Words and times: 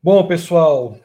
Bom, 0.00 0.24
pessoal, 0.28 0.96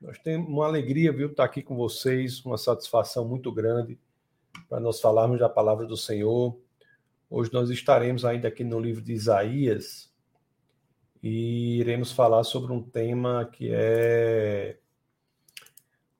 nós 0.00 0.18
temos 0.18 0.48
uma 0.48 0.66
alegria, 0.66 1.12
viu, 1.12 1.30
estar 1.30 1.44
aqui 1.44 1.62
com 1.62 1.76
vocês, 1.76 2.44
uma 2.44 2.58
satisfação 2.58 3.24
muito 3.24 3.52
grande 3.52 3.96
para 4.68 4.80
nós 4.80 5.00
falarmos 5.00 5.38
da 5.38 5.48
palavra 5.48 5.86
do 5.86 5.96
Senhor. 5.96 6.58
Hoje 7.30 7.52
nós 7.52 7.70
estaremos 7.70 8.24
ainda 8.24 8.48
aqui 8.48 8.64
no 8.64 8.80
livro 8.80 9.00
de 9.00 9.12
Isaías 9.12 10.12
e 11.22 11.78
iremos 11.78 12.10
falar 12.10 12.42
sobre 12.42 12.72
um 12.72 12.82
tema 12.82 13.48
que 13.52 13.70
é 13.72 14.80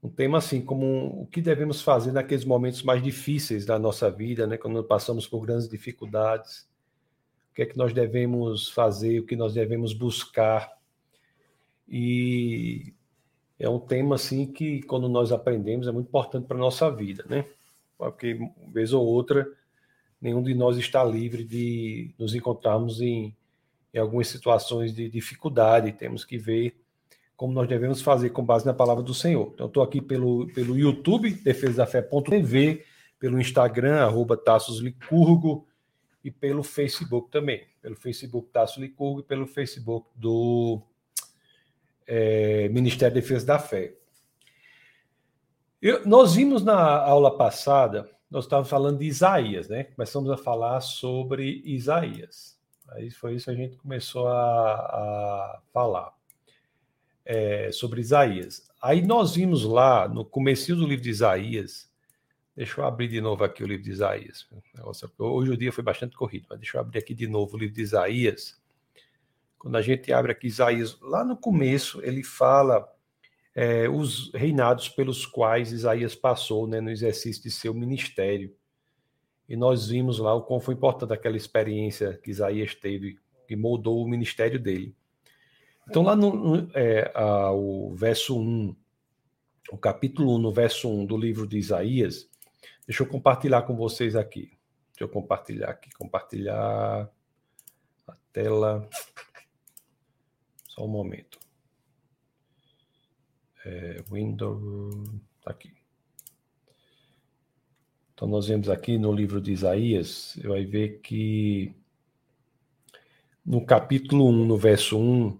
um 0.00 0.08
tema 0.08 0.38
assim 0.38 0.64
como 0.64 1.22
o 1.22 1.26
que 1.26 1.42
devemos 1.42 1.82
fazer 1.82 2.12
naqueles 2.12 2.44
momentos 2.44 2.84
mais 2.84 3.02
difíceis 3.02 3.66
da 3.66 3.80
nossa 3.80 4.08
vida, 4.08 4.46
né, 4.46 4.56
quando 4.56 4.82
passamos 4.84 5.26
por 5.26 5.44
grandes 5.44 5.68
dificuldades. 5.68 6.70
O 7.50 7.54
que 7.54 7.62
é 7.62 7.66
que 7.66 7.76
nós 7.76 7.92
devemos 7.92 8.70
fazer, 8.70 9.18
o 9.18 9.26
que 9.26 9.34
nós 9.34 9.54
devemos 9.54 9.92
buscar. 9.92 10.79
E 11.90 12.94
é 13.58 13.68
um 13.68 13.80
tema 13.80 14.14
assim 14.14 14.46
que 14.46 14.82
quando 14.82 15.08
nós 15.08 15.32
aprendemos 15.32 15.88
é 15.88 15.92
muito 15.92 16.06
importante 16.06 16.46
para 16.46 16.56
a 16.56 16.60
nossa 16.60 16.90
vida, 16.90 17.24
né? 17.28 17.44
Porque 17.98 18.38
vez 18.72 18.92
ou 18.92 19.04
outra 19.04 19.46
nenhum 20.20 20.42
de 20.42 20.54
nós 20.54 20.76
está 20.76 21.02
livre 21.02 21.42
de 21.42 22.14
nos 22.18 22.34
encontrarmos 22.34 23.00
em, 23.00 23.34
em 23.92 23.98
algumas 23.98 24.28
situações 24.28 24.94
de 24.94 25.08
dificuldade, 25.08 25.92
temos 25.92 26.24
que 26.24 26.36
ver 26.36 26.78
como 27.36 27.54
nós 27.54 27.66
devemos 27.66 28.02
fazer 28.02 28.30
com 28.30 28.44
base 28.44 28.66
na 28.66 28.74
palavra 28.74 29.02
do 29.02 29.14
Senhor. 29.14 29.50
Então, 29.54 29.66
estou 29.66 29.82
aqui 29.82 30.02
pelo, 30.02 30.46
pelo 30.52 30.78
YouTube, 30.78 31.30
defesafé.tv, 31.30 32.84
pelo 33.18 33.40
Instagram, 33.40 34.00
arroba 34.00 34.38
Licurgo, 34.82 35.66
e 36.22 36.30
pelo 36.30 36.62
Facebook 36.62 37.30
também. 37.30 37.62
Pelo 37.80 37.96
Facebook 37.96 38.48
Tassos 38.52 38.76
Licurgo 38.76 39.20
e 39.20 39.22
pelo 39.22 39.46
Facebook 39.46 40.06
do 40.14 40.82
é, 42.10 42.68
Ministério 42.70 43.14
da 43.14 43.20
Defesa 43.20 43.46
da 43.46 43.58
Fé. 43.58 43.94
Eu, 45.80 46.04
nós 46.04 46.34
vimos 46.34 46.64
na 46.64 46.76
aula 46.76 47.38
passada, 47.38 48.10
nós 48.28 48.44
estávamos 48.44 48.68
falando 48.68 48.98
de 48.98 49.06
Isaías, 49.06 49.68
né? 49.68 49.84
Começamos 49.84 50.28
a 50.28 50.36
falar 50.36 50.80
sobre 50.80 51.62
Isaías. 51.64 52.58
Aí 52.88 53.12
foi 53.12 53.36
isso 53.36 53.44
que 53.44 53.52
a 53.52 53.54
gente 53.54 53.76
começou 53.76 54.26
a, 54.26 54.74
a 54.74 55.60
falar 55.72 56.12
é, 57.24 57.70
sobre 57.70 58.00
Isaías. 58.00 58.68
Aí 58.82 59.02
nós 59.02 59.36
vimos 59.36 59.64
lá 59.64 60.08
no 60.08 60.24
começo 60.24 60.74
do 60.74 60.86
livro 60.86 61.04
de 61.04 61.10
Isaías, 61.10 61.88
deixa 62.56 62.80
eu 62.80 62.84
abrir 62.84 63.06
de 63.06 63.20
novo 63.20 63.44
aqui 63.44 63.62
o 63.62 63.66
livro 63.68 63.84
de 63.84 63.92
Isaías. 63.92 64.48
Hoje 65.16 65.52
o 65.52 65.56
dia 65.56 65.72
foi 65.72 65.84
bastante 65.84 66.16
corrido, 66.16 66.46
mas 66.50 66.58
deixa 66.58 66.76
eu 66.76 66.80
abrir 66.80 66.98
aqui 66.98 67.14
de 67.14 67.28
novo 67.28 67.54
o 67.54 67.58
livro 67.58 67.76
de 67.76 67.82
Isaías. 67.82 68.59
Quando 69.60 69.76
a 69.76 69.82
gente 69.82 70.10
abre 70.10 70.32
aqui 70.32 70.46
Isaías, 70.46 70.98
lá 71.02 71.22
no 71.22 71.36
começo 71.36 72.02
ele 72.02 72.24
fala 72.24 72.90
é, 73.54 73.86
os 73.90 74.32
reinados 74.32 74.88
pelos 74.88 75.26
quais 75.26 75.70
Isaías 75.70 76.14
passou 76.14 76.66
né, 76.66 76.80
no 76.80 76.90
exercício 76.90 77.42
de 77.42 77.50
seu 77.50 77.74
ministério. 77.74 78.56
E 79.46 79.54
nós 79.56 79.88
vimos 79.88 80.18
lá 80.18 80.32
o 80.34 80.42
quão 80.42 80.60
foi 80.60 80.72
importante 80.72 81.12
aquela 81.12 81.36
experiência 81.36 82.18
que 82.22 82.30
Isaías 82.30 82.74
teve, 82.74 83.18
que 83.46 83.54
moldou 83.54 84.02
o 84.02 84.08
ministério 84.08 84.58
dele. 84.58 84.96
Então, 85.86 86.02
lá 86.02 86.16
no, 86.16 86.34
no 86.34 86.70
é, 86.72 87.12
a, 87.14 87.52
o 87.52 87.94
verso 87.94 88.40
1, 88.40 88.74
o 89.72 89.76
capítulo 89.76 90.36
1, 90.36 90.38
no 90.38 90.52
verso 90.52 90.88
1 90.88 91.04
do 91.04 91.18
livro 91.18 91.46
de 91.46 91.58
Isaías, 91.58 92.30
deixa 92.86 93.02
eu 93.02 93.06
compartilhar 93.06 93.60
com 93.62 93.76
vocês 93.76 94.16
aqui. 94.16 94.56
Deixa 94.92 95.02
eu 95.04 95.08
compartilhar 95.08 95.68
aqui, 95.68 95.90
compartilhar 95.92 97.10
a 98.08 98.16
tela. 98.32 98.88
Só 100.80 100.86
um 100.86 100.88
momento. 100.88 101.38
É, 103.66 104.02
Windows, 104.10 105.20
tá 105.44 105.50
aqui. 105.50 105.70
Então, 108.14 108.26
nós 108.26 108.46
vemos 108.46 108.70
aqui 108.70 108.96
no 108.96 109.12
livro 109.12 109.42
de 109.42 109.52
Isaías, 109.52 110.32
você 110.34 110.48
vai 110.48 110.64
ver 110.64 111.00
que 111.02 111.74
no 113.44 113.62
capítulo 113.62 114.30
1, 114.30 114.46
no 114.46 114.56
verso 114.56 114.98
1, 114.98 115.38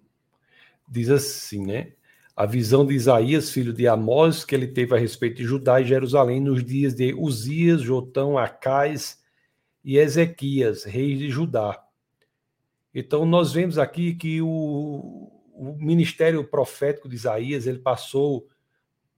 diz 0.86 1.08
assim, 1.08 1.64
né? 1.64 1.94
A 2.36 2.44
visão 2.44 2.84
de 2.84 2.92
Isaías, 2.92 3.50
filho 3.50 3.72
de 3.72 3.88
Amós, 3.88 4.44
que 4.44 4.54
ele 4.54 4.66
teve 4.66 4.94
a 4.94 4.98
respeito 4.98 5.38
de 5.38 5.44
Judá 5.44 5.80
e 5.80 5.86
Jerusalém 5.86 6.38
nos 6.38 6.62
dias 6.62 6.94
de 6.94 7.14
Uzias, 7.14 7.80
Jotão, 7.80 8.36
Acais 8.36 9.18
e 9.82 9.96
Ezequias, 9.96 10.84
reis 10.84 11.18
de 11.18 11.30
Judá. 11.30 11.82
Então, 12.94 13.24
nós 13.24 13.52
vemos 13.52 13.78
aqui 13.78 14.14
que 14.14 14.42
o, 14.42 15.30
o 15.54 15.76
ministério 15.78 16.42
profético 16.44 17.08
de 17.08 17.14
Isaías 17.14 17.66
ele 17.66 17.78
passou 17.78 18.48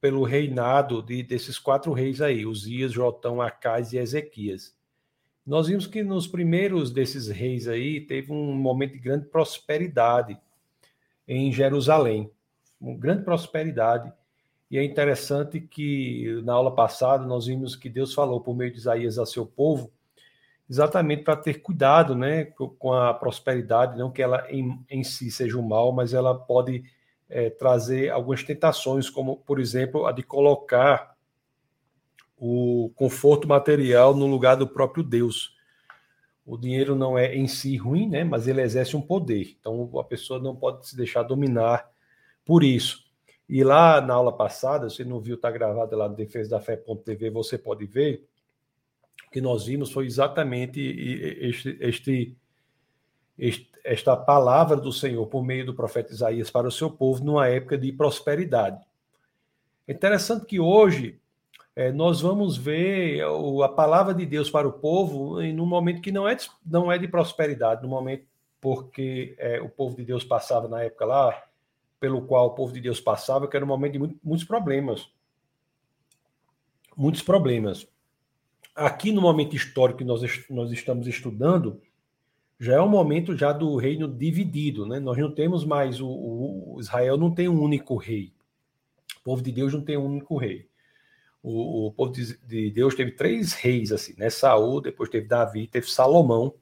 pelo 0.00 0.24
reinado 0.24 1.00
de, 1.00 1.22
desses 1.22 1.58
quatro 1.58 1.92
reis 1.92 2.20
aí, 2.20 2.44
Uzias, 2.44 2.92
Jotão, 2.92 3.40
Acais 3.40 3.92
e 3.92 3.98
Ezequias. 3.98 4.76
Nós 5.46 5.68
vimos 5.68 5.86
que 5.86 6.02
nos 6.02 6.26
primeiros 6.26 6.90
desses 6.90 7.28
reis 7.28 7.68
aí 7.68 8.00
teve 8.00 8.32
um 8.32 8.52
momento 8.52 8.92
de 8.92 8.98
grande 8.98 9.26
prosperidade 9.26 10.38
em 11.26 11.52
Jerusalém, 11.52 12.30
uma 12.80 12.96
grande 12.98 13.24
prosperidade. 13.24 14.12
E 14.68 14.76
é 14.76 14.84
interessante 14.84 15.60
que 15.60 16.40
na 16.44 16.52
aula 16.52 16.74
passada 16.74 17.24
nós 17.24 17.46
vimos 17.46 17.76
que 17.76 17.88
Deus 17.88 18.12
falou 18.12 18.40
por 18.40 18.56
meio 18.56 18.72
de 18.72 18.78
Isaías 18.78 19.18
a 19.18 19.26
seu 19.26 19.46
povo, 19.46 19.92
exatamente 20.72 21.22
para 21.22 21.36
ter 21.36 21.60
cuidado 21.60 22.14
né, 22.14 22.46
com 22.46 22.94
a 22.94 23.12
prosperidade, 23.12 23.98
não 23.98 24.10
que 24.10 24.22
ela 24.22 24.50
em, 24.50 24.82
em 24.88 25.04
si 25.04 25.30
seja 25.30 25.58
o 25.58 25.62
mal, 25.62 25.92
mas 25.92 26.14
ela 26.14 26.34
pode 26.34 26.82
é, 27.28 27.50
trazer 27.50 28.08
algumas 28.08 28.42
tentações, 28.42 29.10
como, 29.10 29.36
por 29.36 29.60
exemplo, 29.60 30.06
a 30.06 30.12
de 30.12 30.22
colocar 30.22 31.14
o 32.38 32.90
conforto 32.96 33.46
material 33.46 34.14
no 34.16 34.26
lugar 34.26 34.56
do 34.56 34.66
próprio 34.66 35.04
Deus. 35.04 35.54
O 36.46 36.56
dinheiro 36.56 36.96
não 36.96 37.18
é 37.18 37.36
em 37.36 37.46
si 37.46 37.76
ruim, 37.76 38.08
né? 38.08 38.24
Mas 38.24 38.48
ele 38.48 38.62
exerce 38.62 38.96
um 38.96 39.02
poder. 39.02 39.54
Então 39.60 39.98
a 39.98 40.04
pessoa 40.04 40.40
não 40.40 40.56
pode 40.56 40.88
se 40.88 40.96
deixar 40.96 41.22
dominar 41.22 41.86
por 42.46 42.64
isso. 42.64 43.04
E 43.46 43.62
lá 43.62 44.00
na 44.00 44.14
aula 44.14 44.34
passada, 44.34 44.88
se 44.88 45.04
não 45.04 45.20
viu, 45.20 45.34
está 45.34 45.50
gravado 45.50 45.94
lá 45.94 46.08
no 46.08 46.16
defesa 46.16 46.48
da 46.48 46.60
fé.tv, 46.60 47.28
você 47.28 47.58
pode 47.58 47.84
ver 47.84 48.26
que 49.30 49.40
nós 49.40 49.66
vimos 49.66 49.90
foi 49.92 50.06
exatamente 50.06 50.80
este, 51.40 51.76
este, 51.80 52.36
este, 53.38 53.70
esta 53.84 54.16
palavra 54.16 54.76
do 54.76 54.92
Senhor 54.92 55.26
por 55.26 55.44
meio 55.44 55.66
do 55.66 55.74
profeta 55.74 56.12
Isaías 56.12 56.50
para 56.50 56.68
o 56.68 56.72
seu 56.72 56.90
povo 56.90 57.24
numa 57.24 57.48
época 57.48 57.78
de 57.78 57.92
prosperidade. 57.92 58.80
É 59.86 59.92
interessante 59.92 60.46
que 60.46 60.60
hoje 60.60 61.20
é, 61.74 61.90
nós 61.90 62.20
vamos 62.20 62.56
ver 62.56 63.22
a 63.64 63.68
palavra 63.68 64.14
de 64.14 64.26
Deus 64.26 64.50
para 64.50 64.68
o 64.68 64.72
povo 64.72 65.40
em 65.40 65.58
um 65.58 65.66
momento 65.66 66.02
que 66.02 66.12
não 66.12 66.28
é 66.28 66.34
de, 66.34 66.48
não 66.64 66.92
é 66.92 66.98
de 66.98 67.08
prosperidade, 67.08 67.82
no 67.82 67.88
momento 67.88 68.26
porque 68.60 69.34
é, 69.38 69.60
o 69.60 69.68
povo 69.68 69.96
de 69.96 70.04
Deus 70.04 70.22
passava 70.22 70.68
na 70.68 70.82
época 70.82 71.04
lá, 71.04 71.42
pelo 71.98 72.22
qual 72.22 72.46
o 72.46 72.54
povo 72.54 72.72
de 72.72 72.80
Deus 72.80 73.00
passava, 73.00 73.48
que 73.48 73.56
era 73.56 73.64
um 73.64 73.68
momento 73.68 73.92
de 73.94 73.98
muito, 73.98 74.18
muitos 74.22 74.46
problemas. 74.46 75.10
Muitos 76.96 77.22
problemas. 77.22 77.88
Aqui 78.74 79.12
no 79.12 79.20
momento 79.20 79.54
histórico 79.54 79.98
que 79.98 80.04
nós, 80.04 80.22
nós 80.48 80.70
estamos 80.72 81.06
estudando, 81.06 81.80
já 82.58 82.74
é 82.74 82.80
um 82.80 82.88
momento 82.88 83.36
já 83.36 83.52
do 83.52 83.76
reino 83.76 84.08
dividido, 84.08 84.86
né? 84.86 84.98
Nós 84.98 85.18
não 85.18 85.32
temos 85.34 85.64
mais 85.64 86.00
o, 86.00 86.08
o 86.08 86.76
Israel 86.80 87.16
não 87.16 87.34
tem 87.34 87.48
um 87.48 87.60
único 87.60 87.96
rei. 87.96 88.32
O 89.20 89.24
povo 89.24 89.42
de 89.42 89.52
Deus 89.52 89.72
não 89.72 89.82
tem 89.82 89.96
um 89.96 90.06
único 90.06 90.36
rei 90.36 90.68
o, 91.42 91.88
o 91.88 91.92
povo 91.92 92.12
de, 92.12 92.70
Deus 92.70 92.94
teve 92.94 93.12
três 93.12 93.52
reis, 93.52 93.90
assim, 93.90 94.14
né? 94.16 94.30
Saul, 94.30 94.80
depois 94.80 95.10
teve 95.10 95.26
Davi, 95.26 95.66
teve 95.66 95.90
Salomão. 95.90 96.54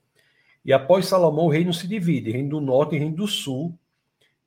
E 0.65 0.73
após 0.73 1.07
Salomão, 1.07 1.47
o 1.47 1.51
reino 1.51 1.73
se 1.75 1.87
divide: 1.87 2.31
reino 2.31 2.49
do 2.49 2.61
norte 2.61 2.97
e 2.97 2.99
reino 2.99 3.17
do 3.17 3.27
sul. 3.27 3.79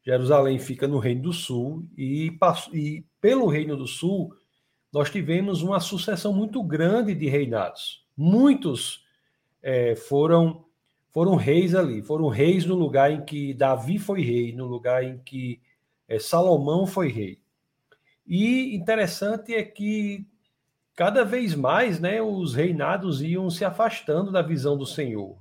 Jerusalém 0.06 0.60
fica 0.60 0.88
no 0.88 0.98
reino 0.98 1.22
do 1.22 1.34
sul. 1.34 1.86
E, 1.98 2.36
e 2.74 3.04
pelo 3.22 3.48
reino 3.48 3.78
do 3.78 3.88
sul, 3.88 4.36
nós 4.94 5.10
tivemos 5.10 5.64
uma 5.64 5.80
sucessão 5.80 6.32
muito 6.32 6.62
grande 6.62 7.16
de 7.16 7.28
reinados. 7.28 8.06
Muitos 8.16 9.04
é, 9.62 9.96
foram 9.96 10.66
foram 11.10 11.36
reis 11.36 11.76
ali, 11.76 12.02
foram 12.02 12.28
reis 12.28 12.66
no 12.66 12.76
lugar 12.76 13.12
em 13.12 13.24
que 13.24 13.54
Davi 13.54 14.00
foi 14.00 14.22
rei, 14.22 14.52
no 14.52 14.66
lugar 14.66 15.04
em 15.04 15.20
que 15.20 15.60
é, 16.08 16.18
Salomão 16.18 16.88
foi 16.88 17.10
rei. 17.10 17.40
E 18.26 18.76
interessante 18.76 19.54
é 19.54 19.64
que 19.64 20.26
cada 20.96 21.24
vez 21.24 21.54
mais 21.54 22.00
né, 22.00 22.20
os 22.22 22.56
reinados 22.56 23.22
iam 23.22 23.50
se 23.50 23.64
afastando 23.64 24.32
da 24.32 24.42
visão 24.42 24.76
do 24.76 24.88
Senhor. 24.88 25.38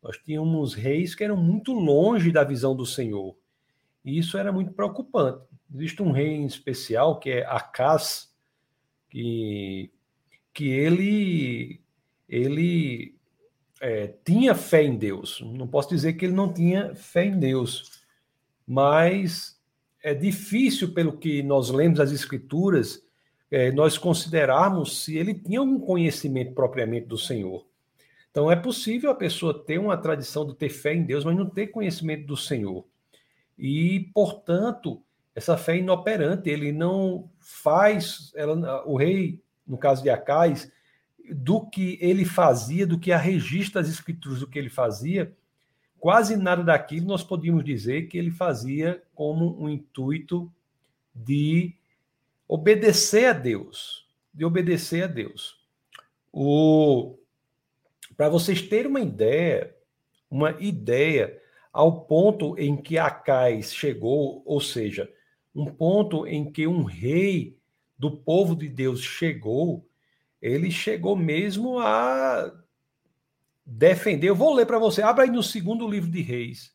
Nós 0.00 0.16
tínhamos 0.18 0.74
reis 0.74 1.16
que 1.16 1.24
eram 1.24 1.36
muito 1.36 1.72
longe 1.72 2.30
da 2.30 2.44
visão 2.44 2.76
do 2.76 2.86
Senhor. 2.86 3.36
E 4.04 4.18
isso 4.18 4.38
era 4.38 4.52
muito 4.52 4.72
preocupante. 4.72 5.44
Existe 5.72 6.02
um 6.02 6.12
rei 6.12 6.28
em 6.28 6.46
especial, 6.46 7.18
que 7.18 7.30
é 7.30 7.46
Acas, 7.46 8.31
que, 9.12 9.90
que 10.54 10.70
ele, 10.70 11.82
ele 12.26 13.14
é, 13.78 14.14
tinha 14.24 14.54
fé 14.54 14.82
em 14.82 14.96
Deus. 14.96 15.42
Não 15.42 15.68
posso 15.68 15.90
dizer 15.90 16.14
que 16.14 16.24
ele 16.24 16.32
não 16.32 16.50
tinha 16.50 16.94
fé 16.94 17.26
em 17.26 17.38
Deus, 17.38 18.02
mas 18.66 19.60
é 20.02 20.14
difícil, 20.14 20.94
pelo 20.94 21.18
que 21.18 21.42
nós 21.42 21.68
lemos 21.68 22.00
as 22.00 22.10
Escrituras, 22.10 23.04
é, 23.50 23.70
nós 23.70 23.98
considerarmos 23.98 25.04
se 25.04 25.18
ele 25.18 25.34
tinha 25.34 25.60
algum 25.60 25.78
conhecimento 25.78 26.54
propriamente 26.54 27.06
do 27.06 27.18
Senhor. 27.18 27.66
Então, 28.30 28.50
é 28.50 28.56
possível 28.56 29.10
a 29.10 29.14
pessoa 29.14 29.62
ter 29.62 29.76
uma 29.76 29.98
tradição 29.98 30.46
de 30.46 30.54
ter 30.56 30.70
fé 30.70 30.94
em 30.94 31.02
Deus, 31.02 31.22
mas 31.22 31.36
não 31.36 31.50
ter 31.50 31.66
conhecimento 31.66 32.26
do 32.26 32.36
Senhor. 32.36 32.86
E, 33.58 34.10
portanto, 34.14 35.02
essa 35.34 35.56
fé 35.56 35.74
é 35.74 35.78
inoperante, 35.78 36.50
ele 36.50 36.72
não 36.72 37.30
faz, 37.40 38.32
ela, 38.34 38.86
o 38.86 38.96
rei, 38.96 39.40
no 39.66 39.78
caso 39.78 40.02
de 40.02 40.10
Acais, 40.10 40.70
do 41.30 41.66
que 41.66 41.98
ele 42.00 42.24
fazia, 42.24 42.86
do 42.86 42.98
que 42.98 43.12
a 43.12 43.18
registro 43.18 43.80
das 43.80 43.90
escrituras 43.90 44.40
do 44.40 44.46
que 44.46 44.58
ele 44.58 44.68
fazia, 44.68 45.32
quase 45.98 46.36
nada 46.36 46.62
daquilo 46.62 47.06
nós 47.06 47.22
podíamos 47.22 47.64
dizer 47.64 48.08
que 48.08 48.18
ele 48.18 48.30
fazia 48.30 49.02
como 49.14 49.58
um 49.58 49.68
intuito 49.68 50.52
de 51.14 51.74
obedecer 52.46 53.26
a 53.26 53.32
Deus, 53.32 54.06
de 54.34 54.44
obedecer 54.44 55.04
a 55.04 55.06
Deus. 55.06 55.60
O 56.32 57.16
para 58.16 58.28
vocês 58.28 58.60
terem 58.60 58.88
uma 58.88 59.00
ideia, 59.00 59.74
uma 60.30 60.50
ideia 60.60 61.40
ao 61.72 62.02
ponto 62.02 62.58
em 62.58 62.76
que 62.76 62.98
Acais 62.98 63.74
chegou, 63.74 64.42
ou 64.44 64.60
seja, 64.60 65.10
um 65.54 65.66
ponto 65.66 66.26
em 66.26 66.50
que 66.50 66.66
um 66.66 66.82
rei 66.82 67.56
do 67.98 68.10
povo 68.10 68.56
de 68.56 68.68
Deus 68.68 69.00
chegou, 69.00 69.86
ele 70.40 70.70
chegou 70.70 71.14
mesmo 71.14 71.78
a 71.78 72.52
defender. 73.64 74.28
Eu 74.28 74.34
vou 74.34 74.54
ler 74.54 74.66
para 74.66 74.78
você. 74.78 75.02
Abra 75.02 75.24
aí 75.24 75.30
no 75.30 75.42
segundo 75.42 75.88
livro 75.88 76.10
de 76.10 76.20
Reis. 76.20 76.74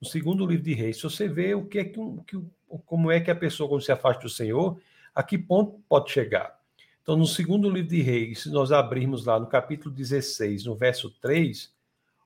No 0.00 0.06
segundo 0.06 0.46
livro 0.46 0.64
de 0.64 0.74
Reis, 0.74 0.96
se 0.96 1.02
você 1.02 1.28
vê 1.28 1.54
o 1.54 1.66
que 1.66 1.78
é 1.78 1.84
que, 1.84 2.00
que 2.26 2.42
como 2.86 3.10
é 3.10 3.20
que 3.20 3.30
a 3.30 3.36
pessoa 3.36 3.68
quando 3.68 3.82
se 3.82 3.92
afasta 3.92 4.22
do 4.22 4.28
Senhor, 4.28 4.80
a 5.14 5.22
que 5.22 5.38
ponto 5.38 5.80
pode 5.88 6.10
chegar. 6.10 6.58
Então, 7.02 7.16
no 7.16 7.26
segundo 7.26 7.70
livro 7.70 7.88
de 7.88 8.02
Reis, 8.02 8.42
se 8.42 8.50
nós 8.50 8.70
abrirmos 8.70 9.24
lá 9.24 9.40
no 9.40 9.46
capítulo 9.46 9.94
16, 9.94 10.66
no 10.66 10.74
verso 10.76 11.10
3, 11.20 11.72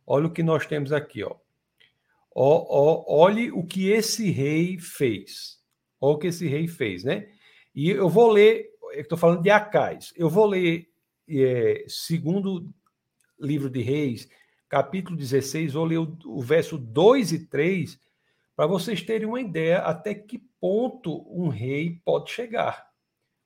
olha 0.07 0.27
o 0.27 0.33
que 0.33 0.43
nós 0.43 0.67
temos 0.67 0.93
aqui, 0.93 1.23
ó, 1.23 1.37
ó 2.35 3.05
olhe 3.07 3.53
o 3.53 3.65
que 3.65 3.89
esse 3.91 4.31
rei 4.31 4.79
fez. 4.79 5.62
Olha 6.03 6.15
o 6.15 6.19
que 6.19 6.27
esse 6.27 6.47
rei 6.47 6.67
fez, 6.67 7.05
né? 7.05 7.29
E 7.75 7.89
eu 7.89 8.09
vou 8.09 8.31
ler, 8.31 8.69
estou 8.95 9.17
falando 9.17 9.43
de 9.43 9.49
Acais, 9.49 10.13
eu 10.17 10.29
vou 10.29 10.47
ler 10.47 10.89
é, 11.29 11.85
segundo 11.89 12.69
livro 13.41 13.71
de 13.71 13.81
Reis, 13.81 14.29
capítulo 14.69 15.17
16, 15.17 15.73
vou 15.73 15.85
ler 15.85 15.99
o, 15.99 16.19
o 16.27 16.43
verso 16.43 16.77
2 16.77 17.33
e 17.33 17.47
3, 17.47 17.99
para 18.57 18.67
vocês 18.67 19.01
terem 19.01 19.27
uma 19.27 19.41
ideia 19.41 19.79
até 19.79 20.15
que 20.15 20.43
ponto 20.61 21.25
um 21.31 21.49
rei 21.49 22.01
pode 22.05 22.31
chegar 22.31 22.93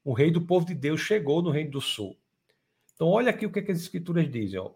o 0.07 0.13
rei 0.13 0.31
do 0.31 0.41
povo 0.41 0.65
de 0.65 0.73
Deus 0.73 1.01
chegou 1.01 1.43
no 1.43 1.51
Reino 1.51 1.73
do 1.73 1.81
Sul. 1.81 2.17
Então, 2.95 3.09
olha 3.09 3.31
aqui 3.31 3.45
o 3.45 3.51
que, 3.51 3.59
é 3.59 3.63
que 3.63 3.73
as 3.73 3.81
escrituras 3.81 4.31
dizem. 4.31 4.61
Ó. 4.61 4.71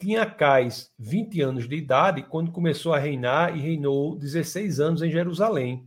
Tinha 0.00 0.24
Cais 0.24 0.90
20 0.98 1.42
anos 1.42 1.68
de 1.68 1.76
idade 1.76 2.22
quando 2.22 2.50
começou 2.50 2.94
a 2.94 2.98
reinar 2.98 3.54
e 3.54 3.60
reinou 3.60 4.16
16 4.16 4.80
anos 4.80 5.02
em 5.02 5.10
Jerusalém. 5.10 5.86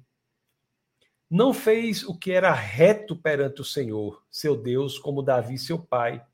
Não 1.35 1.53
fez 1.53 2.01
o 2.03 2.17
que 2.17 2.31
era 2.31 2.53
reto 2.53 3.13
perante 3.13 3.59
o 3.59 3.65
Senhor, 3.65 4.23
seu 4.31 4.55
Deus, 4.55 4.97
como 4.97 5.21
Davi, 5.21 5.57
seu 5.57 5.77
pai, 5.77 6.25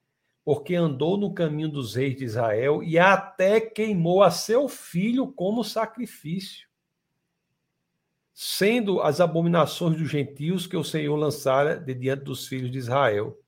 porque 0.45 0.75
andou 0.75 1.17
no 1.17 1.33
caminho 1.33 1.69
dos 1.69 1.95
reis 1.95 2.15
de 2.15 2.23
Israel 2.23 2.83
e 2.83 2.99
até 2.99 3.59
queimou 3.59 4.21
a 4.21 4.29
seu 4.29 4.67
filho 4.67 5.31
como 5.31 5.63
sacrifício 5.63 6.69
sendo 8.43 9.01
as 9.01 9.19
abominações 9.19 9.97
dos 9.97 10.09
gentios 10.09 10.65
que 10.65 10.77
o 10.77 10.83
Senhor 10.83 11.15
lançara 11.15 11.79
de 11.79 11.93
diante 11.93 12.23
dos 12.23 12.47
filhos 12.47 12.71
de 12.71 12.77
Israel. 12.79 13.39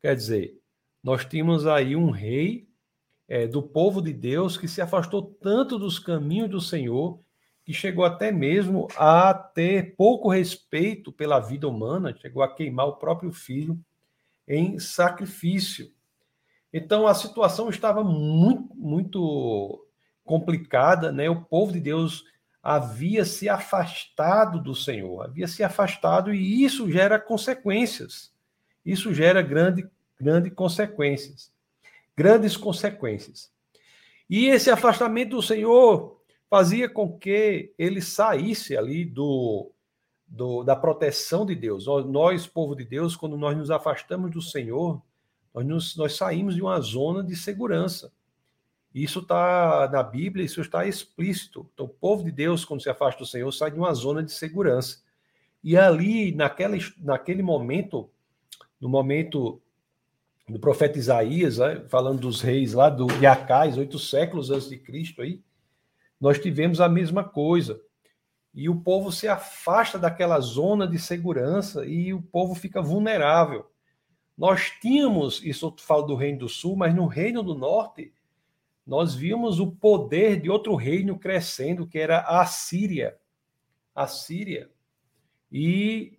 Quer 0.00 0.14
dizer, 0.14 0.60
nós 1.02 1.24
tínhamos 1.24 1.66
aí 1.66 1.96
um 1.96 2.10
rei 2.10 2.68
é, 3.26 3.46
do 3.46 3.62
povo 3.62 4.00
de 4.00 4.12
Deus 4.12 4.56
que 4.56 4.68
se 4.68 4.80
afastou 4.80 5.22
tanto 5.22 5.78
dos 5.78 5.98
caminhos 5.98 6.50
do 6.50 6.60
Senhor 6.60 7.20
que 7.66 7.72
chegou 7.72 8.04
até 8.04 8.30
mesmo 8.30 8.86
a 8.96 9.34
ter 9.34 9.96
pouco 9.96 10.30
respeito 10.30 11.10
pela 11.10 11.40
vida 11.40 11.66
humana, 11.66 12.16
chegou 12.16 12.44
a 12.44 12.54
queimar 12.54 12.86
o 12.86 12.96
próprio 12.96 13.32
filho 13.32 13.76
em 14.46 14.78
sacrifício. 14.78 15.92
Então 16.72 17.08
a 17.08 17.14
situação 17.14 17.68
estava 17.68 18.04
muito, 18.04 18.72
muito 18.76 19.84
complicada, 20.24 21.10
né? 21.10 21.28
O 21.28 21.42
povo 21.42 21.72
de 21.72 21.80
Deus 21.80 22.24
havia 22.62 23.24
se 23.24 23.48
afastado 23.48 24.62
do 24.62 24.74
Senhor, 24.74 25.24
havia 25.24 25.48
se 25.48 25.64
afastado 25.64 26.32
e 26.32 26.62
isso 26.62 26.88
gera 26.88 27.18
consequências. 27.18 28.32
Isso 28.84 29.12
gera 29.12 29.42
grande, 29.42 29.84
grande 30.20 30.52
consequências, 30.52 31.52
grandes 32.16 32.56
consequências. 32.56 33.50
E 34.30 34.46
esse 34.46 34.70
afastamento 34.70 35.30
do 35.30 35.42
Senhor 35.42 36.15
fazia 36.56 36.88
com 36.88 37.12
que 37.18 37.74
ele 37.76 38.00
saísse 38.00 38.78
ali 38.78 39.04
do, 39.04 39.70
do 40.26 40.64
da 40.64 40.74
proteção 40.74 41.44
de 41.44 41.54
Deus. 41.54 41.84
Nós, 42.06 42.46
povo 42.46 42.74
de 42.74 42.82
Deus, 42.82 43.14
quando 43.14 43.36
nós 43.36 43.54
nos 43.54 43.70
afastamos 43.70 44.30
do 44.30 44.40
Senhor, 44.40 45.02
nós, 45.52 45.66
nos, 45.66 45.96
nós 45.98 46.16
saímos 46.16 46.54
de 46.54 46.62
uma 46.62 46.80
zona 46.80 47.22
de 47.22 47.36
segurança. 47.36 48.10
Isso 48.94 49.18
está 49.18 49.86
na 49.92 50.02
Bíblia, 50.02 50.46
isso 50.46 50.62
está 50.62 50.86
explícito. 50.86 51.68
Então, 51.74 51.84
o 51.84 51.90
povo 51.90 52.24
de 52.24 52.32
Deus, 52.32 52.64
quando 52.64 52.82
se 52.82 52.88
afasta 52.88 53.18
do 53.18 53.26
Senhor, 53.26 53.52
sai 53.52 53.70
de 53.70 53.78
uma 53.78 53.92
zona 53.92 54.22
de 54.22 54.32
segurança. 54.32 55.02
E 55.62 55.76
ali, 55.76 56.34
naquela, 56.34 56.78
naquele 56.96 57.42
momento, 57.42 58.08
no 58.80 58.88
momento 58.88 59.60
do 60.48 60.58
profeta 60.58 60.98
Isaías, 60.98 61.58
né, 61.58 61.84
falando 61.90 62.20
dos 62.20 62.40
reis 62.40 62.72
lá 62.72 62.88
do 62.88 63.08
Iacais, 63.20 63.76
oito 63.76 63.98
séculos 63.98 64.50
antes 64.50 64.70
de 64.70 64.78
Cristo, 64.78 65.20
aí, 65.20 65.44
nós 66.20 66.38
tivemos 66.38 66.80
a 66.80 66.88
mesma 66.88 67.24
coisa. 67.24 67.80
E 68.54 68.68
o 68.68 68.80
povo 68.80 69.12
se 69.12 69.28
afasta 69.28 69.98
daquela 69.98 70.40
zona 70.40 70.86
de 70.86 70.98
segurança 70.98 71.84
e 71.84 72.14
o 72.14 72.22
povo 72.22 72.54
fica 72.54 72.80
vulnerável. 72.80 73.70
Nós 74.36 74.70
tínhamos, 74.80 75.42
isso 75.42 75.66
eu 75.66 75.74
falo 75.78 76.02
do 76.02 76.14
Reino 76.14 76.40
do 76.40 76.48
Sul, 76.48 76.76
mas 76.76 76.94
no 76.94 77.06
Reino 77.06 77.42
do 77.42 77.54
Norte, 77.54 78.12
nós 78.86 79.14
vimos 79.14 79.58
o 79.58 79.72
poder 79.72 80.40
de 80.40 80.48
outro 80.48 80.74
reino 80.76 81.18
crescendo, 81.18 81.86
que 81.86 81.98
era 81.98 82.20
a 82.20 82.46
Síria. 82.46 83.16
A 83.94 84.06
Síria. 84.06 84.70
E 85.50 86.18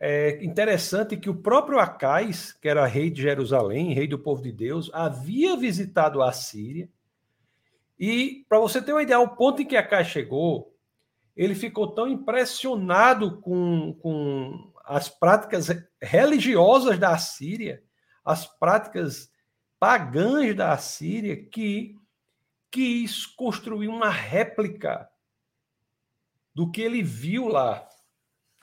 é 0.00 0.42
interessante 0.44 1.16
que 1.16 1.28
o 1.28 1.34
próprio 1.34 1.78
Acais, 1.78 2.52
que 2.52 2.68
era 2.68 2.86
rei 2.86 3.10
de 3.10 3.22
Jerusalém, 3.22 3.92
rei 3.92 4.06
do 4.06 4.18
povo 4.18 4.42
de 4.42 4.52
Deus, 4.52 4.90
havia 4.94 5.56
visitado 5.56 6.22
a 6.22 6.32
Síria. 6.32 6.88
E, 7.98 8.44
para 8.48 8.58
você 8.58 8.82
ter 8.82 8.92
uma 8.92 9.02
ideia, 9.02 9.18
o 9.18 9.36
ponto 9.36 9.62
em 9.62 9.66
que 9.66 9.76
Acais 9.76 10.08
chegou, 10.08 10.74
ele 11.34 11.54
ficou 11.54 11.88
tão 11.88 12.08
impressionado 12.08 13.40
com, 13.40 13.94
com 13.94 14.72
as 14.84 15.08
práticas 15.08 15.68
religiosas 16.00 16.98
da 16.98 17.16
Síria, 17.18 17.82
as 18.24 18.46
práticas 18.46 19.30
pagãs 19.78 20.54
da 20.54 20.76
Síria, 20.76 21.36
que 21.36 21.94
quis 22.70 23.24
construir 23.24 23.88
uma 23.88 24.10
réplica 24.10 25.08
do 26.54 26.70
que 26.70 26.80
ele 26.80 27.02
viu 27.02 27.48
lá, 27.48 27.86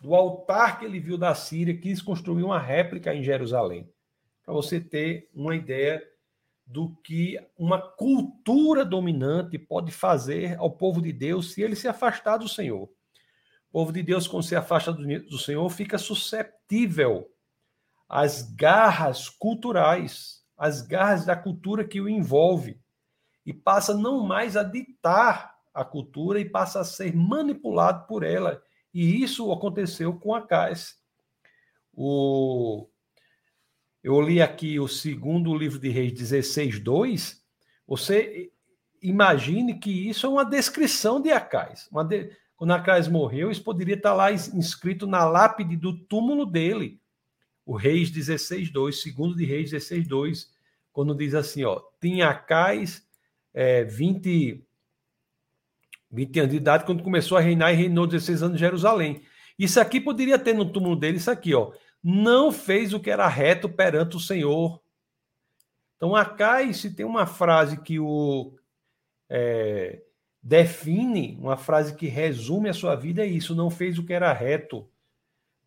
do 0.02 0.13
altar 0.13 0.80
que 0.80 0.86
ele 0.86 1.00
viu 1.00 1.18
da 1.18 1.34
Síria, 1.34 1.78
quis 1.78 2.02
construir 2.02 2.44
uma 2.44 2.60
réplica 2.60 3.13
em 3.13 3.24
Jerusalém. 3.24 3.90
Para 4.44 4.54
você 4.54 4.80
ter 4.80 5.30
uma 5.34 5.56
ideia 5.56 6.04
do 6.65 6.96
que 7.03 7.39
uma 7.58 7.79
cultura 7.79 8.86
dominante 8.86 9.58
pode 9.58 9.91
fazer 9.91 10.58
ao 10.58 10.72
povo 10.72 11.01
de 11.01 11.12
Deus 11.12 11.53
se 11.53 11.62
ele 11.62 11.75
se 11.75 11.88
afastar 11.88 12.38
do 12.38 12.48
Senhor. 12.48 12.84
O 12.84 12.91
povo 13.72 13.91
de 13.91 14.03
Deus, 14.03 14.27
quando 14.27 14.43
se 14.43 14.55
afasta 14.55 14.93
do 14.93 15.38
Senhor, 15.38 15.70
fica 15.70 15.98
susceptível 15.98 17.29
às 18.08 18.43
garras 18.53 19.29
culturais, 19.29 20.43
às 20.58 20.82
garras 20.82 21.25
da 21.25 21.36
cultura 21.36 21.84
que 21.84 22.00
o 22.00 22.08
envolve 22.08 22.79
e 23.46 23.51
passa 23.51 23.93
não 23.93 24.24
mais 24.24 24.55
a 24.55 24.63
ditar 24.63 25.53
a 25.74 25.84
cultura 25.84 26.39
e 26.39 26.50
passa 26.50 26.82
a 26.82 26.84
ser 26.84 27.15
manipulado 27.15 28.05
por 28.08 28.24
ela. 28.24 28.62
E 28.93 29.24
isso 29.24 29.51
aconteceu 29.51 30.17
com 30.20 30.36
a 30.36 30.46
CAIS. 30.46 30.96
O... 31.91 32.88
Eu 34.03 34.19
li 34.19 34.41
aqui 34.41 34.79
o 34.81 34.88
segundo 34.88 35.55
livro 35.55 35.79
de 35.79 35.88
Reis 35.88 36.12
16.2. 36.12 37.38
Você 37.88 38.51
imagine 39.01 39.79
que 39.79 40.10
isso 40.10 40.25
é 40.25 40.29
uma 40.29 40.43
descrição 40.43 41.22
de 41.22 41.31
Acais. 41.31 41.89
De... 42.10 42.29
Quando 42.57 42.72
Acais 42.72 43.07
morreu, 43.07 43.50
isso 43.50 43.63
poderia 43.63 43.95
estar 43.95 44.13
lá 44.13 44.29
inscrito 44.29 45.07
na 45.07 45.24
lápide 45.24 45.77
do 45.77 45.98
túmulo 45.98 46.45
dele. 46.45 47.00
O 47.65 47.77
Reis 47.77 48.12
16.2, 48.12 48.91
segundo 48.91 49.38
de 49.38 49.45
Reis 49.45 49.72
16.2, 49.72 50.48
quando 50.91 51.15
diz 51.15 51.33
assim, 51.33 51.63
ó, 51.63 51.81
tinha 52.01 52.27
Acais 52.27 53.07
é, 53.53 53.86
20, 53.86 54.65
20 56.12 56.39
anos 56.39 56.51
de 56.51 56.57
idade, 56.57 56.83
quando 56.83 57.03
começou 57.03 57.38
a 57.38 57.41
reinar 57.41 57.72
e 57.72 57.77
reinou 57.77 58.05
16 58.05 58.43
anos 58.43 58.57
em 58.57 58.60
Jerusalém. 58.60 59.22
Isso 59.57 59.79
aqui 59.79 60.01
poderia 60.01 60.38
ter 60.38 60.53
no 60.53 60.69
túmulo 60.69 60.98
dele, 60.98 61.17
isso 61.17 61.31
aqui, 61.31 61.53
ó. 61.53 61.72
Não 62.03 62.51
fez 62.51 62.93
o 62.93 63.00
que 63.00 63.10
era 63.10 63.27
reto 63.27 63.69
perante 63.69 64.17
o 64.17 64.19
Senhor. 64.19 64.81
Então, 65.95 66.15
Acais, 66.15 66.77
se 66.77 66.93
tem 66.93 67.05
uma 67.05 67.25
frase 67.25 67.79
que 67.81 67.98
o 68.00 68.53
é, 69.29 70.01
define, 70.41 71.38
uma 71.39 71.55
frase 71.55 71.95
que 71.95 72.07
resume 72.07 72.67
a 72.67 72.74
sua 72.74 72.95
vida, 72.95 73.24
é 73.24 73.27
isso: 73.27 73.55
não 73.55 73.69
fez 73.69 73.98
o 73.98 74.05
que 74.05 74.12
era 74.12 74.33
reto 74.33 74.86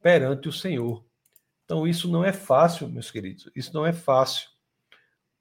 perante 0.03 0.49
o 0.49 0.53
Senhor. 0.53 1.03
Então, 1.65 1.87
isso 1.87 2.09
não 2.09 2.23
é 2.23 2.33
fácil, 2.33 2.87
meus 2.87 3.11
queridos. 3.11 3.51
Isso 3.57 3.73
não 3.73 3.87
é 3.87 3.93
fácil. 3.93 4.49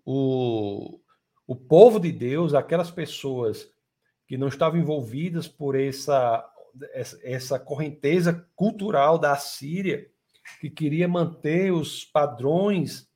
O, 0.05 0.99
o 1.45 1.55
povo 1.55 1.99
de 1.99 2.11
Deus, 2.11 2.53
aquelas 2.53 2.89
pessoas 2.89 3.69
que 4.27 4.37
não 4.37 4.47
estavam 4.47 4.79
envolvidas 4.79 5.47
por 5.47 5.75
essa, 5.75 6.43
essa 7.21 7.59
correnteza 7.59 8.47
cultural 8.55 9.19
da 9.19 9.35
Síria, 9.35 10.09
que 10.59 10.69
queria 10.69 11.07
manter 11.07 11.71
os 11.71 12.05
padrões 12.05 13.09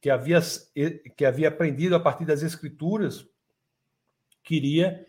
que 0.00 0.10
havia, 0.10 0.40
que 1.16 1.24
havia 1.24 1.48
aprendido 1.48 1.96
a 1.96 2.00
partir 2.00 2.24
das 2.24 2.42
escrituras, 2.42 3.26
queria 4.42 5.06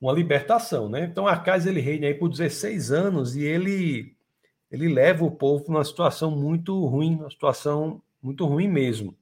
uma 0.00 0.12
libertação, 0.12 0.88
né? 0.88 1.04
Então 1.04 1.26
Acais 1.26 1.66
ele 1.66 1.80
reina 1.80 2.06
aí 2.06 2.14
por 2.14 2.28
16 2.28 2.92
anos 2.92 3.36
e 3.36 3.44
ele 3.44 4.14
ele 4.70 4.88
leva 4.88 5.24
o 5.24 5.30
povo 5.30 5.64
para 5.64 5.74
uma 5.74 5.84
situação 5.84 6.30
muito 6.30 6.84
ruim, 6.86 7.14
uma 7.14 7.30
situação 7.30 8.02
muito 8.20 8.44
ruim 8.44 8.68
mesmo. 8.68 9.16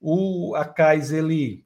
O 0.00 0.54
Acais 0.54 1.12
ele 1.12 1.64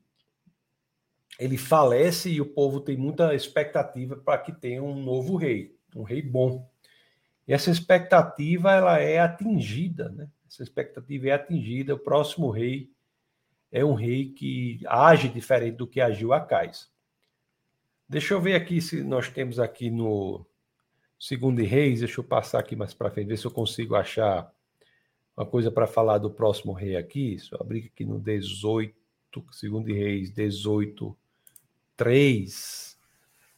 ele 1.38 1.56
falece 1.56 2.30
e 2.30 2.40
o 2.40 2.46
povo 2.46 2.80
tem 2.80 2.96
muita 2.96 3.34
expectativa 3.34 4.16
para 4.16 4.36
que 4.36 4.52
tenha 4.52 4.82
um 4.82 5.02
novo 5.02 5.36
rei, 5.36 5.74
um 5.96 6.02
rei 6.02 6.20
bom. 6.20 6.68
E 7.50 7.52
essa 7.52 7.68
expectativa 7.68 8.72
ela 8.72 9.00
é 9.00 9.18
atingida, 9.18 10.08
né? 10.10 10.30
Essa 10.46 10.62
expectativa 10.62 11.30
é 11.30 11.32
atingida. 11.32 11.96
O 11.96 11.98
próximo 11.98 12.48
rei 12.48 12.92
é 13.72 13.84
um 13.84 13.94
rei 13.94 14.30
que 14.30 14.78
age 14.86 15.28
diferente 15.28 15.74
do 15.74 15.84
que 15.84 16.00
agiu 16.00 16.32
Acais. 16.32 16.88
Deixa 18.08 18.34
eu 18.34 18.40
ver 18.40 18.54
aqui 18.54 18.80
se 18.80 19.02
nós 19.02 19.28
temos 19.28 19.58
aqui 19.58 19.90
no 19.90 20.46
Segundo 21.18 21.60
Reis, 21.60 21.98
deixa 21.98 22.20
eu 22.20 22.24
passar 22.24 22.60
aqui 22.60 22.76
mais 22.76 22.94
para 22.94 23.10
frente, 23.10 23.26
ver 23.26 23.36
se 23.36 23.46
eu 23.46 23.50
consigo 23.50 23.96
achar 23.96 24.48
uma 25.36 25.44
coisa 25.44 25.72
para 25.72 25.88
falar 25.88 26.18
do 26.18 26.30
próximo 26.30 26.72
rei 26.72 26.94
aqui. 26.94 27.36
Eu 27.50 27.58
abrir 27.60 27.90
aqui 27.92 28.04
no 28.04 28.20
18, 28.20 28.94
Segundo 29.50 29.88
Reis 29.88 30.30
18, 30.30 31.18
3, 31.96 32.96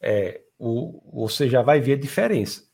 é, 0.01 0.41
o, 0.59 1.27
você 1.27 1.47
já 1.47 1.61
vai 1.61 1.79
ver 1.79 1.93
a 1.93 2.01
diferença. 2.01 2.72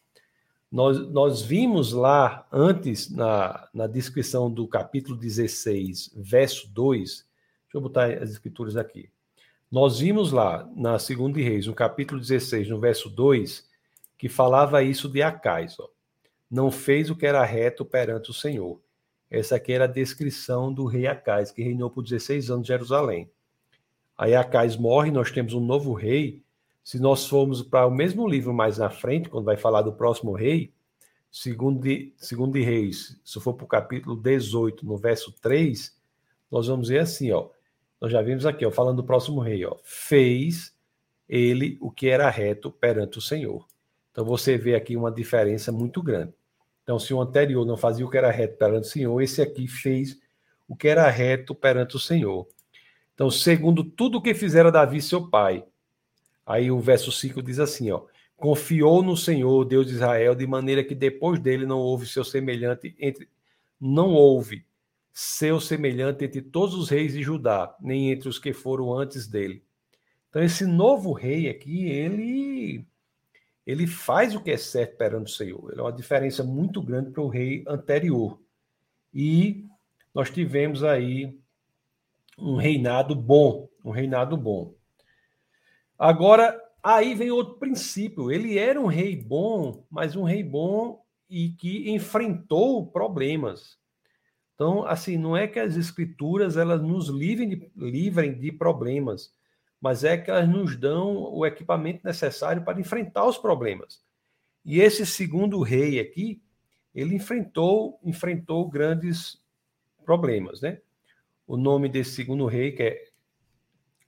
Nós, 0.70 0.98
nós 1.10 1.42
vimos 1.42 1.92
lá 1.92 2.46
antes, 2.52 3.10
na, 3.10 3.68
na 3.72 3.86
descrição 3.86 4.50
do 4.50 4.68
capítulo 4.68 5.16
16, 5.16 6.12
verso 6.14 6.68
2, 6.70 7.00
deixa 7.00 7.26
eu 7.74 7.80
botar 7.80 8.12
as 8.12 8.30
escrituras 8.30 8.76
aqui. 8.76 9.10
Nós 9.70 9.98
vimos 9.98 10.30
lá 10.30 10.68
na 10.76 10.98
Segunda 10.98 11.38
Reis, 11.38 11.66
no 11.66 11.74
capítulo 11.74 12.20
16, 12.20 12.68
no 12.68 12.78
verso 12.78 13.08
2, 13.08 13.66
que 14.16 14.28
falava 14.28 14.82
isso 14.82 15.08
de 15.08 15.22
Acais, 15.22 15.78
ó. 15.78 15.88
Não 16.50 16.70
fez 16.70 17.10
o 17.10 17.16
que 17.16 17.26
era 17.26 17.44
reto 17.44 17.84
perante 17.84 18.30
o 18.30 18.34
Senhor. 18.34 18.80
Essa 19.30 19.56
aqui 19.56 19.72
era 19.72 19.84
a 19.84 19.88
descrição 19.88 20.72
do 20.72 20.86
rei 20.86 21.06
Acais, 21.06 21.50
que 21.50 21.62
reinou 21.62 21.90
por 21.90 22.02
16 22.02 22.50
anos 22.50 22.64
em 22.64 22.68
Jerusalém. 22.68 23.30
Aí 24.16 24.34
Acais 24.34 24.76
morre, 24.76 25.10
nós 25.10 25.30
temos 25.30 25.52
um 25.52 25.60
novo 25.60 25.92
rei. 25.92 26.42
Se 26.88 26.98
nós 26.98 27.26
formos 27.26 27.60
para 27.60 27.86
o 27.86 27.90
mesmo 27.90 28.26
livro 28.26 28.54
mais 28.54 28.78
na 28.78 28.88
frente, 28.88 29.28
quando 29.28 29.44
vai 29.44 29.58
falar 29.58 29.82
do 29.82 29.92
próximo 29.92 30.32
rei, 30.32 30.72
segundo 31.30 31.82
de, 31.82 32.14
segundo 32.16 32.54
de 32.54 32.62
Reis, 32.62 33.20
se 33.22 33.38
for 33.38 33.52
para 33.52 33.66
o 33.66 33.68
capítulo 33.68 34.16
18, 34.16 34.86
no 34.86 34.96
verso 34.96 35.30
3, 35.42 35.94
nós 36.50 36.66
vamos 36.66 36.88
ver 36.88 37.00
assim, 37.00 37.30
ó. 37.30 37.50
Nós 38.00 38.10
já 38.10 38.22
vimos 38.22 38.46
aqui, 38.46 38.64
ó, 38.64 38.70
falando 38.70 39.02
do 39.02 39.04
próximo 39.04 39.38
rei, 39.38 39.66
ó. 39.66 39.76
Fez 39.84 40.74
ele 41.28 41.76
o 41.78 41.90
que 41.90 42.08
era 42.08 42.30
reto 42.30 42.70
perante 42.70 43.18
o 43.18 43.20
Senhor. 43.20 43.66
Então 44.10 44.24
você 44.24 44.56
vê 44.56 44.74
aqui 44.74 44.96
uma 44.96 45.12
diferença 45.12 45.70
muito 45.70 46.02
grande. 46.02 46.32
Então, 46.84 46.98
se 46.98 47.12
o 47.12 47.20
anterior 47.20 47.66
não 47.66 47.76
fazia 47.76 48.06
o 48.06 48.10
que 48.10 48.16
era 48.16 48.30
reto 48.30 48.56
perante 48.56 48.88
o 48.88 48.90
Senhor, 48.90 49.20
esse 49.20 49.42
aqui 49.42 49.68
fez 49.68 50.18
o 50.66 50.74
que 50.74 50.88
era 50.88 51.06
reto 51.10 51.54
perante 51.54 51.96
o 51.96 52.00
Senhor. 52.00 52.48
Então, 53.12 53.30
segundo 53.30 53.84
tudo 53.84 54.16
o 54.16 54.22
que 54.22 54.32
fizera 54.32 54.72
Davi, 54.72 55.02
seu 55.02 55.28
pai. 55.28 55.66
Aí 56.48 56.70
o 56.70 56.80
verso 56.80 57.12
5 57.12 57.42
diz 57.42 57.58
assim, 57.58 57.90
ó: 57.90 58.06
Confiou 58.34 59.02
no 59.02 59.14
Senhor, 59.14 59.66
Deus 59.66 59.86
de 59.86 59.92
Israel, 59.92 60.34
de 60.34 60.46
maneira 60.46 60.82
que 60.82 60.94
depois 60.94 61.38
dele 61.38 61.66
não 61.66 61.78
houve 61.78 62.06
seu 62.06 62.24
semelhante 62.24 62.96
entre 62.98 63.28
não 63.78 64.14
houve 64.14 64.64
seu 65.12 65.60
semelhante 65.60 66.24
entre 66.24 66.40
todos 66.40 66.74
os 66.74 66.88
reis 66.88 67.12
de 67.12 67.22
Judá, 67.22 67.76
nem 67.80 68.10
entre 68.10 68.28
os 68.28 68.38
que 68.38 68.52
foram 68.52 68.92
antes 68.96 69.28
dele. 69.28 69.62
Então 70.30 70.42
esse 70.42 70.64
novo 70.64 71.12
rei 71.12 71.50
aqui, 71.50 71.86
ele 71.86 72.86
ele 73.66 73.86
faz 73.86 74.34
o 74.34 74.40
que 74.40 74.50
é 74.50 74.56
certo 74.56 74.96
perante 74.96 75.30
o 75.30 75.36
Senhor. 75.36 75.70
Ele 75.70 75.80
é 75.80 75.84
uma 75.84 75.92
diferença 75.92 76.42
muito 76.42 76.80
grande 76.80 77.10
para 77.10 77.22
o 77.22 77.28
rei 77.28 77.62
anterior. 77.68 78.40
E 79.12 79.66
nós 80.14 80.30
tivemos 80.30 80.82
aí 80.82 81.38
um 82.38 82.56
reinado 82.56 83.14
bom, 83.14 83.68
um 83.84 83.90
reinado 83.90 84.34
bom. 84.34 84.77
Agora, 85.98 86.58
aí 86.82 87.14
vem 87.14 87.30
outro 87.30 87.54
princípio. 87.58 88.30
Ele 88.30 88.58
era 88.58 88.80
um 88.80 88.86
rei 88.86 89.16
bom, 89.16 89.84
mas 89.90 90.14
um 90.14 90.22
rei 90.22 90.42
bom 90.42 91.02
e 91.28 91.50
que 91.50 91.90
enfrentou 91.90 92.86
problemas. 92.86 93.78
Então, 94.54 94.84
assim, 94.84 95.16
não 95.16 95.36
é 95.36 95.46
que 95.46 95.58
as 95.58 95.76
escrituras 95.76 96.56
elas 96.56 96.82
nos 96.82 97.08
livrem 97.08 97.48
de, 97.48 97.70
livrem 97.76 98.38
de 98.38 98.50
problemas, 98.50 99.32
mas 99.80 100.04
é 100.04 100.16
que 100.16 100.30
elas 100.30 100.48
nos 100.48 100.76
dão 100.76 101.32
o 101.32 101.46
equipamento 101.46 102.00
necessário 102.04 102.64
para 102.64 102.80
enfrentar 102.80 103.24
os 103.26 103.38
problemas. 103.38 104.02
E 104.64 104.80
esse 104.80 105.06
segundo 105.06 105.60
rei 105.62 106.00
aqui, 106.00 106.42
ele 106.94 107.14
enfrentou 107.14 108.00
enfrentou 108.02 108.68
grandes 108.68 109.40
problemas, 110.04 110.60
né? 110.60 110.80
o 111.48 111.56
nome 111.56 111.88
desse 111.88 112.10
segundo 112.10 112.44
rei, 112.44 112.72
que 112.72 112.82
é 112.82 113.07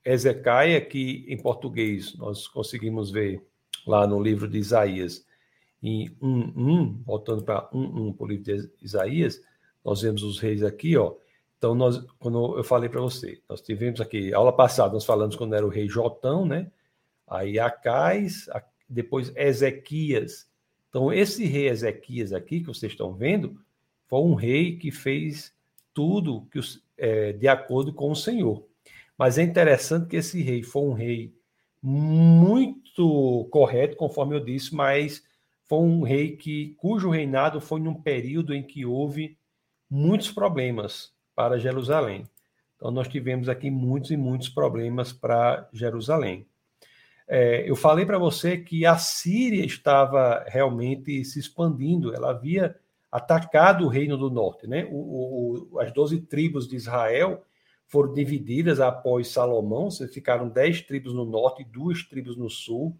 Ezecaia, 0.04 0.80
que 0.80 1.24
em 1.28 1.36
português 1.36 2.16
nós 2.16 2.48
conseguimos 2.48 3.10
ver 3.10 3.44
lá 3.86 4.06
no 4.06 4.22
livro 4.22 4.48
de 4.48 4.58
Isaías, 4.58 5.26
em 5.82 6.10
1.1, 6.22 7.02
voltando 7.04 7.42
para 7.42 7.68
1.1 7.70 8.16
para 8.16 8.24
o 8.24 8.28
livro 8.28 8.44
de 8.44 8.70
Isaías, 8.82 9.42
nós 9.84 10.02
vemos 10.02 10.22
os 10.22 10.38
reis 10.38 10.62
aqui, 10.62 10.96
ó. 10.96 11.14
Então, 11.56 11.74
nós, 11.74 12.02
quando 12.18 12.56
eu 12.56 12.64
falei 12.64 12.88
para 12.88 13.00
você, 13.00 13.40
nós 13.48 13.60
tivemos 13.60 14.00
aqui, 14.00 14.32
aula 14.32 14.52
passada, 14.52 14.94
nós 14.94 15.04
falamos 15.04 15.36
quando 15.36 15.54
era 15.54 15.66
o 15.66 15.70
rei 15.70 15.88
Jotão, 15.88 16.46
né? 16.46 16.70
Aí 17.26 17.58
Acais, 17.58 18.48
depois 18.88 19.32
Ezequias. 19.36 20.48
Então, 20.88 21.12
esse 21.12 21.44
rei 21.44 21.68
Ezequias 21.68 22.32
aqui, 22.32 22.60
que 22.60 22.66
vocês 22.66 22.92
estão 22.92 23.14
vendo, 23.14 23.60
foi 24.06 24.20
um 24.20 24.34
rei 24.34 24.76
que 24.76 24.90
fez 24.90 25.54
tudo 25.92 26.46
que 26.50 26.60
é, 26.96 27.32
de 27.32 27.46
acordo 27.46 27.92
com 27.92 28.10
o 28.10 28.16
Senhor. 28.16 28.66
Mas 29.20 29.36
é 29.36 29.42
interessante 29.42 30.08
que 30.08 30.16
esse 30.16 30.42
rei 30.42 30.62
foi 30.62 30.80
um 30.80 30.94
rei 30.94 31.34
muito 31.82 33.46
correto, 33.50 33.94
conforme 33.94 34.34
eu 34.34 34.40
disse, 34.42 34.74
mas 34.74 35.22
foi 35.68 35.80
um 35.80 36.02
rei 36.02 36.38
que 36.38 36.74
cujo 36.78 37.10
reinado 37.10 37.60
foi 37.60 37.80
num 37.80 37.92
período 37.92 38.54
em 38.54 38.62
que 38.62 38.86
houve 38.86 39.36
muitos 39.90 40.32
problemas 40.32 41.12
para 41.36 41.58
Jerusalém. 41.58 42.26
Então 42.74 42.90
nós 42.90 43.08
tivemos 43.08 43.50
aqui 43.50 43.70
muitos 43.70 44.10
e 44.10 44.16
muitos 44.16 44.48
problemas 44.48 45.12
para 45.12 45.68
Jerusalém. 45.70 46.46
É, 47.28 47.68
eu 47.68 47.76
falei 47.76 48.06
para 48.06 48.16
você 48.16 48.56
que 48.56 48.86
a 48.86 48.96
Síria 48.96 49.66
estava 49.66 50.46
realmente 50.48 51.22
se 51.26 51.38
expandindo, 51.38 52.14
ela 52.14 52.30
havia 52.30 52.74
atacado 53.12 53.84
o 53.84 53.88
reino 53.88 54.16
do 54.16 54.30
norte. 54.30 54.66
Né? 54.66 54.88
O, 54.90 55.68
o, 55.74 55.78
as 55.78 55.92
doze 55.92 56.22
tribos 56.22 56.66
de 56.66 56.76
Israel 56.76 57.44
foram 57.90 58.14
divididas 58.14 58.78
após 58.78 59.28
Salomão, 59.28 59.90
ficaram 59.90 60.48
dez 60.48 60.80
tribos 60.80 61.12
no 61.12 61.24
norte 61.24 61.62
e 61.62 61.64
duas 61.64 62.04
tribos 62.04 62.36
no 62.36 62.48
sul. 62.48 62.96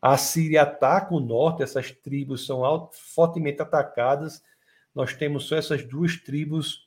A 0.00 0.18
Síria 0.18 0.62
ataca 0.62 1.14
o 1.14 1.20
norte, 1.20 1.62
essas 1.62 1.90
tribos 1.90 2.44
são 2.44 2.90
fortemente 2.92 3.62
atacadas. 3.62 4.44
Nós 4.94 5.14
temos 5.14 5.44
só 5.44 5.56
essas 5.56 5.82
duas 5.82 6.16
tribos 6.16 6.86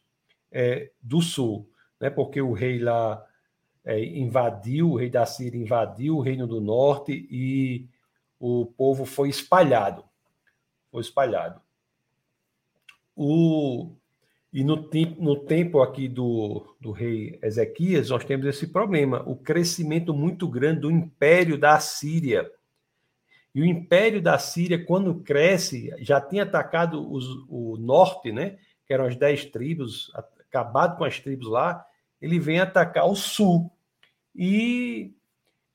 é, 0.51 0.91
do 1.01 1.23
sul, 1.23 1.67
né? 1.99 2.11
porque 2.11 2.39
o 2.39 2.53
rei 2.53 2.77
lá 2.77 3.25
é, 3.83 3.99
invadiu, 3.99 4.91
o 4.91 4.95
rei 4.95 5.09
da 5.09 5.25
Síria 5.25 5.59
invadiu 5.59 6.17
o 6.17 6.21
reino 6.21 6.45
do 6.45 6.61
norte 6.61 7.27
e 7.31 7.89
o 8.39 8.67
povo 8.67 9.05
foi 9.05 9.27
espalhado. 9.27 10.05
Foi 10.91 11.01
espalhado. 11.01 11.59
O, 13.15 13.91
e 14.51 14.63
no, 14.63 14.89
no 15.19 15.35
tempo 15.35 15.81
aqui 15.81 16.07
do, 16.07 16.75
do 16.79 16.91
rei 16.91 17.37
Ezequias, 17.41 18.09
nós 18.09 18.25
temos 18.25 18.47
esse 18.47 18.67
problema, 18.67 19.23
o 19.27 19.35
crescimento 19.35 20.11
muito 20.13 20.47
grande 20.47 20.81
do 20.81 20.91
império 20.91 21.57
da 21.57 21.79
Síria. 21.79 22.49
E 23.53 23.61
o 23.61 23.65
império 23.65 24.21
da 24.21 24.39
Síria, 24.39 24.83
quando 24.83 25.21
cresce, 25.21 25.93
já 25.99 26.19
tinha 26.19 26.43
atacado 26.43 27.11
os, 27.11 27.25
o 27.47 27.77
norte, 27.77 28.31
né? 28.31 28.57
Que 28.87 28.93
eram 28.93 29.05
as 29.05 29.15
dez 29.15 29.45
tribos, 29.45 30.11
acabado 30.15 30.97
com 30.97 31.03
as 31.03 31.19
tribos 31.19 31.47
lá. 31.47 31.85
Ele 32.19 32.39
vem 32.39 32.59
atacar 32.59 33.05
o 33.05 33.15
sul. 33.15 33.71
E 34.35 35.13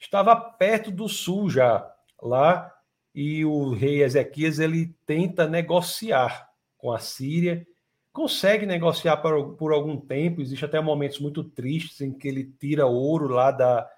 estava 0.01 0.35
perto 0.35 0.91
do 0.91 1.09
sul 1.09 1.49
já, 1.49 1.89
lá. 2.21 2.73
E 3.15 3.45
o 3.45 3.71
rei 3.71 4.03
Ezequias 4.03 4.59
ele 4.59 4.97
tenta 5.07 5.47
negociar 5.47 6.49
com 6.77 6.91
a 6.91 6.99
Síria, 6.99 7.67
consegue 8.15 8.65
negociar 8.65 9.17
por, 9.17 9.57
por 9.57 9.73
algum 9.73 9.97
tempo. 9.99 10.41
Existem 10.41 10.69
até 10.69 10.81
momentos 10.81 11.19
muito 11.19 11.43
tristes 11.43 12.01
em 12.01 12.13
que 12.13 12.29
ele 12.29 12.45
tira 12.45 12.87
ouro 12.87 13.27
lá 13.27 13.51
da, 13.51 13.91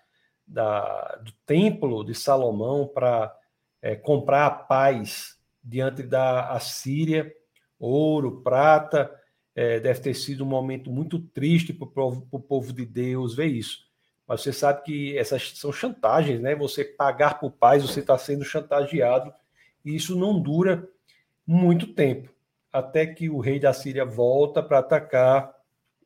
da 0.44 1.20
do 1.23 1.30
templo 1.44 2.02
de 2.02 2.14
Salomão 2.14 2.88
para 2.88 3.32
é, 3.82 3.94
comprar 3.94 4.46
a 4.46 4.50
paz 4.50 5.37
diante 5.62 6.02
da 6.02 6.49
Assíria, 6.49 7.30
ouro, 7.78 8.40
prata. 8.40 9.14
É, 9.54 9.80
deve 9.80 10.00
ter 10.00 10.14
sido 10.14 10.44
um 10.44 10.49
momento 10.49 10.90
muito 10.90 11.18
triste 11.18 11.73
para 11.73 11.87
o 12.04 12.40
povo 12.40 12.73
de 12.73 12.87
Deus 12.87 13.37
ver 13.37 13.46
isso. 13.46 13.85
Mas 14.26 14.40
você 14.40 14.52
sabe 14.52 14.82
que 14.82 15.18
essas 15.18 15.52
são 15.58 15.73
chantagens, 15.73 16.40
né? 16.40 16.54
Você 16.54 16.85
pagar 16.85 17.38
por 17.38 17.52
paz, 17.52 17.82
você 17.82 18.00
está 18.00 18.16
sendo 18.16 18.44
chantageado, 18.44 19.32
e 19.85 19.94
isso 19.94 20.16
não 20.16 20.40
dura 20.40 20.88
muito 21.46 21.87
tempo, 21.94 22.28
até 22.76 23.06
que 23.06 23.30
o 23.30 23.38
rei 23.38 23.59
da 23.59 23.73
Síria 23.73 24.04
volta 24.04 24.62
para 24.62 24.80
atacar 24.80 25.50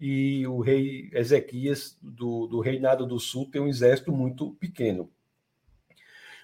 e 0.01 0.47
o 0.47 0.61
rei 0.61 1.11
Ezequias, 1.13 1.99
do, 2.01 2.47
do 2.47 2.61
reinado 2.61 3.05
do 3.05 3.19
sul, 3.19 3.51
tem 3.51 3.61
um 3.61 3.67
exército 3.67 4.13
muito 4.13 4.53
pequeno. 4.53 5.11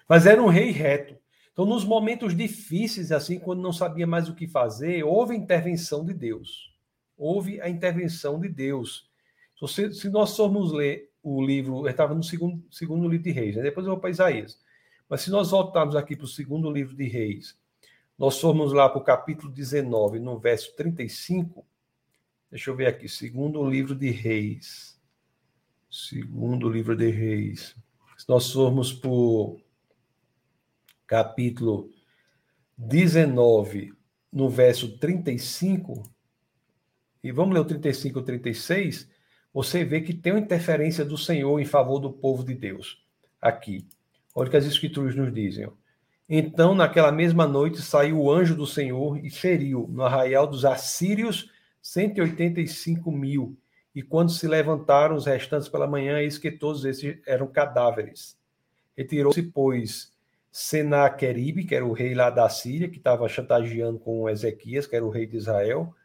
Mas 0.07 0.25
era 0.25 0.43
um 0.43 0.47
rei 0.47 0.71
reto. 0.71 1.15
Então, 1.53 1.65
nos 1.65 1.85
momentos 1.85 2.35
difíceis, 2.35 3.13
assim, 3.13 3.39
quando 3.39 3.61
não 3.61 3.71
sabia 3.71 4.05
mais 4.05 4.27
o 4.27 4.35
que 4.35 4.47
fazer, 4.47 5.01
houve 5.03 5.33
intervenção 5.33 6.03
de 6.03 6.13
Deus. 6.13 6.75
Houve 7.17 7.61
a 7.61 7.69
intervenção 7.69 8.37
de 8.37 8.49
Deus. 8.49 9.09
Se, 9.65 9.93
se 9.93 10.09
nós 10.09 10.35
formos 10.35 10.73
ler 10.73 11.09
o 11.23 11.41
livro, 11.41 11.87
estava 11.87 12.13
no 12.13 12.21
segundo, 12.21 12.61
segundo 12.69 13.07
livro 13.07 13.23
de 13.23 13.31
Reis, 13.31 13.55
né? 13.55 13.63
depois 13.63 13.87
eu 13.87 13.93
vou 13.93 13.99
para 13.99 14.09
Isaías. 14.09 14.59
Mas 15.09 15.21
se 15.21 15.31
nós 15.31 15.51
voltarmos 15.51 15.95
aqui 15.95 16.17
para 16.17 16.25
o 16.25 16.27
segundo 16.27 16.69
livro 16.69 16.95
de 16.95 17.07
Reis, 17.07 17.57
nós 18.17 18.39
formos 18.39 18.73
lá 18.73 18.89
para 18.89 18.99
o 18.99 19.03
capítulo 19.03 19.51
19, 19.51 20.19
no 20.19 20.39
verso 20.39 20.75
35, 20.75 21.65
deixa 22.49 22.71
eu 22.71 22.75
ver 22.75 22.87
aqui, 22.87 23.07
segundo 23.07 23.63
livro 23.63 23.93
de 23.93 24.09
Reis. 24.09 24.99
Segundo 25.89 26.67
livro 26.67 26.95
de 26.95 27.09
Reis. 27.09 27.75
Se 28.17 28.27
nós 28.27 28.51
formos 28.51 28.91
para 28.91 29.09
o 29.09 29.61
capítulo 31.05 31.89
19, 32.75 33.93
no 34.33 34.49
verso 34.49 34.97
35, 34.97 36.03
e 37.23 37.31
vamos 37.31 37.53
ler 37.53 37.61
o 37.61 37.65
35 37.65 38.17
e 38.17 38.21
o 38.21 38.25
36, 38.25 39.09
você 39.53 39.85
vê 39.85 40.01
que 40.01 40.13
tem 40.13 40.33
uma 40.33 40.39
interferência 40.39 41.05
do 41.05 41.17
Senhor 41.17 41.59
em 41.59 41.65
favor 41.65 41.99
do 41.99 42.11
povo 42.11 42.43
de 42.43 42.55
Deus. 42.55 43.03
Aqui. 43.39 43.87
Olha 44.35 44.47
o 44.47 44.51
que 44.51 44.57
as 44.57 44.65
escrituras 44.65 45.15
nos 45.15 45.33
dizem. 45.33 45.67
Então, 46.29 46.75
naquela 46.75 47.11
mesma 47.11 47.47
noite, 47.47 47.81
saiu 47.81 48.19
o 48.19 48.31
anjo 48.31 48.53
do 48.53 48.67
Senhor 48.67 49.17
e 49.23 49.29
feriu 49.29 49.87
no 49.89 50.03
arraial 50.03 50.45
dos 50.45 50.65
assírios 50.65 51.49
185 51.81 53.09
mil. 53.11 53.57
E 53.95 54.03
quando 54.03 54.31
se 54.31 54.45
levantaram 54.47 55.15
os 55.15 55.25
restantes 55.25 55.69
pela 55.69 55.87
manhã, 55.87 56.19
eis 56.19 56.37
que 56.37 56.51
todos 56.51 56.83
esses 56.83 57.17
eram 57.25 57.47
cadáveres. 57.47 58.37
Retirou-se, 58.95 59.41
pois, 59.41 60.11
Senaqueribe, 60.51 61.63
que 61.63 61.73
era 61.73 61.85
o 61.85 61.93
rei 61.93 62.13
lá 62.13 62.29
da 62.29 62.49
Síria, 62.49 62.89
que 62.89 62.97
estava 62.97 63.27
chantageando 63.29 63.97
com 63.97 64.29
Ezequias, 64.29 64.85
que 64.85 64.95
era 64.95 65.05
o 65.05 65.09
rei 65.09 65.25
de 65.25 65.37
Israel, 65.37 65.95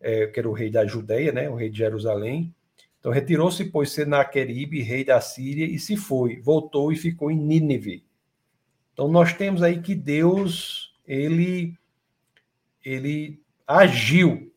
é, 0.00 0.26
que 0.26 0.40
era 0.40 0.48
o 0.48 0.52
rei 0.52 0.70
da 0.70 0.84
Judéia, 0.84 1.30
né, 1.30 1.48
o 1.48 1.54
rei 1.54 1.70
de 1.70 1.78
Jerusalém. 1.78 2.52
Então 2.98 3.12
retirou-se, 3.12 3.64
pois, 3.66 3.92
Senaqueribe, 3.92 4.82
rei 4.82 5.04
da 5.04 5.20
Síria, 5.20 5.66
e 5.66 5.78
se 5.78 5.96
foi, 5.96 6.40
voltou 6.40 6.92
e 6.92 6.96
ficou 6.96 7.30
em 7.30 7.36
Nínive. 7.36 8.04
Então 8.92 9.08
nós 9.08 9.32
temos 9.32 9.62
aí 9.62 9.80
que 9.80 9.94
Deus, 9.94 10.94
ele, 11.06 11.74
ele 12.84 13.40
agiu. 13.66 14.52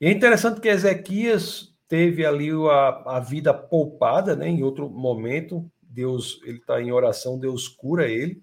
E 0.00 0.06
é 0.06 0.10
interessante 0.10 0.60
que 0.60 0.68
Ezequias 0.68 1.74
teve 1.88 2.24
ali 2.26 2.50
a, 2.50 3.16
a 3.16 3.20
vida 3.20 3.54
poupada, 3.54 4.34
né, 4.34 4.48
em 4.48 4.62
outro 4.62 4.88
momento, 4.88 5.70
Deus, 5.82 6.40
ele 6.44 6.58
está 6.58 6.82
em 6.82 6.90
oração, 6.90 7.38
Deus 7.38 7.68
cura 7.68 8.08
ele, 8.08 8.42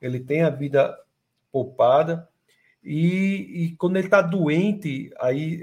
ele 0.00 0.20
tem 0.20 0.42
a 0.42 0.50
vida 0.50 0.96
poupada, 1.52 2.28
e, 2.82 3.64
e 3.64 3.76
quando 3.76 3.96
ele 3.96 4.06
está 4.06 4.20
doente, 4.20 5.10
aí 5.20 5.62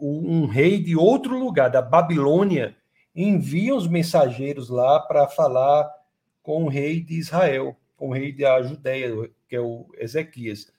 um 0.00 0.46
rei 0.46 0.80
de 0.80 0.96
outro 0.96 1.36
lugar, 1.36 1.68
da 1.68 1.82
Babilônia, 1.82 2.76
envia 3.14 3.74
os 3.74 3.88
mensageiros 3.88 4.68
lá 4.68 5.00
para 5.00 5.26
falar 5.26 5.90
com 6.42 6.64
o 6.64 6.68
rei 6.68 7.00
de 7.00 7.18
Israel, 7.18 7.76
com 7.98 8.08
o 8.08 8.12
rei 8.12 8.32
da 8.32 8.62
Judéia, 8.62 9.28
que 9.48 9.56
é 9.56 9.60
o 9.60 9.86
Ezequias. 9.98 10.72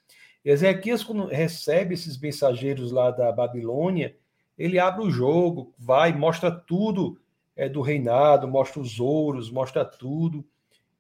Ezequias, 0.43 1.03
quando 1.03 1.27
recebe 1.27 1.93
esses 1.93 2.17
mensageiros 2.17 2.91
lá 2.91 3.11
da 3.11 3.31
Babilônia, 3.31 4.15
ele 4.57 4.79
abre 4.79 5.05
o 5.05 5.11
jogo, 5.11 5.73
vai, 5.77 6.13
mostra 6.13 6.49
tudo 6.49 7.19
é, 7.55 7.67
do 7.67 7.81
reinado, 7.81 8.47
mostra 8.47 8.79
os 8.81 8.99
ouros, 8.99 9.51
mostra 9.51 9.83
tudo. 9.83 10.45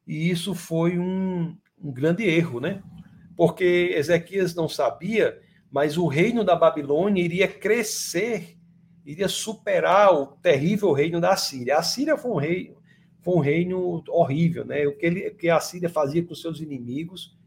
E 0.05 0.29
isso 0.29 0.53
foi 0.53 0.99
um, 0.99 1.57
um 1.81 1.91
grande 1.91 2.25
erro, 2.25 2.59
né? 2.59 2.83
Porque 3.35 3.93
Ezequias 3.95 4.53
não 4.53 4.67
sabia, 4.67 5.39
mas 5.71 5.97
o 5.97 6.07
reino 6.07 6.43
da 6.43 6.55
Babilônia 6.55 7.23
iria 7.23 7.47
crescer, 7.47 8.57
iria 9.05 9.29
superar 9.29 10.13
o 10.13 10.27
terrível 10.27 10.91
reino 10.91 11.21
da 11.21 11.37
Síria. 11.37 11.77
A 11.77 11.83
Síria 11.83 12.17
foi 12.17 12.31
um 12.31 12.37
reino, 12.37 12.75
foi 13.21 13.35
um 13.35 13.39
reino 13.39 14.03
horrível, 14.07 14.65
né? 14.65 14.85
O 14.87 14.95
que, 14.95 15.05
ele, 15.05 15.31
que 15.31 15.49
a 15.49 15.59
Síria 15.59 15.89
fazia 15.89 16.23
com 16.23 16.33
seus 16.33 16.59
inimigos, 16.59 17.37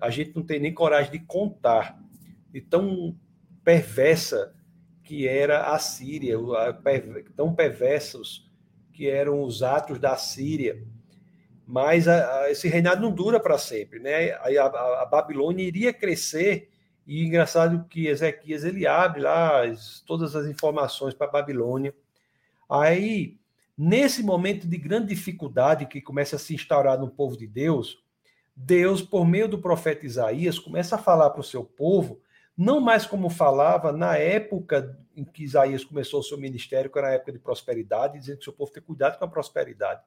a 0.00 0.10
gente 0.10 0.34
não 0.34 0.42
tem 0.42 0.58
nem 0.60 0.74
coragem 0.74 1.12
de 1.12 1.20
contar. 1.20 2.00
E 2.52 2.60
tão 2.60 3.16
perversa 3.64 4.54
que 5.02 5.26
era 5.26 5.72
a 5.72 5.78
Síria, 5.78 6.36
tão 7.36 7.54
perversos 7.54 8.50
que 8.92 9.08
eram 9.08 9.42
os 9.42 9.62
atos 9.62 9.98
da 9.98 10.16
Síria 10.16 10.82
mas 11.66 12.08
a, 12.08 12.42
a, 12.42 12.50
esse 12.50 12.68
reinado 12.68 13.00
não 13.00 13.12
dura 13.12 13.40
para 13.40 13.56
sempre, 13.56 13.98
né? 13.98 14.32
A, 14.32 15.02
a, 15.02 15.06
Babilônia 15.06 15.64
iria 15.64 15.92
crescer 15.92 16.70
e 17.06 17.24
engraçado 17.24 17.86
que 17.88 18.08
Ezequias 18.08 18.64
ele 18.64 18.86
abre 18.86 19.22
lá 19.22 19.64
as, 19.64 20.00
todas 20.00 20.36
as 20.36 20.46
informações 20.46 21.14
para 21.14 21.28
a 21.28 21.30
Babilônia. 21.30 21.94
Aí, 22.68 23.38
nesse 23.82 24.22
momento 24.22 24.68
de 24.68 24.76
grande 24.76 25.08
dificuldade 25.08 25.86
que 25.86 26.00
começa 26.00 26.36
a 26.36 26.38
se 26.38 26.54
instaurar 26.54 26.98
no 26.98 27.10
povo 27.10 27.36
de 27.36 27.46
Deus, 27.46 27.98
Deus, 28.54 29.02
por 29.02 29.26
meio 29.26 29.48
do 29.48 29.58
profeta 29.58 30.06
Isaías, 30.06 30.58
começa 30.58 30.94
a 30.94 30.98
falar 30.98 31.30
para 31.30 31.40
o 31.40 31.44
seu 31.44 31.64
povo, 31.64 32.20
não 32.56 32.80
mais 32.80 33.06
como 33.06 33.28
falava 33.28 33.90
na 33.90 34.16
época 34.16 34.96
em 35.16 35.24
que 35.24 35.42
Isaías 35.42 35.84
começou 35.84 36.20
o 36.20 36.22
seu 36.22 36.38
ministério, 36.38 36.90
que 36.90 36.98
era 36.98 37.08
a 37.08 37.12
época 37.12 37.32
de 37.32 37.38
prosperidade, 37.38 38.18
dizendo 38.18 38.36
que 38.36 38.42
o 38.42 38.44
seu 38.44 38.52
povo 38.52 38.70
tem 38.70 38.82
cuidado 38.82 39.18
com 39.18 39.24
a 39.24 39.28
prosperidade 39.28 40.02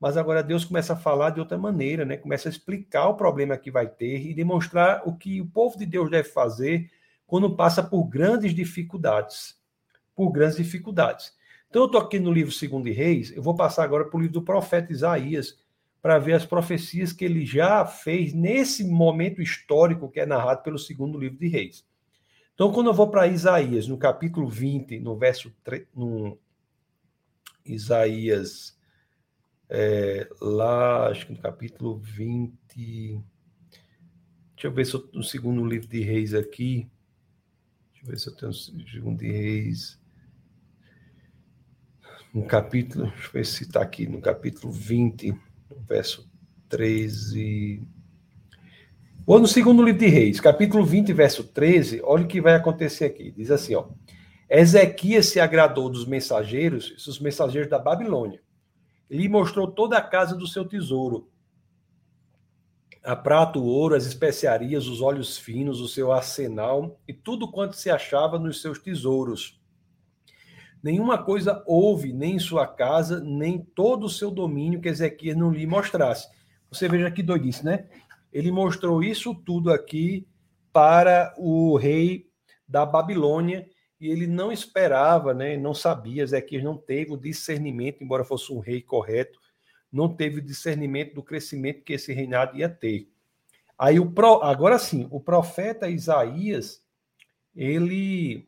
mas 0.00 0.16
agora 0.16 0.42
Deus 0.42 0.64
começa 0.64 0.92
a 0.92 0.96
falar 0.96 1.30
de 1.30 1.40
outra 1.40 1.58
maneira, 1.58 2.04
né? 2.04 2.16
Começa 2.16 2.48
a 2.48 2.50
explicar 2.50 3.08
o 3.08 3.16
problema 3.16 3.56
que 3.56 3.70
vai 3.70 3.86
ter 3.88 4.26
e 4.26 4.32
demonstrar 4.32 5.02
o 5.04 5.16
que 5.16 5.40
o 5.40 5.46
povo 5.46 5.76
de 5.76 5.84
Deus 5.84 6.08
deve 6.08 6.28
fazer 6.28 6.90
quando 7.26 7.56
passa 7.56 7.82
por 7.82 8.04
grandes 8.04 8.54
dificuldades. 8.54 9.56
Por 10.14 10.30
grandes 10.30 10.56
dificuldades. 10.56 11.36
Então, 11.68 11.82
eu 11.82 11.86
estou 11.86 12.00
aqui 12.00 12.18
no 12.18 12.32
livro 12.32 12.52
Segundo 12.52 12.90
Reis, 12.90 13.30
eu 13.32 13.42
vou 13.42 13.54
passar 13.54 13.84
agora 13.84 14.04
para 14.04 14.16
o 14.16 14.20
livro 14.20 14.34
do 14.34 14.42
profeta 14.42 14.92
Isaías, 14.92 15.58
para 16.00 16.18
ver 16.18 16.34
as 16.34 16.46
profecias 16.46 17.12
que 17.12 17.24
ele 17.24 17.44
já 17.44 17.84
fez 17.84 18.32
nesse 18.32 18.84
momento 18.84 19.42
histórico 19.42 20.08
que 20.08 20.20
é 20.20 20.26
narrado 20.26 20.62
pelo 20.62 20.78
segundo 20.78 21.18
livro 21.18 21.38
de 21.38 21.48
Reis. 21.48 21.84
Então, 22.54 22.72
quando 22.72 22.88
eu 22.88 22.94
vou 22.94 23.08
para 23.10 23.26
Isaías, 23.26 23.86
no 23.86 23.98
capítulo 23.98 24.48
20, 24.48 24.98
no 25.00 25.16
verso 25.16 25.52
3, 25.62 25.86
no 25.94 26.38
Isaías 27.64 28.78
é, 29.68 30.28
lá, 30.40 31.08
acho 31.08 31.26
que 31.26 31.32
no 31.32 31.38
capítulo 31.38 31.98
20. 31.98 33.22
Deixa 34.54 34.66
eu 34.66 34.72
ver 34.72 34.86
se 34.86 34.94
eu, 34.94 35.08
no 35.12 35.22
segundo 35.22 35.64
livro 35.64 35.86
de 35.86 36.00
Reis 36.00 36.34
aqui. 36.34 36.90
Deixa 37.92 38.06
eu 38.06 38.10
ver 38.10 38.18
se 38.18 38.28
eu 38.28 38.36
tenho 38.36 38.50
o 38.50 38.54
segundo 38.54 39.18
de 39.18 39.30
Reis. 39.30 40.00
No 42.32 42.44
capítulo, 42.44 43.10
deixa 43.10 43.38
eu 43.38 43.44
se 43.44 43.62
está 43.62 43.80
aqui, 43.80 44.06
no 44.06 44.20
capítulo 44.20 44.70
20, 44.70 45.32
no 45.32 45.80
verso 45.86 46.30
13. 46.68 47.82
Ou 49.26 49.38
no 49.38 49.46
segundo 49.46 49.82
livro 49.82 49.98
de 50.00 50.08
Reis, 50.08 50.38
capítulo 50.38 50.84
20, 50.84 51.12
verso 51.12 51.44
13, 51.44 52.02
olha 52.04 52.24
o 52.24 52.28
que 52.28 52.40
vai 52.40 52.54
acontecer 52.54 53.06
aqui. 53.06 53.30
Diz 53.30 53.50
assim, 53.50 53.74
ó. 53.74 53.88
Ezequias 54.48 55.26
se 55.26 55.40
agradou 55.40 55.90
dos 55.90 56.06
mensageiros, 56.06 57.06
os 57.06 57.18
mensageiros 57.18 57.68
da 57.68 57.78
Babilônia, 57.78 58.40
lhe 59.10 59.28
mostrou 59.28 59.66
toda 59.66 59.96
a 59.96 60.02
casa 60.02 60.34
do 60.34 60.46
seu 60.46 60.64
tesouro. 60.66 61.30
a 63.04 63.16
prata, 63.16 63.58
o 63.58 63.64
ouro, 63.64 63.94
as 63.94 64.04
especiarias, 64.04 64.86
os 64.86 65.00
óleos 65.00 65.38
finos, 65.38 65.80
o 65.80 65.88
seu 65.88 66.12
arsenal 66.12 67.00
e 67.08 67.12
tudo 67.12 67.50
quanto 67.50 67.76
se 67.76 67.90
achava 67.90 68.38
nos 68.38 68.60
seus 68.60 68.78
tesouros. 68.78 69.57
Nenhuma 70.82 71.22
coisa 71.22 71.62
houve, 71.66 72.12
nem 72.12 72.36
em 72.36 72.38
sua 72.38 72.66
casa, 72.66 73.20
nem 73.20 73.58
todo 73.58 74.04
o 74.04 74.10
seu 74.10 74.30
domínio 74.30 74.80
que 74.80 74.88
Ezequias 74.88 75.36
não 75.36 75.50
lhe 75.50 75.66
mostrasse. 75.66 76.28
Você 76.70 76.88
veja 76.88 77.10
que 77.10 77.22
doidice, 77.22 77.64
né? 77.64 77.88
Ele 78.32 78.50
mostrou 78.52 79.02
isso 79.02 79.34
tudo 79.34 79.72
aqui 79.72 80.26
para 80.72 81.34
o 81.36 81.76
rei 81.76 82.28
da 82.66 82.84
Babilônia 82.84 83.68
e 84.00 84.08
ele 84.08 84.26
não 84.26 84.52
esperava, 84.52 85.34
né? 85.34 85.56
Não 85.56 85.74
sabia, 85.74 86.22
Ezequias 86.22 86.62
não 86.62 86.76
teve 86.76 87.12
o 87.12 87.16
discernimento, 87.16 88.02
embora 88.02 88.24
fosse 88.24 88.52
um 88.52 88.60
rei 88.60 88.80
correto, 88.80 89.40
não 89.90 90.14
teve 90.14 90.40
discernimento 90.40 91.14
do 91.14 91.22
crescimento 91.22 91.82
que 91.82 91.94
esse 91.94 92.12
reinado 92.12 92.56
ia 92.56 92.68
ter. 92.68 93.10
Aí 93.78 93.98
o 93.98 94.10
pro, 94.10 94.42
agora 94.42 94.78
sim, 94.78 95.08
o 95.10 95.20
profeta 95.20 95.88
Isaías, 95.88 96.82
ele 97.54 98.47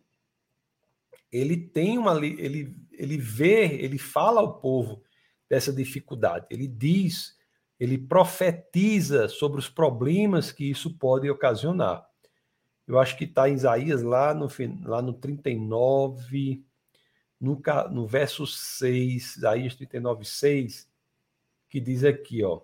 ele 1.33 1.57
tem 1.57 1.99
uma 1.99 2.16
ele 2.25 2.77
ele 3.01 3.16
vê, 3.16 3.64
ele 3.77 3.97
fala 3.97 4.40
ao 4.40 4.61
povo 4.61 5.03
dessa 5.49 5.73
dificuldade. 5.73 6.47
Ele 6.51 6.69
diz, 6.69 7.35
ele 7.79 7.97
profetiza 7.97 9.27
sobre 9.27 9.59
os 9.59 9.71
problemas 9.71 10.53
que 10.53 10.71
isso 10.71 10.99
pode 10.99 11.29
ocasionar. 11.31 12.07
Eu 12.87 12.99
acho 12.99 13.16
que 13.16 13.25
está 13.25 13.49
em 13.49 13.55
Isaías 13.55 14.03
lá 14.03 14.35
no, 14.35 14.49
lá 14.85 15.01
no 15.01 15.14
39, 15.14 16.62
no, 17.40 17.62
no 17.90 18.07
verso 18.07 18.47
6, 18.47 19.37
Isaías 19.37 19.75
39, 19.77 20.27
6, 20.27 20.87
que 21.71 21.81
diz 21.81 22.05
aqui, 22.05 22.45
ó. 22.45 22.61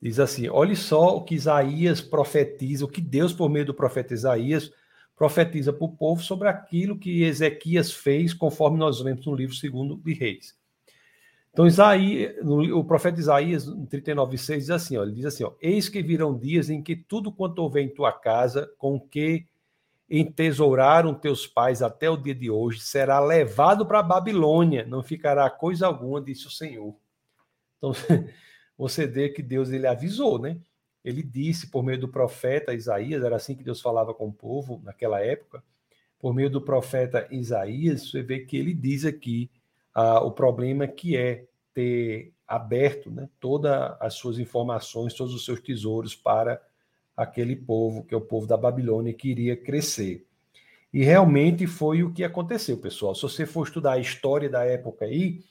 Diz 0.00 0.20
assim: 0.20 0.48
olhe 0.48 0.76
só 0.76 1.16
o 1.16 1.24
que 1.24 1.34
Isaías 1.34 2.00
profetiza, 2.00 2.84
o 2.84 2.88
que 2.88 3.00
Deus, 3.00 3.32
por 3.32 3.48
meio 3.48 3.66
do 3.66 3.74
profeta 3.74 4.14
Isaías, 4.14 4.72
profetiza 5.16 5.72
para 5.72 5.84
o 5.84 5.96
povo 5.96 6.22
sobre 6.22 6.48
aquilo 6.48 6.98
que 6.98 7.22
Ezequias 7.22 7.92
fez, 7.92 8.32
conforme 8.34 8.78
nós 8.78 9.00
lemos 9.00 9.26
no 9.26 9.34
livro 9.34 9.54
segundo 9.54 9.96
de 9.96 10.12
Reis. 10.14 10.56
Então, 11.52 11.66
Isaías, 11.66 12.34
o 12.42 12.82
profeta 12.82 13.20
Isaías, 13.20 13.66
no 13.66 13.86
39,6, 13.86 14.56
diz 14.56 14.70
assim: 14.70 14.96
ó, 14.96 15.02
ele 15.02 15.12
diz 15.12 15.26
assim: 15.26 15.44
ó, 15.44 15.52
Eis 15.60 15.88
que 15.88 16.02
virão 16.02 16.36
dias 16.36 16.70
em 16.70 16.82
que 16.82 16.96
tudo 16.96 17.30
quanto 17.30 17.58
houver 17.58 17.82
em 17.82 17.90
tua 17.90 18.10
casa, 18.10 18.72
com 18.78 18.98
que 18.98 19.46
entesouraram 20.08 21.14
teus 21.14 21.46
pais 21.46 21.82
até 21.82 22.08
o 22.08 22.16
dia 22.16 22.34
de 22.34 22.50
hoje, 22.50 22.80
será 22.80 23.20
levado 23.20 23.86
para 23.86 23.98
a 23.98 24.02
Babilônia, 24.02 24.84
não 24.86 25.02
ficará 25.02 25.48
coisa 25.50 25.86
alguma, 25.86 26.22
disse 26.22 26.46
o 26.46 26.50
Senhor. 26.50 26.94
Então, 27.76 27.92
você 28.76 29.06
vê 29.06 29.28
que 29.28 29.42
Deus 29.42 29.70
ele 29.70 29.86
avisou, 29.86 30.38
né? 30.38 30.58
Ele 31.04 31.22
disse 31.22 31.68
por 31.68 31.82
meio 31.82 31.98
do 31.98 32.08
profeta 32.08 32.74
Isaías, 32.74 33.22
era 33.22 33.36
assim 33.36 33.54
que 33.54 33.64
Deus 33.64 33.80
falava 33.80 34.14
com 34.14 34.28
o 34.28 34.32
povo 34.32 34.80
naquela 34.84 35.20
época, 35.20 35.62
por 36.18 36.32
meio 36.32 36.48
do 36.48 36.60
profeta 36.60 37.26
Isaías, 37.30 38.08
você 38.08 38.22
vê 38.22 38.40
que 38.40 38.56
ele 38.56 38.72
diz 38.72 39.04
aqui 39.04 39.50
ah, 39.92 40.20
o 40.20 40.30
problema 40.30 40.86
que 40.86 41.16
é 41.16 41.44
ter 41.74 42.32
aberto 42.46 43.10
né, 43.10 43.28
todas 43.40 43.96
as 43.98 44.14
suas 44.14 44.38
informações, 44.38 45.14
todos 45.14 45.34
os 45.34 45.44
seus 45.44 45.60
tesouros 45.60 46.14
para 46.14 46.62
aquele 47.16 47.56
povo, 47.56 48.04
que 48.04 48.14
é 48.14 48.16
o 48.16 48.20
povo 48.20 48.46
da 48.46 48.56
Babilônia, 48.56 49.12
que 49.12 49.30
iria 49.30 49.56
crescer. 49.56 50.26
E 50.92 51.02
realmente 51.02 51.66
foi 51.66 52.02
o 52.02 52.12
que 52.12 52.22
aconteceu, 52.22 52.76
pessoal. 52.78 53.14
Se 53.14 53.22
você 53.22 53.46
for 53.46 53.66
estudar 53.66 53.92
a 53.92 53.98
história 53.98 54.48
da 54.48 54.64
época 54.64 55.06
aí, 55.06 55.42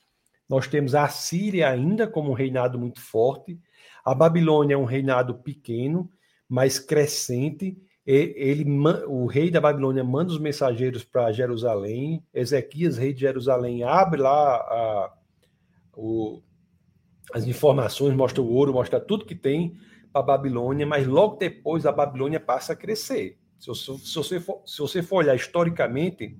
nós 0.47 0.67
temos 0.67 0.93
a 0.93 1.07
Síria 1.07 1.69
ainda 1.69 2.07
como 2.07 2.29
um 2.29 2.35
reinado 2.35 2.77
muito 2.77 3.01
forte, 3.01 3.59
a 4.03 4.13
Babilônia 4.13 4.75
é 4.75 4.77
um 4.77 4.85
reinado 4.85 5.35
pequeno, 5.35 6.09
mas 6.47 6.79
crescente. 6.79 7.77
Ele, 8.05 8.65
o 9.07 9.25
rei 9.27 9.51
da 9.51 9.61
Babilônia 9.61 10.03
manda 10.03 10.31
os 10.31 10.39
mensageiros 10.39 11.03
para 11.03 11.31
Jerusalém. 11.31 12.23
Ezequias, 12.33 12.97
rei 12.97 13.13
de 13.13 13.21
Jerusalém, 13.21 13.83
abre 13.83 14.21
lá 14.21 14.55
a, 14.55 15.13
o, 15.95 16.41
as 17.33 17.45
informações, 17.45 18.15
mostra 18.15 18.41
o 18.41 18.51
ouro, 18.51 18.73
mostra 18.73 18.99
tudo 18.99 19.25
que 19.25 19.35
tem 19.35 19.77
para 20.11 20.21
a 20.21 20.25
Babilônia, 20.25 20.85
mas 20.85 21.07
logo 21.07 21.37
depois 21.37 21.85
a 21.85 21.91
Babilônia 21.91 22.39
passa 22.39 22.73
a 22.73 22.75
crescer. 22.75 23.37
Se, 23.59 23.73
se, 23.73 24.15
você 24.15 24.39
for, 24.39 24.61
se 24.65 24.79
você 24.79 25.03
for 25.03 25.17
olhar 25.17 25.35
historicamente, 25.35 26.35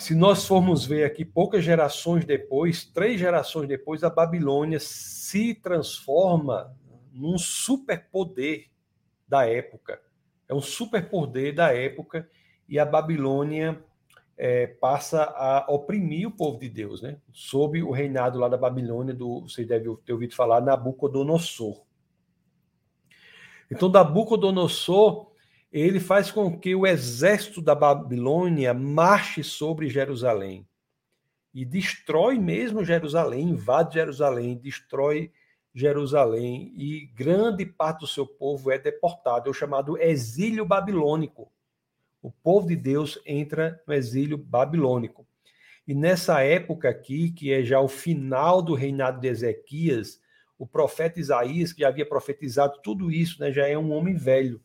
se 0.00 0.14
nós 0.14 0.46
formos 0.46 0.86
ver 0.86 1.04
aqui 1.04 1.26
poucas 1.26 1.62
gerações 1.62 2.24
depois, 2.24 2.86
três 2.86 3.20
gerações 3.20 3.68
depois, 3.68 4.02
a 4.02 4.08
Babilônia 4.08 4.80
se 4.80 5.54
transforma 5.54 6.74
num 7.12 7.36
superpoder 7.36 8.70
da 9.28 9.46
época. 9.46 10.00
É 10.48 10.54
um 10.54 10.60
superpoder 10.62 11.54
da 11.54 11.74
época 11.74 12.26
e 12.66 12.78
a 12.78 12.86
Babilônia 12.86 13.84
é, 14.38 14.68
passa 14.68 15.22
a 15.22 15.66
oprimir 15.68 16.26
o 16.26 16.32
povo 16.32 16.58
de 16.58 16.70
Deus, 16.70 17.02
né? 17.02 17.18
Sob 17.30 17.82
o 17.82 17.90
reinado 17.90 18.38
lá 18.38 18.48
da 18.48 18.56
Babilônia, 18.56 19.12
do, 19.12 19.42
você 19.42 19.66
deve 19.66 19.94
ter 20.06 20.14
ouvido 20.14 20.34
falar, 20.34 20.62
Nabucodonosor. 20.62 21.82
Então, 23.70 23.90
Nabucodonosor 23.90 25.29
ele 25.72 26.00
faz 26.00 26.30
com 26.30 26.58
que 26.58 26.74
o 26.74 26.86
exército 26.86 27.62
da 27.62 27.74
Babilônia 27.74 28.74
marche 28.74 29.44
sobre 29.44 29.88
Jerusalém 29.88 30.66
e 31.52 31.64
destrói 31.64 32.38
mesmo 32.38 32.84
Jerusalém, 32.84 33.50
invade 33.50 33.94
Jerusalém, 33.94 34.56
destrói 34.56 35.32
Jerusalém 35.74 36.72
e 36.76 37.06
grande 37.14 37.64
parte 37.64 38.00
do 38.00 38.06
seu 38.06 38.26
povo 38.26 38.70
é 38.70 38.78
deportado, 38.78 39.48
é 39.48 39.50
o 39.50 39.54
chamado 39.54 39.96
exílio 39.98 40.64
babilônico. 40.64 41.50
O 42.22 42.30
povo 42.30 42.68
de 42.68 42.76
Deus 42.76 43.20
entra 43.24 43.80
no 43.86 43.94
exílio 43.94 44.36
babilônico. 44.36 45.26
E 45.86 45.94
nessa 45.94 46.42
época 46.42 46.88
aqui, 46.88 47.30
que 47.30 47.52
é 47.52 47.62
já 47.62 47.80
o 47.80 47.88
final 47.88 48.60
do 48.60 48.74
reinado 48.74 49.20
de 49.20 49.28
Ezequias, 49.28 50.20
o 50.58 50.66
profeta 50.66 51.18
Isaías, 51.18 51.72
que 51.72 51.80
já 51.80 51.88
havia 51.88 52.04
profetizado 52.04 52.80
tudo 52.82 53.10
isso, 53.10 53.40
né, 53.40 53.50
já 53.50 53.66
é 53.66 53.78
um 53.78 53.92
homem 53.92 54.14
velho. 54.14 54.60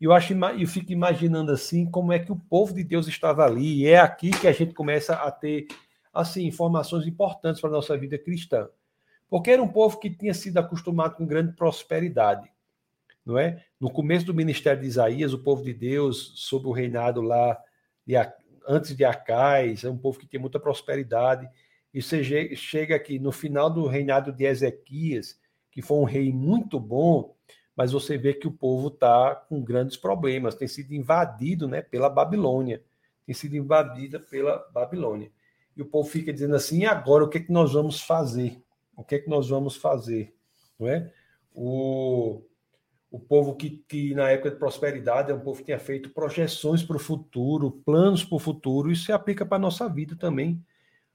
E 0.00 0.04
eu, 0.04 0.12
acho, 0.12 0.34
eu 0.34 0.66
fico 0.66 0.92
imaginando 0.92 1.52
assim 1.52 1.88
como 1.88 2.12
é 2.12 2.18
que 2.18 2.32
o 2.32 2.36
povo 2.36 2.74
de 2.74 2.84
Deus 2.84 3.06
estava 3.06 3.44
ali. 3.44 3.82
E 3.82 3.86
é 3.86 3.98
aqui 3.98 4.30
que 4.30 4.48
a 4.48 4.52
gente 4.52 4.74
começa 4.74 5.14
a 5.14 5.30
ter 5.30 5.66
assim 6.12 6.46
informações 6.46 7.06
importantes 7.06 7.60
para 7.60 7.70
a 7.70 7.74
nossa 7.74 7.96
vida 7.96 8.18
cristã. 8.18 8.68
Porque 9.28 9.50
era 9.50 9.62
um 9.62 9.68
povo 9.68 9.98
que 9.98 10.10
tinha 10.10 10.34
sido 10.34 10.58
acostumado 10.58 11.16
com 11.16 11.26
grande 11.26 11.54
prosperidade. 11.54 12.52
Não 13.24 13.38
é? 13.38 13.64
No 13.80 13.90
começo 13.90 14.26
do 14.26 14.34
ministério 14.34 14.82
de 14.82 14.86
Isaías, 14.86 15.32
o 15.32 15.42
povo 15.42 15.64
de 15.64 15.72
Deus, 15.72 16.32
sob 16.36 16.68
o 16.68 16.72
reinado 16.72 17.22
lá 17.22 17.58
de, 18.06 18.14
antes 18.68 18.94
de 18.94 19.04
Acais, 19.04 19.84
é 19.84 19.90
um 19.90 19.96
povo 19.96 20.18
que 20.18 20.26
tem 20.26 20.38
muita 20.38 20.60
prosperidade. 20.60 21.48
E 21.92 22.02
você 22.02 22.22
chega 22.54 22.96
aqui 22.96 23.18
no 23.18 23.32
final 23.32 23.70
do 23.70 23.86
reinado 23.86 24.32
de 24.32 24.44
Ezequias, 24.44 25.38
que 25.70 25.80
foi 25.80 25.96
um 25.96 26.04
rei 26.04 26.32
muito 26.32 26.78
bom, 26.78 27.34
mas 27.76 27.92
você 27.92 28.16
vê 28.16 28.34
que 28.34 28.46
o 28.46 28.52
povo 28.52 28.88
está 28.88 29.34
com 29.34 29.62
grandes 29.62 29.96
problemas, 29.96 30.54
tem 30.54 30.68
sido 30.68 30.92
invadido 30.94 31.66
né, 31.66 31.82
pela 31.82 32.08
Babilônia, 32.08 32.82
tem 33.26 33.34
sido 33.34 33.56
invadida 33.56 34.20
pela 34.20 34.58
Babilônia. 34.72 35.30
E 35.76 35.82
o 35.82 35.86
povo 35.86 36.08
fica 36.08 36.32
dizendo 36.32 36.54
assim: 36.54 36.80
e 36.80 36.86
agora 36.86 37.24
o 37.24 37.28
que, 37.28 37.38
é 37.38 37.40
que 37.40 37.52
nós 37.52 37.72
vamos 37.72 38.00
fazer? 38.00 38.62
O 38.96 39.02
que 39.02 39.16
é 39.16 39.18
que 39.18 39.28
nós 39.28 39.48
vamos 39.48 39.76
fazer? 39.76 40.34
Não 40.78 40.88
é? 40.88 41.12
O, 41.52 42.42
o 43.10 43.18
povo 43.18 43.56
que, 43.56 43.84
que, 43.88 44.14
na 44.14 44.30
época 44.30 44.50
de 44.50 44.56
prosperidade, 44.56 45.30
é 45.30 45.34
um 45.34 45.40
povo 45.40 45.58
que 45.58 45.66
tinha 45.66 45.78
feito 45.78 46.10
projeções 46.10 46.82
para 46.82 46.96
o 46.96 47.00
futuro, 47.00 47.82
planos 47.84 48.24
para 48.24 48.36
o 48.36 48.40
futuro, 48.40 48.90
isso 48.90 49.06
se 49.06 49.12
aplica 49.12 49.44
para 49.44 49.56
a 49.56 49.60
nossa 49.60 49.88
vida 49.88 50.16
também. 50.16 50.64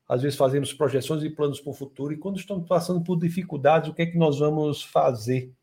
Às 0.07 0.23
vezes 0.23 0.37
fazemos 0.37 0.73
projeções 0.73 1.23
e 1.23 1.29
planos 1.29 1.61
para 1.61 1.71
o 1.71 1.73
futuro, 1.73 2.13
e 2.13 2.17
quando 2.17 2.39
estamos 2.39 2.67
passando 2.67 3.01
por 3.01 3.17
dificuldades, 3.17 3.89
o 3.89 3.93
que 3.93 4.01
é 4.01 4.05
que 4.05 4.17
nós 4.17 4.39
vamos 4.39 4.83
fazer? 4.83 5.53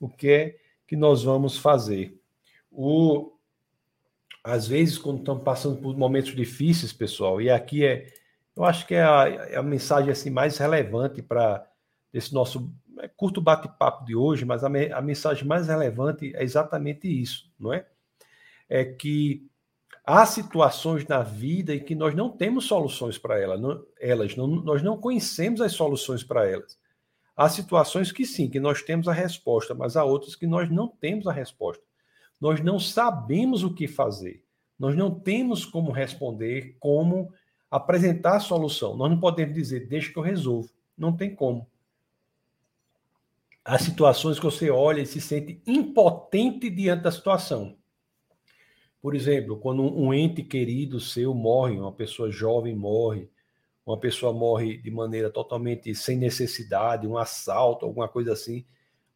O 0.00 0.08
que 0.08 0.28
é 0.28 0.56
que 0.88 0.96
nós 0.96 1.22
vamos 1.22 1.56
fazer. 1.56 2.18
O, 2.72 3.32
às 4.42 4.66
vezes, 4.66 4.98
quando 4.98 5.20
estamos 5.20 5.44
passando 5.44 5.80
por 5.80 5.96
momentos 5.96 6.34
difíceis, 6.34 6.92
pessoal, 6.92 7.40
e 7.40 7.50
aqui 7.50 7.84
é, 7.84 8.06
eu 8.56 8.64
acho 8.64 8.86
que 8.86 8.94
é 8.94 9.02
a, 9.02 9.28
é 9.28 9.56
a 9.56 9.62
mensagem 9.62 10.10
assim, 10.10 10.30
mais 10.30 10.56
relevante 10.58 11.22
para 11.22 11.64
esse 12.12 12.32
nosso 12.32 12.72
é, 12.98 13.08
curto 13.08 13.40
bate-papo 13.40 14.04
de 14.04 14.16
hoje, 14.16 14.44
mas 14.44 14.64
a, 14.64 14.68
a 14.68 15.02
mensagem 15.02 15.46
mais 15.46 15.68
relevante 15.68 16.34
é 16.34 16.42
exatamente 16.42 17.06
isso, 17.06 17.52
não 17.58 17.72
é? 17.72 17.86
É 18.68 18.84
que 18.84 19.46
há 20.04 20.24
situações 20.24 21.06
na 21.06 21.22
vida 21.22 21.74
em 21.74 21.80
que 21.80 21.94
nós 21.94 22.14
não 22.14 22.30
temos 22.30 22.64
soluções 22.64 23.18
para 23.18 23.38
elas, 23.38 23.60
não, 23.60 23.84
elas 24.00 24.34
não, 24.34 24.46
nós 24.46 24.82
não 24.82 24.96
conhecemos 24.96 25.60
as 25.60 25.72
soluções 25.72 26.24
para 26.24 26.48
elas. 26.48 26.79
Há 27.36 27.48
situações 27.48 28.12
que 28.12 28.26
sim, 28.26 28.48
que 28.48 28.60
nós 28.60 28.82
temos 28.82 29.08
a 29.08 29.12
resposta, 29.12 29.74
mas 29.74 29.96
há 29.96 30.04
outras 30.04 30.34
que 30.34 30.46
nós 30.46 30.70
não 30.70 30.88
temos 30.88 31.26
a 31.26 31.32
resposta. 31.32 31.82
Nós 32.40 32.60
não 32.60 32.78
sabemos 32.78 33.62
o 33.62 33.74
que 33.74 33.86
fazer. 33.86 34.44
Nós 34.78 34.96
não 34.96 35.10
temos 35.10 35.64
como 35.64 35.90
responder, 35.90 36.76
como 36.80 37.32
apresentar 37.70 38.36
a 38.36 38.40
solução. 38.40 38.96
Nós 38.96 39.10
não 39.10 39.20
podemos 39.20 39.54
dizer, 39.54 39.86
deixa 39.86 40.10
que 40.10 40.18
eu 40.18 40.22
resolvo. 40.22 40.70
Não 40.96 41.16
tem 41.16 41.34
como. 41.34 41.66
há 43.64 43.78
situações 43.78 44.38
que 44.38 44.44
você 44.44 44.70
olha 44.70 45.02
e 45.02 45.06
se 45.06 45.20
sente 45.20 45.62
impotente 45.66 46.70
diante 46.70 47.02
da 47.02 47.12
situação. 47.12 47.76
Por 49.00 49.14
exemplo, 49.14 49.58
quando 49.58 49.82
um 49.82 50.12
ente 50.12 50.42
querido 50.42 51.00
seu 51.00 51.34
morre, 51.34 51.78
uma 51.78 51.92
pessoa 51.92 52.30
jovem 52.30 52.74
morre, 52.74 53.30
uma 53.84 53.98
pessoa 53.98 54.32
morre 54.32 54.76
de 54.76 54.90
maneira 54.90 55.30
totalmente 55.30 55.94
sem 55.94 56.16
necessidade, 56.16 57.06
um 57.06 57.16
assalto, 57.16 57.86
alguma 57.86 58.08
coisa 58.08 58.32
assim, 58.32 58.64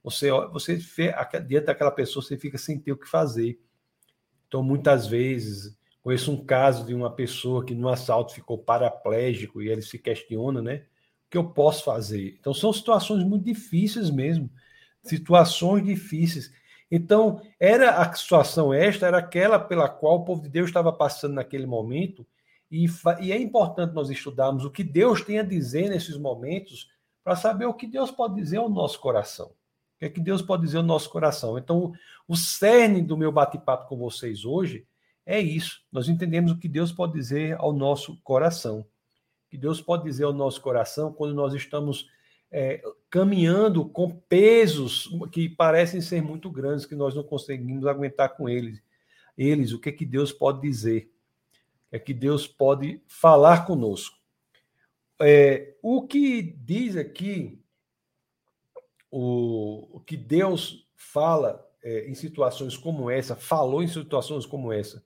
você, 0.02 0.30
você 0.52 0.78
diante 1.46 1.66
daquela 1.66 1.90
pessoa 1.90 2.22
você 2.22 2.36
fica 2.36 2.58
sem 2.58 2.78
ter 2.78 2.92
o 2.92 2.96
que 2.96 3.08
fazer. 3.08 3.58
Então, 4.46 4.62
muitas 4.62 5.06
vezes, 5.06 5.76
conheço 6.02 6.30
um 6.30 6.44
caso 6.44 6.84
de 6.84 6.94
uma 6.94 7.10
pessoa 7.10 7.64
que 7.64 7.74
no 7.74 7.88
assalto 7.88 8.34
ficou 8.34 8.58
paraplégico 8.58 9.62
e 9.62 9.68
ele 9.68 9.80
se 9.80 9.98
questiona, 9.98 10.60
né? 10.60 10.84
O 11.26 11.30
que 11.30 11.38
eu 11.38 11.44
posso 11.50 11.84
fazer? 11.84 12.36
Então, 12.38 12.52
são 12.52 12.72
situações 12.72 13.24
muito 13.24 13.44
difíceis 13.44 14.10
mesmo, 14.10 14.50
situações 15.02 15.84
difíceis. 15.84 16.52
Então, 16.90 17.40
era 17.58 17.96
a 17.96 18.12
situação 18.12 18.72
esta, 18.72 19.06
era 19.06 19.18
aquela 19.18 19.58
pela 19.58 19.88
qual 19.88 20.16
o 20.16 20.24
povo 20.24 20.42
de 20.42 20.50
Deus 20.50 20.68
estava 20.68 20.92
passando 20.92 21.34
naquele 21.34 21.66
momento, 21.66 22.26
e, 22.70 22.86
e 23.20 23.32
é 23.32 23.38
importante 23.38 23.94
nós 23.94 24.10
estudarmos 24.10 24.64
o 24.64 24.70
que 24.70 24.82
Deus 24.82 25.22
tem 25.22 25.38
a 25.38 25.42
dizer 25.42 25.88
nesses 25.88 26.16
momentos, 26.16 26.90
para 27.22 27.36
saber 27.36 27.64
o 27.64 27.74
que 27.74 27.86
Deus 27.86 28.10
pode 28.10 28.34
dizer 28.34 28.58
ao 28.58 28.68
nosso 28.68 29.00
coração. 29.00 29.46
O 29.46 29.98
que 29.98 30.04
é 30.04 30.10
que 30.10 30.20
Deus 30.20 30.42
pode 30.42 30.62
dizer 30.62 30.78
ao 30.78 30.82
nosso 30.82 31.08
coração? 31.08 31.56
Então, 31.56 31.92
o 32.28 32.36
cerne 32.36 33.00
do 33.00 33.16
meu 33.16 33.32
bate-papo 33.32 33.88
com 33.88 33.96
vocês 33.96 34.44
hoje 34.44 34.86
é 35.24 35.40
isso. 35.40 35.82
Nós 35.90 36.08
entendemos 36.08 36.52
o 36.52 36.58
que 36.58 36.68
Deus 36.68 36.92
pode 36.92 37.14
dizer 37.14 37.56
ao 37.58 37.72
nosso 37.72 38.20
coração. 38.22 38.80
O 38.80 39.50
que 39.50 39.56
Deus 39.56 39.80
pode 39.80 40.04
dizer 40.04 40.24
ao 40.24 40.32
nosso 40.32 40.60
coração 40.60 41.12
quando 41.12 41.34
nós 41.34 41.54
estamos 41.54 42.10
é, 42.50 42.82
caminhando 43.08 43.84
com 43.86 44.10
pesos 44.10 45.08
que 45.32 45.48
parecem 45.48 46.00
ser 46.00 46.22
muito 46.22 46.50
grandes, 46.50 46.84
que 46.84 46.94
nós 46.94 47.14
não 47.14 47.22
conseguimos 47.22 47.86
aguentar 47.86 48.36
com 48.36 48.48
eles. 48.48 48.82
Eles, 49.36 49.72
o 49.72 49.80
que 49.80 49.88
é 49.88 49.92
que 49.92 50.04
Deus 50.04 50.32
pode 50.32 50.60
dizer? 50.60 51.10
É 51.94 51.98
que 52.00 52.12
Deus 52.12 52.44
pode 52.44 53.00
falar 53.06 53.64
conosco? 53.64 54.18
É, 55.22 55.76
o 55.80 56.04
que 56.08 56.42
diz 56.42 56.96
aqui, 56.96 57.62
o, 59.08 59.98
o 59.98 60.00
que 60.00 60.16
Deus 60.16 60.88
fala 60.96 61.64
é, 61.84 62.08
em 62.08 62.14
situações 62.16 62.76
como 62.76 63.08
essa, 63.08 63.36
falou 63.36 63.80
em 63.80 63.86
situações 63.86 64.44
como 64.44 64.72
essa, 64.72 65.04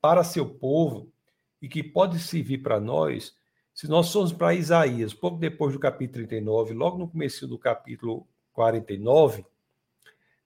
para 0.00 0.22
seu 0.22 0.48
povo, 0.48 1.12
e 1.60 1.68
que 1.68 1.82
pode 1.82 2.20
servir 2.20 2.58
para 2.58 2.78
nós, 2.78 3.34
se 3.74 3.88
nós 3.88 4.12
formos 4.12 4.32
para 4.32 4.54
Isaías, 4.54 5.12
pouco 5.12 5.36
depois 5.36 5.72
do 5.72 5.80
capítulo 5.80 6.24
39, 6.28 6.74
logo 6.74 6.96
no 6.96 7.08
começo 7.08 7.44
do 7.48 7.58
capítulo 7.58 8.24
49, 8.52 9.44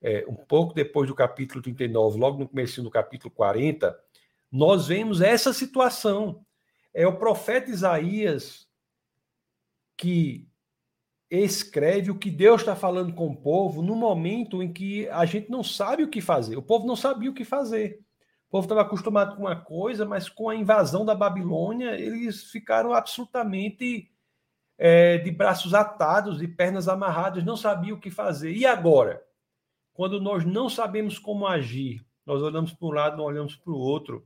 é, 0.01 0.25
um 0.27 0.33
pouco 0.33 0.73
depois 0.73 1.07
do 1.07 1.13
capítulo 1.13 1.61
39, 1.61 2.17
logo 2.17 2.39
no 2.39 2.47
começo 2.47 2.81
do 2.81 2.89
capítulo 2.89 3.29
40, 3.35 3.95
nós 4.55 4.87
vemos 4.87 5.21
essa 5.21 5.53
situação. 5.53 6.45
É 6.93 7.05
o 7.07 7.17
profeta 7.17 7.69
Isaías 7.69 8.67
que 9.97 10.47
escreve 11.29 12.11
o 12.11 12.17
que 12.17 12.29
Deus 12.29 12.61
está 12.61 12.75
falando 12.75 13.13
com 13.13 13.27
o 13.27 13.35
povo 13.35 13.81
no 13.81 13.95
momento 13.95 14.61
em 14.61 14.71
que 14.71 15.07
a 15.09 15.25
gente 15.25 15.49
não 15.49 15.63
sabe 15.63 16.03
o 16.03 16.09
que 16.09 16.21
fazer. 16.21 16.55
O 16.55 16.61
povo 16.61 16.85
não 16.85 16.95
sabia 16.95 17.29
o 17.29 17.33
que 17.33 17.43
fazer 17.43 18.05
povo 18.55 18.67
estava 18.67 18.83
acostumado 18.83 19.35
com 19.35 19.41
uma 19.41 19.57
coisa, 19.57 20.05
mas 20.05 20.29
com 20.29 20.47
a 20.47 20.55
invasão 20.55 21.03
da 21.03 21.13
Babilônia, 21.13 21.99
eles 21.99 22.45
ficaram 22.45 22.93
absolutamente 22.93 24.09
é, 24.77 25.17
de 25.17 25.29
braços 25.29 25.73
atados, 25.73 26.37
de 26.37 26.47
pernas 26.47 26.87
amarradas, 26.87 27.43
não 27.43 27.57
sabiam 27.57 27.97
o 27.97 27.99
que 27.99 28.09
fazer. 28.09 28.53
E 28.53 28.65
agora? 28.65 29.21
Quando 29.93 30.21
nós 30.21 30.45
não 30.45 30.69
sabemos 30.69 31.19
como 31.19 31.45
agir, 31.45 32.05
nós 32.25 32.41
olhamos 32.41 32.71
para 32.71 32.87
um 32.87 32.91
lado, 32.91 33.17
não 33.17 33.25
olhamos 33.25 33.57
para 33.57 33.73
o 33.73 33.77
outro, 33.77 34.17
o 34.19 34.23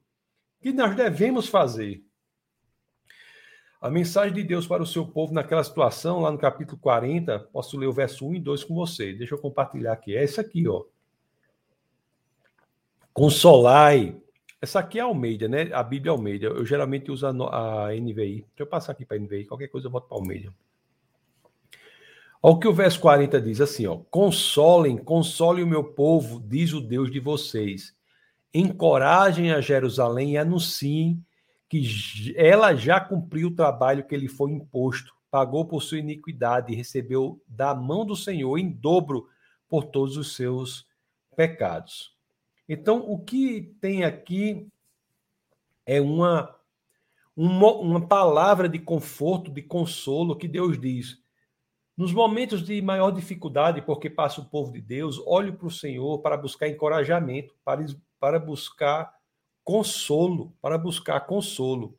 que 0.62 0.72
nós 0.72 0.95
devemos 0.95 1.48
fazer? 1.48 2.04
A 3.82 3.89
mensagem 3.89 4.34
de 4.34 4.43
Deus 4.43 4.67
para 4.67 4.84
o 4.84 4.88
seu 4.88 5.08
povo 5.08 5.34
naquela 5.34 5.63
situação, 5.63 6.19
lá 6.19 6.32
no 6.32 6.38
capítulo 6.38 6.78
40, 6.82 7.39
posso 7.54 7.78
ler 7.78 7.88
o 7.88 7.93
verso 7.93 8.28
1 8.28 8.36
e 8.36 8.39
2 8.39 8.65
com 8.65 8.76
você. 8.76 9.13
Deixa 9.13 9.36
eu 9.36 9.39
compartilhar 9.39 9.93
aqui. 9.93 10.17
É 10.17 10.24
isso 10.24 10.41
aqui, 10.41 10.67
ó. 10.67 10.84
Consolai. 13.13 14.19
Essa 14.62 14.80
aqui 14.80 15.00
é 15.00 15.02
a 15.02 15.06
Almeida, 15.06 15.48
né? 15.48 15.69
A 15.72 15.82
Bíblia 15.82 16.12
Almeida. 16.12 16.48
Eu 16.48 16.65
geralmente 16.65 17.10
uso 17.10 17.26
a, 17.26 17.89
NVI. 17.93 18.41
Deixa 18.41 18.48
eu 18.60 18.67
passar 18.67 18.91
aqui 18.91 19.06
para 19.06 19.15
a 19.15 19.19
NVI. 19.19 19.45
Qualquer 19.45 19.69
coisa 19.69 19.88
eu 19.88 19.91
boto 19.91 20.10
para 20.10 20.17
a 20.17 20.19
Almeida. 20.19 20.54
Olha 22.41 22.56
o 22.56 22.60
que 22.60 22.67
o 22.67 22.74
verso 22.74 23.00
40 23.00 23.39
diz 23.41 23.62
assim, 23.62 23.88
ó. 23.88 23.98
Consolem, 24.10 24.98
consolem 24.98 25.63
o 25.63 25.67
meu 25.67 25.84
povo, 25.84 26.41
diz 26.45 26.74
o 26.74 26.82
Deus 26.82 27.10
de 27.10 27.19
vocês. 27.22 27.93
Encorajem 28.54 29.52
a 29.52 29.62
Jerusalém 29.62 30.32
e 30.32 30.38
anunciem 30.38 31.24
que 31.70 32.34
ela 32.36 32.74
já 32.74 33.00
cumpriu 33.00 33.50
o 33.50 33.56
trabalho 33.56 34.06
que 34.06 34.18
lhe 34.18 34.28
foi 34.28 34.52
imposto, 34.52 35.14
pagou 35.30 35.66
por 35.66 35.84
sua 35.84 36.00
iniquidade 36.00 36.74
e 36.74 36.76
recebeu 36.76 37.40
da 37.48 37.76
mão 37.76 38.04
do 38.04 38.16
Senhor 38.16 38.58
em 38.58 38.72
dobro 38.72 39.28
por 39.68 39.86
todos 39.86 40.18
os 40.18 40.36
seus 40.36 40.88
pecados. 41.36 42.18
Então, 42.68 43.00
o 43.08 43.20
que 43.20 43.76
tem 43.80 44.04
aqui 44.04 44.68
é 45.86 46.02
uma, 46.02 46.56
uma, 47.36 47.74
uma 47.76 48.08
palavra 48.08 48.68
de 48.68 48.80
conforto, 48.80 49.52
de 49.52 49.62
consolo 49.62 50.36
que 50.36 50.48
Deus 50.48 50.80
diz. 50.80 51.18
Nos 51.96 52.14
momentos 52.14 52.64
de 52.64 52.82
maior 52.82 53.12
dificuldade, 53.12 53.82
porque 53.82 54.10
passa 54.10 54.42
o 54.42 54.46
povo 54.46 54.72
de 54.72 54.82
Deus, 54.82 55.22
olhe 55.26 55.52
para 55.52 55.68
o 55.68 55.72
Senhor 55.72 56.20
para 56.20 56.38
buscar 56.38 56.68
encorajamento, 56.68 57.56
para, 57.64 57.86
para 58.19 58.39
buscar 58.39 59.13
consolo, 59.63 60.53
para 60.62 60.77
buscar 60.77 61.19
consolo. 61.21 61.97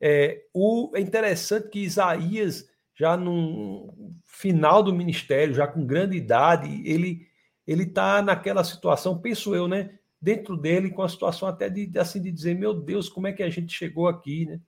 É, 0.00 0.44
o, 0.52 0.92
é 0.94 1.00
interessante 1.00 1.68
que 1.68 1.80
Isaías, 1.80 2.68
já 2.94 3.16
no 3.16 3.92
final 4.24 4.82
do 4.82 4.92
ministério, 4.92 5.54
já 5.54 5.66
com 5.66 5.86
grande 5.86 6.16
idade, 6.16 6.82
ele 6.84 7.26
ele 7.66 7.84
está 7.84 8.20
naquela 8.20 8.62
situação, 8.62 9.18
penso 9.18 9.54
eu, 9.54 9.66
né? 9.66 9.98
Dentro 10.20 10.56
dele, 10.56 10.90
com 10.90 11.02
a 11.02 11.08
situação 11.08 11.48
até 11.48 11.68
de, 11.68 11.90
assim 11.98 12.20
de 12.20 12.30
dizer, 12.30 12.54
meu 12.54 12.74
Deus, 12.74 13.08
como 13.08 13.26
é 13.26 13.32
que 13.32 13.42
a 13.42 13.48
gente 13.48 13.72
chegou 13.72 14.06
aqui, 14.06 14.46
né? 14.46 14.60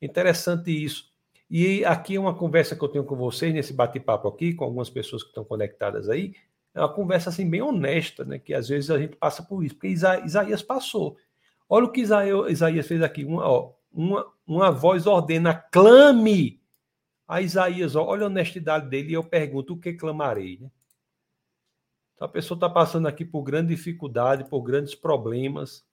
Interessante 0.00 0.70
isso. 0.70 1.12
E 1.50 1.84
aqui 1.84 2.16
é 2.16 2.20
uma 2.20 2.34
conversa 2.34 2.76
que 2.76 2.84
eu 2.84 2.88
tenho 2.88 3.04
com 3.04 3.16
vocês, 3.16 3.54
nesse 3.54 3.72
bate-papo 3.72 4.28
aqui, 4.28 4.52
com 4.52 4.64
algumas 4.64 4.90
pessoas 4.90 5.22
que 5.22 5.30
estão 5.30 5.44
conectadas 5.44 6.08
aí, 6.08 6.34
é 6.74 6.80
uma 6.80 6.92
conversa 6.92 7.30
assim 7.30 7.48
bem 7.48 7.62
honesta, 7.62 8.24
né? 8.24 8.38
Que 8.38 8.54
às 8.54 8.68
vezes 8.68 8.90
a 8.90 8.98
gente 8.98 9.16
passa 9.16 9.42
por 9.42 9.64
isso, 9.64 9.74
porque 9.74 9.88
Isa, 9.88 10.24
Isaías 10.24 10.62
passou. 10.62 11.16
Olha 11.68 11.86
o 11.86 11.92
que 11.92 12.00
Isaías, 12.00 12.50
Isaías 12.50 12.86
fez 12.86 13.02
aqui, 13.02 13.24
uma, 13.24 13.46
ó, 13.46 13.72
uma, 13.92 14.26
uma 14.46 14.70
voz 14.70 15.06
ordena, 15.06 15.54
clame 15.54 16.60
a 17.26 17.42
Isaías, 17.42 17.94
ó, 17.94 18.04
olha 18.04 18.24
a 18.24 18.26
honestidade 18.26 18.88
dele, 18.88 19.10
e 19.10 19.14
eu 19.14 19.24
pergunto, 19.24 19.74
o 19.74 19.78
que 19.78 19.92
clamarei, 19.92 20.58
né? 20.60 20.70
Então 22.14 22.26
a 22.26 22.30
pessoa 22.30 22.56
está 22.56 22.68
passando 22.68 23.06
aqui 23.06 23.24
por 23.24 23.42
grande 23.42 23.68
dificuldade, 23.68 24.48
por 24.48 24.62
grandes 24.62 24.94
problemas, 24.94 25.84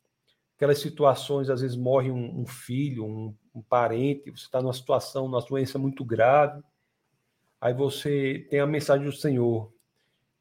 aquelas 0.55 0.79
situações, 0.79 1.49
às 1.49 1.61
vezes 1.61 1.75
morre 1.75 2.09
um, 2.09 2.41
um 2.41 2.47
filho, 2.47 3.05
um, 3.05 3.35
um, 3.53 3.61
parente, 3.61 4.31
você 4.31 4.45
está 4.45 4.61
numa 4.61 4.73
situação, 4.73 5.27
numa 5.27 5.41
doença 5.41 5.77
muito 5.77 6.03
grave, 6.03 6.63
aí 7.59 7.73
você 7.73 8.47
tem 8.49 8.59
a 8.59 8.65
mensagem 8.65 9.05
do 9.05 9.11
Senhor, 9.11 9.71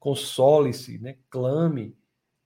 console-se, 0.04 0.98
né? 0.98 1.16
clame, 1.30 1.96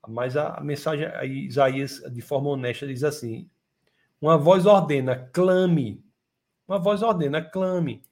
mas 0.07 0.37
a, 0.37 0.55
a 0.55 0.61
mensagem, 0.61 1.07
aí 1.07 1.47
Isaías, 1.47 2.01
de 2.13 2.23
forma 2.23 2.51
honesta, 2.51 2.87
diz 2.87 3.03
assim, 3.03 3.51
uma 4.21 4.39
voz 4.39 4.65
ordena, 4.65 5.29
clame, 5.33 6.05
uma 6.69 6.79
voz 6.79 7.03
ordena, 7.03 7.43
clame, 7.43 8.05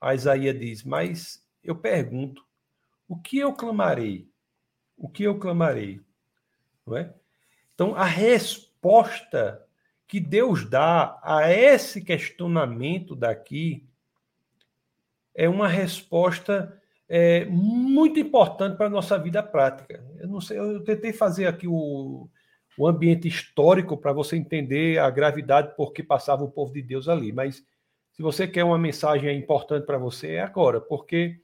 a 0.00 0.14
Isaías 0.14 0.58
diz, 0.58 0.82
mas 0.82 1.46
eu 1.62 1.76
pergunto, 1.76 2.42
o 3.06 3.14
que 3.14 3.36
eu 3.36 3.52
clamarei? 3.52 4.26
o 4.96 5.08
que 5.08 5.24
eu 5.24 5.38
clamarei? 5.38 6.00
Não 6.86 6.96
é? 6.96 7.12
Então, 7.74 7.94
a 7.94 8.04
resposta 8.04 9.62
que 10.06 10.20
Deus 10.20 10.68
dá 10.68 11.20
a 11.22 11.50
esse 11.50 12.00
questionamento 12.00 13.14
daqui 13.14 13.86
é 15.34 15.46
uma 15.46 15.66
resposta 15.66 16.80
é, 17.08 17.44
muito 17.46 18.18
importante 18.18 18.76
para 18.76 18.86
a 18.86 18.90
nossa 18.90 19.18
vida 19.18 19.42
prática. 19.42 20.04
Eu 20.18 20.28
não 20.28 20.40
sei, 20.40 20.58
eu 20.58 20.82
tentei 20.82 21.12
fazer 21.12 21.46
aqui 21.46 21.66
o, 21.68 22.28
o 22.78 22.86
ambiente 22.86 23.28
histórico 23.28 23.96
para 23.96 24.12
você 24.12 24.36
entender 24.36 24.98
a 24.98 25.10
gravidade 25.10 25.74
por 25.76 25.92
que 25.92 26.02
passava 26.02 26.44
o 26.44 26.50
povo 26.50 26.72
de 26.72 26.82
Deus 26.82 27.08
ali, 27.08 27.32
mas 27.32 27.64
se 28.12 28.22
você 28.22 28.46
quer 28.46 28.64
uma 28.64 28.78
mensagem 28.78 29.36
importante 29.36 29.84
para 29.84 29.98
você, 29.98 30.32
é 30.32 30.42
agora, 30.42 30.80
porque 30.80 31.40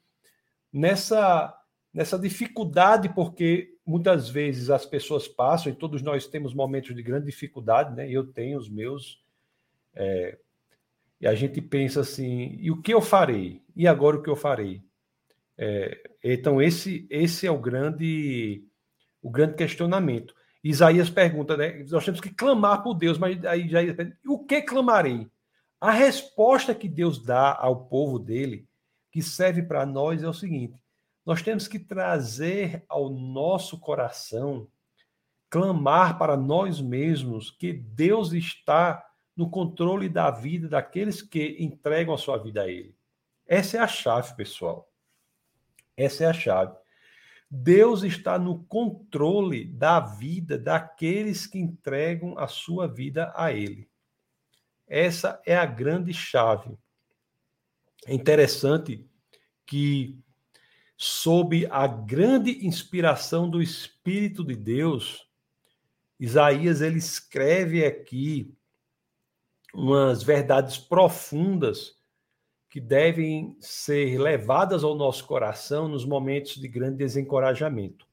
nessa 0.72 1.56
nessa 1.92 2.18
dificuldade, 2.18 3.08
porque 3.08 3.74
muitas 3.84 4.28
vezes 4.28 4.70
as 4.70 4.86
pessoas 4.86 5.26
passam, 5.26 5.72
e 5.72 5.74
todos 5.74 6.02
nós 6.02 6.26
temos 6.26 6.54
momentos 6.54 6.94
de 6.94 7.02
grande 7.02 7.26
dificuldade, 7.26 7.94
né? 7.94 8.08
Eu 8.08 8.26
tenho 8.26 8.58
os 8.58 8.68
meus. 8.68 9.22
É, 9.94 10.38
e 11.20 11.26
a 11.26 11.34
gente 11.34 11.60
pensa 11.60 12.00
assim: 12.00 12.56
e 12.60 12.70
o 12.70 12.80
que 12.80 12.94
eu 12.94 13.00
farei? 13.00 13.62
E 13.74 13.86
agora 13.86 14.16
o 14.16 14.22
que 14.22 14.30
eu 14.30 14.36
farei? 14.36 14.82
É, 15.62 16.00
então, 16.24 16.62
esse, 16.62 17.06
esse 17.10 17.46
é 17.46 17.50
o 17.50 17.60
grande, 17.60 18.64
o 19.20 19.30
grande 19.30 19.56
questionamento. 19.56 20.34
Isaías 20.64 21.10
pergunta, 21.10 21.54
né? 21.54 21.84
Nós 21.90 22.02
temos 22.02 22.18
que 22.18 22.30
clamar 22.30 22.82
por 22.82 22.94
Deus, 22.94 23.18
mas 23.18 23.44
aí 23.44 23.66
Isaías 23.66 23.94
pergunta, 23.94 24.18
o 24.26 24.38
que 24.38 24.62
clamarei? 24.62 25.28
A 25.78 25.90
resposta 25.90 26.74
que 26.74 26.88
Deus 26.88 27.22
dá 27.22 27.54
ao 27.54 27.84
povo 27.84 28.18
dele, 28.18 28.66
que 29.12 29.20
serve 29.20 29.62
para 29.62 29.84
nós, 29.84 30.22
é 30.22 30.28
o 30.28 30.32
seguinte: 30.32 30.82
nós 31.26 31.42
temos 31.42 31.68
que 31.68 31.78
trazer 31.78 32.82
ao 32.88 33.10
nosso 33.10 33.78
coração, 33.78 34.66
clamar 35.50 36.18
para 36.18 36.38
nós 36.38 36.80
mesmos 36.80 37.50
que 37.50 37.70
Deus 37.70 38.32
está 38.32 39.06
no 39.36 39.50
controle 39.50 40.08
da 40.08 40.30
vida 40.30 40.68
daqueles 40.68 41.20
que 41.20 41.56
entregam 41.60 42.14
a 42.14 42.18
sua 42.18 42.38
vida 42.38 42.62
a 42.62 42.68
Ele. 42.68 42.94
Essa 43.46 43.76
é 43.76 43.80
a 43.80 43.86
chave, 43.86 44.34
pessoal. 44.34 44.89
Essa 46.00 46.24
é 46.24 46.26
a 46.28 46.32
chave. 46.32 46.74
Deus 47.50 48.02
está 48.04 48.38
no 48.38 48.64
controle 48.64 49.66
da 49.66 50.00
vida 50.00 50.56
daqueles 50.56 51.46
que 51.46 51.58
entregam 51.58 52.38
a 52.38 52.46
sua 52.48 52.88
vida 52.88 53.30
a 53.36 53.52
Ele. 53.52 53.86
Essa 54.86 55.42
é 55.44 55.54
a 55.54 55.66
grande 55.66 56.14
chave. 56.14 56.74
É 58.06 58.14
interessante 58.14 59.06
que, 59.66 60.18
sob 60.96 61.66
a 61.70 61.86
grande 61.86 62.66
inspiração 62.66 63.50
do 63.50 63.60
Espírito 63.60 64.42
de 64.42 64.56
Deus, 64.56 65.28
Isaías 66.18 66.80
ele 66.80 66.98
escreve 66.98 67.84
aqui 67.84 68.54
umas 69.74 70.22
verdades 70.22 70.78
profundas 70.78 71.99
que 72.70 72.80
devem 72.80 73.56
ser 73.58 74.16
levadas 74.16 74.84
ao 74.84 74.94
nosso 74.94 75.26
coração 75.26 75.88
nos 75.88 76.04
momentos 76.04 76.54
de 76.54 76.68
grande 76.68 76.98
desencorajamento. 76.98 78.06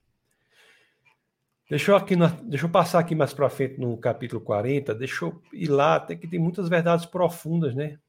Deixa 1.69 1.91
eu, 1.91 1.95
aqui 1.95 2.15
deixa 2.43 2.65
eu 2.65 2.69
passar 2.69 2.99
aqui 2.99 3.13
mais 3.13 3.33
para 3.33 3.49
frente 3.49 3.79
no 3.79 3.95
capítulo 3.97 4.41
40, 4.41 4.95
deixa 4.95 5.25
eu 5.25 5.39
ir 5.53 5.67
lá, 5.67 5.95
até 5.95 6.15
que 6.15 6.27
tem 6.27 6.39
muitas 6.39 6.67
verdades 6.69 7.05
profundas, 7.05 7.75
né? 7.75 7.99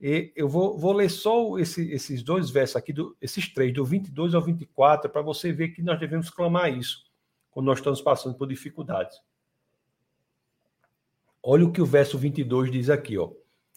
E 0.00 0.32
eu 0.34 0.48
vou, 0.48 0.78
vou 0.78 0.92
ler 0.92 1.10
só 1.10 1.58
esse, 1.58 1.90
esses 1.90 2.22
dois 2.22 2.48
versos 2.48 2.76
aqui, 2.76 2.92
do, 2.92 3.14
esses 3.20 3.52
três, 3.52 3.74
do 3.74 3.84
22 3.84 4.34
ao 4.34 4.40
24, 4.40 5.10
para 5.10 5.20
você 5.20 5.52
ver 5.52 5.70
que 5.70 5.82
nós 5.82 5.98
devemos 5.98 6.30
clamar 6.30 6.72
isso 6.72 7.04
quando 7.50 7.66
nós 7.66 7.78
estamos 7.78 8.00
passando 8.00 8.36
por 8.36 8.46
dificuldades. 8.46 9.18
Olha 11.42 11.66
o 11.66 11.72
que 11.72 11.82
o 11.82 11.86
verso 11.86 12.16
22 12.16 12.70
diz 12.70 12.88
aqui, 12.88 13.18
ó. 13.18 13.28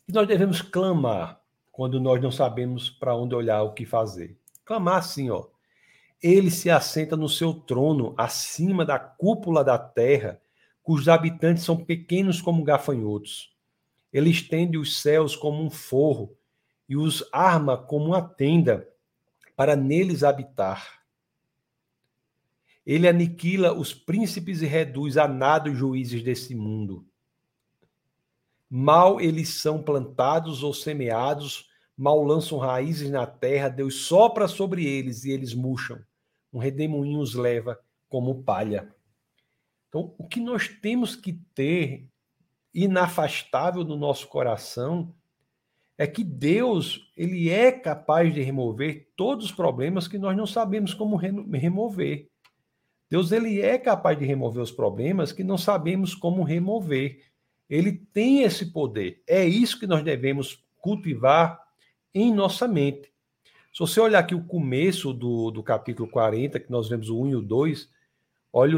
Que 0.05 0.13
nós 0.13 0.27
devemos 0.27 0.62
clamar 0.62 1.39
quando 1.80 1.98
nós 1.98 2.22
não 2.22 2.30
sabemos 2.30 2.89
para 2.89 3.15
onde 3.15 3.34
olhar, 3.34 3.63
o 3.63 3.72
que 3.72 3.86
fazer. 3.86 4.38
Clamar 4.65 4.98
assim, 4.98 5.30
ó. 5.30 5.46
Ele 6.22 6.52
se 6.52 6.70
assenta 6.70 7.15
no 7.15 7.30
seu 7.30 7.54
trono, 7.54 8.13
acima 8.18 8.84
da 8.84 9.00
cúpula 9.00 9.63
da 9.63 9.78
terra, 9.80 10.42
cujos 10.84 11.08
habitantes 11.08 11.63
são 11.63 11.78
pequenos 11.78 12.42
como 12.42 12.65
gafanhotos. 12.65 13.56
Ele 14.12 14.30
estende 14.30 14.78
os 14.78 15.02
céus 15.02 15.38
como 15.38 15.63
um 15.63 15.70
forro 15.70 16.36
e 16.89 16.98
os 16.98 17.24
arma 17.32 17.78
como 17.78 18.08
uma 18.08 18.22
tenda 18.22 18.86
para 19.56 19.74
neles 19.74 20.22
habitar. 20.22 21.00
Ele 22.86 23.08
aniquila 23.08 23.72
os 23.72 23.94
príncipes 23.94 24.62
e 24.62 24.65
reduz 24.65 25.15
a 25.15 25.30
nada 25.30 25.70
os 25.72 25.78
juízes 25.78 26.24
desse 26.24 26.54
mundo. 26.54 27.08
Mal 28.70 29.22
eles 29.22 29.62
são 29.62 29.82
plantados 29.82 30.62
ou 30.62 30.74
semeados, 30.74 31.68
mal 31.99 32.23
lançam 32.23 32.57
raízes 32.57 33.12
na 33.12 33.27
terra, 33.27 33.67
Deus 33.67 34.05
sopra 34.05 34.47
sobre 34.47 34.85
eles 34.85 35.25
e 35.25 35.31
eles 35.31 35.53
murcham. 35.53 35.99
Um 36.51 36.57
redemoinho 36.57 37.19
os 37.19 37.33
leva 37.35 37.77
como 38.07 38.41
palha. 38.41 38.95
Então, 39.89 40.15
o 40.17 40.25
que 40.25 40.39
nós 40.39 40.69
temos 40.69 41.13
que 41.13 41.33
ter 41.53 42.07
inafastável 42.73 43.83
no 43.83 43.97
nosso 43.97 44.29
coração 44.29 45.13
é 45.97 46.07
que 46.07 46.23
Deus, 46.23 47.12
ele 47.17 47.49
é 47.49 47.69
capaz 47.69 48.33
de 48.33 48.41
remover 48.41 49.09
todos 49.17 49.47
os 49.47 49.51
problemas 49.51 50.07
que 50.07 50.17
nós 50.17 50.38
não 50.38 50.47
sabemos 50.47 50.93
como 50.93 51.17
remover. 51.17 52.29
Deus 53.09 53.33
ele 53.33 53.59
é 53.59 53.77
capaz 53.77 54.17
de 54.17 54.23
remover 54.23 54.63
os 54.63 54.71
problemas 54.71 55.33
que 55.33 55.43
não 55.43 55.57
sabemos 55.57 56.15
como 56.15 56.43
remover. 56.43 57.25
Ele 57.69 57.91
tem 57.91 58.43
esse 58.43 58.71
poder. 58.71 59.21
É 59.27 59.43
isso 59.43 59.77
que 59.77 59.88
nós 59.88 60.01
devemos 60.01 60.65
cultivar 60.77 61.68
em 62.13 62.34
nossa 62.34 62.67
mente. 62.67 63.12
Se 63.74 63.80
você 63.80 64.00
olhar 64.00 64.19
aqui 64.19 64.34
o 64.34 64.43
começo 64.43 65.13
do, 65.13 65.52
do 65.52 65.62
capítulo 65.62 66.10
40, 66.10 66.60
que 66.60 66.72
nós 66.72 66.89
vemos 66.89 67.10
o 67.10 67.19
1 67.22 67.30
e 67.30 67.36
o 67.36 67.41
2, 67.41 67.89
olha 68.52 68.78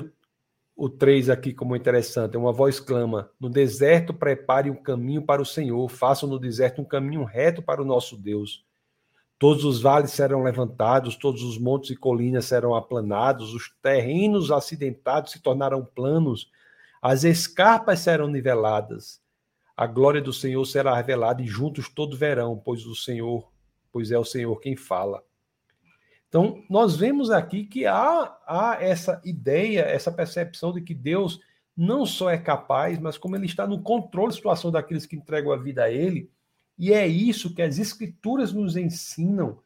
o, 0.76 0.86
o 0.86 0.90
3 0.90 1.30
aqui 1.30 1.54
como 1.54 1.76
interessante. 1.76 2.38
Uma 2.38 2.52
voz 2.52 2.80
clama: 2.80 3.32
No 3.40 3.50
deserto 3.50 4.14
prepare 4.14 4.70
um 4.70 4.76
caminho 4.76 5.22
para 5.22 5.42
o 5.42 5.46
Senhor, 5.46 5.88
façam 5.90 6.28
no 6.28 6.40
deserto 6.40 6.82
um 6.82 6.86
caminho 6.86 7.24
reto 7.24 7.62
para 7.62 7.82
o 7.82 7.86
nosso 7.86 8.18
Deus. 8.18 8.66
Todos 9.40 9.64
os 9.66 9.82
vales 9.82 10.12
serão 10.12 10.44
levantados, 10.44 11.16
todos 11.16 11.42
os 11.42 11.58
montes 11.58 11.90
e 11.90 11.96
colinas 11.96 12.46
serão 12.46 12.76
aplanados, 12.76 13.56
os 13.56 13.74
terrenos 13.82 14.52
acidentados 14.52 15.32
se 15.32 15.42
tornarão 15.42 15.84
planos 15.84 16.52
as 17.02 17.24
escarpas 17.24 18.00
serão 18.00 18.28
niveladas. 18.28 19.21
A 19.82 19.88
glória 19.88 20.22
do 20.22 20.32
Senhor 20.32 20.64
será 20.64 20.96
revelada 20.96 21.42
e 21.42 21.48
juntos 21.48 21.90
todo 21.90 22.16
verão, 22.16 22.56
pois 22.56 22.86
o 22.86 22.96
Senhor, 22.96 23.52
pois 23.92 24.12
é 24.12 24.20
o 24.20 24.24
Senhor 24.24 24.56
quem 24.60 24.76
fala. 24.76 25.24
Então, 26.30 26.64
nós 26.70 26.96
vemos 26.96 27.32
aqui 27.32 27.64
que 27.64 27.88
há, 27.88 28.38
há 28.46 28.78
essa 28.80 29.20
ideia, 29.26 29.80
essa 29.82 30.12
percepção 30.12 30.72
de 30.72 30.82
que 30.82 30.94
Deus 30.94 31.40
não 31.76 32.06
só 32.06 32.30
é 32.30 32.38
capaz, 32.38 33.00
mas 33.00 33.18
como 33.18 33.36
ele 33.36 33.48
está 33.48 33.66
no 33.66 33.82
controle 33.82 34.28
da 34.28 34.36
situação 34.36 34.70
daqueles 34.70 35.08
que 35.08 35.16
entregam 35.16 35.52
a 35.52 35.58
vida 35.58 35.86
a 35.86 35.90
ele. 35.90 36.30
E 36.78 36.94
é 36.94 37.08
isso 37.08 37.56
que 37.56 37.64
as 37.64 37.80
escrituras 37.80 38.54
nos 38.54 38.78
ensinam 38.78 39.64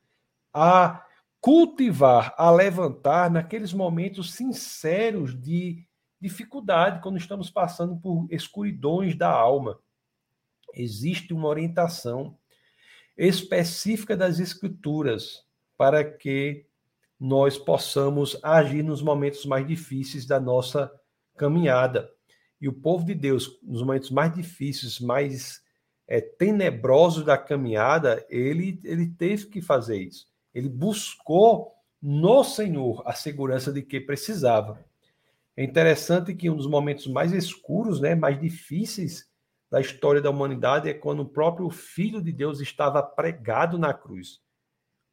a 0.53 1.05
cultivar, 1.41 2.33
a 2.37 2.49
levantar 2.49 3.29
naqueles 3.29 3.73
momentos 3.73 4.33
sinceros 4.33 5.37
de 5.37 5.85
dificuldade 6.21 7.01
quando 7.01 7.17
estamos 7.17 7.49
passando 7.49 7.97
por 7.97 8.27
escuridões 8.31 9.13
da 9.13 9.29
alma. 9.29 9.77
Existe 10.75 11.33
uma 11.33 11.47
orientação 11.47 12.37
específica 13.17 14.15
das 14.15 14.39
Escrituras 14.39 15.43
para 15.77 16.03
que 16.03 16.65
nós 17.19 17.57
possamos 17.57 18.37
agir 18.43 18.83
nos 18.83 19.01
momentos 19.01 19.45
mais 19.45 19.65
difíceis 19.65 20.25
da 20.25 20.39
nossa 20.39 20.91
caminhada. 21.37 22.09
E 22.59 22.67
o 22.67 22.73
povo 22.73 23.05
de 23.05 23.13
Deus, 23.13 23.59
nos 23.63 23.81
momentos 23.81 24.11
mais 24.11 24.33
difíceis, 24.33 24.99
mais 24.99 25.61
é, 26.07 26.19
tenebrosos 26.21 27.23
da 27.23 27.37
caminhada, 27.37 28.25
ele, 28.29 28.79
ele 28.83 29.07
teve 29.07 29.47
que 29.47 29.61
fazer 29.61 29.97
isso. 29.97 30.27
Ele 30.53 30.69
buscou 30.69 31.73
no 32.01 32.43
Senhor 32.43 33.01
a 33.05 33.13
segurança 33.13 33.71
de 33.71 33.81
que 33.81 33.99
precisava. 33.99 34.83
É 35.57 35.63
interessante 35.63 36.33
que 36.33 36.49
um 36.49 36.55
dos 36.55 36.67
momentos 36.67 37.07
mais 37.07 37.31
escuros, 37.31 38.01
né, 38.01 38.13
mais 38.13 38.39
difíceis 38.39 39.25
da 39.69 39.81
história 39.81 40.21
da 40.21 40.29
humanidade 40.29 40.89
é 40.89 40.93
quando 40.93 41.21
o 41.21 41.29
próprio 41.29 41.69
Filho 41.69 42.21
de 42.21 42.31
Deus 42.31 42.59
estava 42.59 43.01
pregado 43.01 43.77
na 43.77 43.93
cruz. 43.93 44.39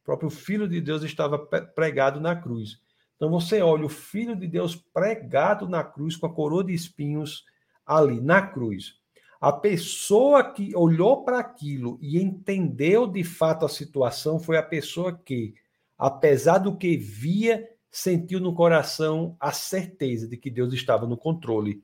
O 0.01 0.05
próprio 0.05 0.29
Filho 0.29 0.67
de 0.67 0.79
Deus 0.79 1.03
estava 1.03 1.37
pregado 1.37 2.19
na 2.19 2.35
cruz. 2.35 2.77
Então 3.15 3.29
você 3.29 3.61
olha 3.61 3.85
o 3.85 3.89
Filho 3.89 4.35
de 4.35 4.47
Deus 4.47 4.75
pregado 4.75 5.67
na 5.67 5.83
cruz 5.83 6.15
com 6.15 6.25
a 6.25 6.33
coroa 6.33 6.63
de 6.63 6.73
espinhos 6.73 7.45
ali 7.85 8.19
na 8.21 8.41
cruz. 8.41 8.95
A 9.39 9.51
pessoa 9.51 10.53
que 10.53 10.75
olhou 10.75 11.23
para 11.25 11.39
aquilo 11.39 11.97
e 12.01 12.21
entendeu 12.21 13.05
de 13.07 13.23
fato 13.23 13.65
a 13.65 13.69
situação 13.69 14.39
foi 14.39 14.57
a 14.57 14.63
pessoa 14.63 15.11
que, 15.11 15.53
apesar 15.97 16.59
do 16.59 16.77
que 16.77 16.95
via, 16.95 17.67
sentiu 17.91 18.39
no 18.39 18.55
coração 18.55 19.35
a 19.39 19.51
certeza 19.51 20.27
de 20.27 20.37
que 20.37 20.49
Deus 20.49 20.73
estava 20.73 21.05
no 21.05 21.17
controle. 21.17 21.83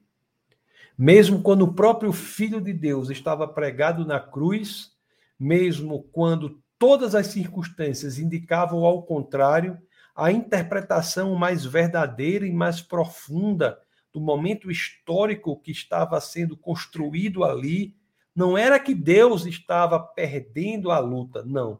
Mesmo 1.01 1.41
quando 1.41 1.61
o 1.61 1.73
próprio 1.73 2.11
Filho 2.11 2.59
de 2.59 2.73
Deus 2.73 3.09
estava 3.09 3.47
pregado 3.47 4.05
na 4.05 4.19
cruz, 4.19 4.91
mesmo 5.39 6.03
quando 6.11 6.61
todas 6.77 7.15
as 7.15 7.27
circunstâncias 7.27 8.19
indicavam 8.19 8.83
ao 8.83 9.03
contrário, 9.03 9.77
a 10.13 10.29
interpretação 10.29 11.35
mais 11.35 11.63
verdadeira 11.63 12.45
e 12.45 12.51
mais 12.51 12.81
profunda 12.81 13.79
do 14.11 14.19
momento 14.19 14.69
histórico 14.69 15.61
que 15.61 15.71
estava 15.71 16.19
sendo 16.19 16.57
construído 16.57 17.45
ali 17.45 17.95
não 18.35 18.57
era 18.57 18.77
que 18.77 18.93
Deus 18.93 19.45
estava 19.45 19.97
perdendo 20.01 20.91
a 20.91 20.99
luta, 20.99 21.45
não 21.45 21.79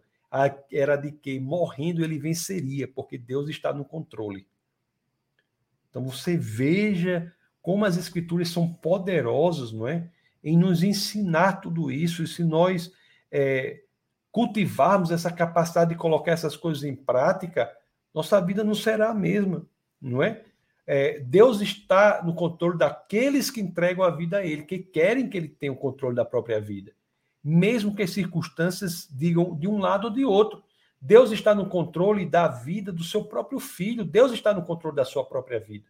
era 0.71 0.95
de 0.95 1.11
que 1.11 1.41
morrendo 1.41 2.05
ele 2.05 2.17
venceria, 2.17 2.87
porque 2.87 3.17
Deus 3.17 3.49
está 3.49 3.73
no 3.73 3.83
controle. 3.83 4.47
Então 5.89 6.05
você 6.05 6.37
veja 6.37 7.33
como 7.61 7.85
as 7.85 7.97
escrituras 7.97 8.49
são 8.49 8.71
poderosas, 8.71 9.71
não 9.71 9.87
é? 9.87 10.09
Em 10.43 10.57
nos 10.57 10.83
ensinar 10.83 11.61
tudo 11.61 11.91
isso, 11.91 12.23
e 12.23 12.27
se 12.27 12.43
nós 12.43 12.91
é, 13.31 13.81
cultivarmos 14.31 15.11
essa 15.11 15.31
capacidade 15.31 15.91
de 15.91 15.97
colocar 15.97 16.31
essas 16.31 16.55
coisas 16.55 16.83
em 16.83 16.95
prática, 16.95 17.69
nossa 18.13 18.39
vida 18.39 18.63
não 18.63 18.73
será 18.73 19.09
a 19.09 19.13
mesma, 19.13 19.65
não 20.01 20.23
é? 20.23 20.41
é? 20.87 21.19
Deus 21.19 21.61
está 21.61 22.23
no 22.23 22.33
controle 22.33 22.77
daqueles 22.77 23.51
que 23.51 23.61
entregam 23.61 24.03
a 24.03 24.09
vida 24.09 24.37
a 24.37 24.45
Ele, 24.45 24.63
que 24.63 24.79
querem 24.79 25.29
que 25.29 25.37
Ele 25.37 25.49
tenha 25.49 25.71
o 25.71 25.77
controle 25.77 26.15
da 26.15 26.25
própria 26.25 26.59
vida, 26.59 26.93
mesmo 27.43 27.95
que 27.95 28.03
as 28.03 28.11
circunstâncias 28.11 29.07
digam 29.11 29.55
de 29.57 29.67
um 29.67 29.77
lado 29.77 30.05
ou 30.05 30.13
de 30.13 30.25
outro. 30.25 30.63
Deus 31.01 31.31
está 31.31 31.55
no 31.55 31.67
controle 31.67 32.25
da 32.25 32.47
vida 32.47 32.91
do 32.91 33.03
seu 33.03 33.23
próprio 33.23 33.59
filho, 33.59 34.03
Deus 34.03 34.31
está 34.31 34.53
no 34.53 34.63
controle 34.63 34.95
da 34.95 35.05
sua 35.05 35.23
própria 35.23 35.59
vida. 35.59 35.85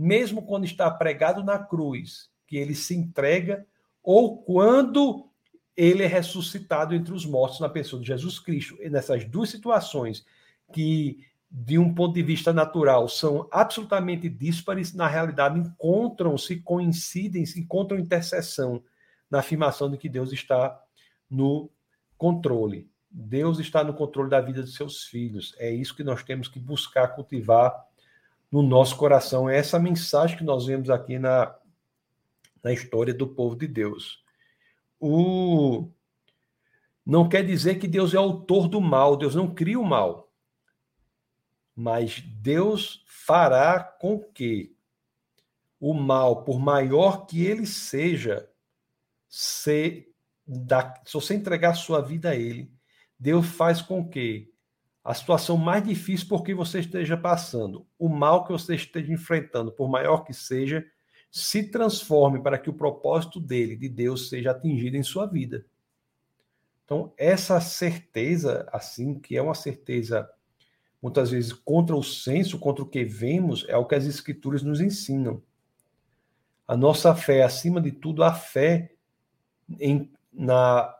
Mesmo 0.00 0.42
quando 0.42 0.64
está 0.64 0.88
pregado 0.88 1.42
na 1.42 1.58
cruz, 1.58 2.30
que 2.46 2.56
ele 2.56 2.72
se 2.72 2.94
entrega, 2.94 3.66
ou 4.00 4.40
quando 4.42 5.28
ele 5.76 6.04
é 6.04 6.06
ressuscitado 6.06 6.94
entre 6.94 7.12
os 7.12 7.26
mortos 7.26 7.58
na 7.58 7.68
pessoa 7.68 8.00
de 8.00 8.06
Jesus 8.06 8.38
Cristo. 8.38 8.78
E 8.80 8.88
nessas 8.88 9.24
duas 9.24 9.50
situações, 9.50 10.24
que 10.72 11.26
de 11.50 11.78
um 11.78 11.92
ponto 11.92 12.14
de 12.14 12.22
vista 12.22 12.52
natural 12.52 13.08
são 13.08 13.48
absolutamente 13.50 14.28
díspares, 14.28 14.94
na 14.94 15.08
realidade 15.08 15.58
encontram-se, 15.58 16.60
coincidem, 16.60 17.44
se 17.44 17.58
encontram 17.58 17.98
interseção 17.98 18.80
na 19.28 19.40
afirmação 19.40 19.90
de 19.90 19.98
que 19.98 20.08
Deus 20.08 20.32
está 20.32 20.80
no 21.28 21.68
controle. 22.16 22.88
Deus 23.10 23.58
está 23.58 23.82
no 23.82 23.94
controle 23.94 24.30
da 24.30 24.40
vida 24.40 24.62
dos 24.62 24.74
seus 24.74 25.06
filhos. 25.06 25.56
É 25.58 25.72
isso 25.72 25.96
que 25.96 26.04
nós 26.04 26.22
temos 26.22 26.46
que 26.46 26.60
buscar 26.60 27.08
cultivar 27.08 27.84
no 28.50 28.62
nosso 28.62 28.96
coração. 28.96 29.48
É 29.48 29.56
essa 29.56 29.78
mensagem 29.78 30.36
que 30.36 30.44
nós 30.44 30.66
vemos 30.66 30.90
aqui 30.90 31.18
na, 31.18 31.54
na 32.62 32.72
história 32.72 33.14
do 33.14 33.26
povo 33.26 33.56
de 33.56 33.66
Deus. 33.66 34.22
O 35.00 35.88
não 37.04 37.26
quer 37.26 37.42
dizer 37.42 37.76
que 37.76 37.88
Deus 37.88 38.12
é 38.12 38.18
autor 38.18 38.68
do 38.68 38.82
mal, 38.82 39.16
Deus 39.16 39.34
não 39.34 39.54
cria 39.54 39.80
o 39.80 39.84
mal. 39.84 40.30
Mas 41.74 42.20
Deus 42.20 43.02
fará 43.06 43.82
com 43.82 44.18
que 44.18 44.76
o 45.80 45.94
mal, 45.94 46.44
por 46.44 46.58
maior 46.58 47.24
que 47.24 47.42
ele 47.42 47.64
seja, 47.64 48.50
se, 49.26 50.12
da, 50.46 50.94
se 51.06 51.14
você 51.14 51.34
entregar 51.34 51.74
sua 51.74 52.02
vida 52.02 52.30
a 52.30 52.36
ele, 52.36 52.70
Deus 53.18 53.46
faz 53.46 53.80
com 53.80 54.06
que 54.06 54.52
a 55.08 55.14
situação 55.14 55.56
mais 55.56 55.82
difícil 55.82 56.28
por 56.28 56.42
que 56.42 56.52
você 56.52 56.80
esteja 56.80 57.16
passando, 57.16 57.86
o 57.98 58.10
mal 58.10 58.44
que 58.44 58.52
você 58.52 58.74
esteja 58.74 59.10
enfrentando, 59.10 59.72
por 59.72 59.88
maior 59.88 60.18
que 60.18 60.34
seja, 60.34 60.84
se 61.30 61.62
transforme 61.62 62.42
para 62.42 62.58
que 62.58 62.68
o 62.68 62.74
propósito 62.74 63.40
dele, 63.40 63.74
de 63.74 63.88
Deus, 63.88 64.28
seja 64.28 64.50
atingido 64.50 64.98
em 64.98 65.02
sua 65.02 65.24
vida. 65.24 65.64
Então, 66.84 67.10
essa 67.16 67.58
certeza, 67.58 68.68
assim, 68.70 69.18
que 69.18 69.34
é 69.34 69.40
uma 69.40 69.54
certeza 69.54 70.28
muitas 71.00 71.30
vezes 71.30 71.54
contra 71.54 71.96
o 71.96 72.04
senso, 72.04 72.58
contra 72.58 72.84
o 72.84 72.88
que 72.88 73.02
vemos, 73.02 73.64
é 73.66 73.78
o 73.78 73.86
que 73.86 73.94
as 73.94 74.04
escrituras 74.04 74.62
nos 74.62 74.78
ensinam. 74.78 75.42
A 76.66 76.76
nossa 76.76 77.14
fé, 77.14 77.44
acima 77.44 77.80
de 77.80 77.92
tudo, 77.92 78.22
a 78.22 78.34
fé 78.34 78.92
em, 79.80 80.12
na, 80.30 80.94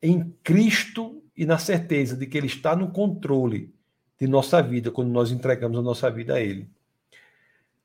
em 0.00 0.30
Cristo 0.42 1.20
e 1.36 1.46
na 1.46 1.58
certeza 1.58 2.16
de 2.16 2.26
que 2.26 2.36
Ele 2.36 2.46
está 2.46 2.74
no 2.76 2.90
controle 2.90 3.74
de 4.18 4.26
nossa 4.26 4.62
vida 4.62 4.90
quando 4.90 5.10
nós 5.10 5.30
entregamos 5.30 5.78
a 5.78 5.82
nossa 5.82 6.10
vida 6.10 6.34
a 6.34 6.40
Ele. 6.40 6.70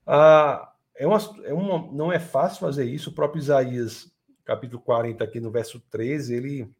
Ah, 0.05 0.73
é 0.95 1.05
uma, 1.05 1.17
é 1.43 1.53
uma, 1.53 1.91
não 1.91 2.11
é 2.11 2.19
fácil 2.19 2.59
fazer 2.59 2.85
isso. 2.85 3.09
O 3.09 3.13
próprio 3.13 3.39
Isaías, 3.39 4.11
capítulo 4.43 4.81
40, 4.81 5.23
aqui 5.23 5.39
no 5.39 5.51
verso 5.51 5.79
13, 5.89 6.35
ele, 6.35 6.73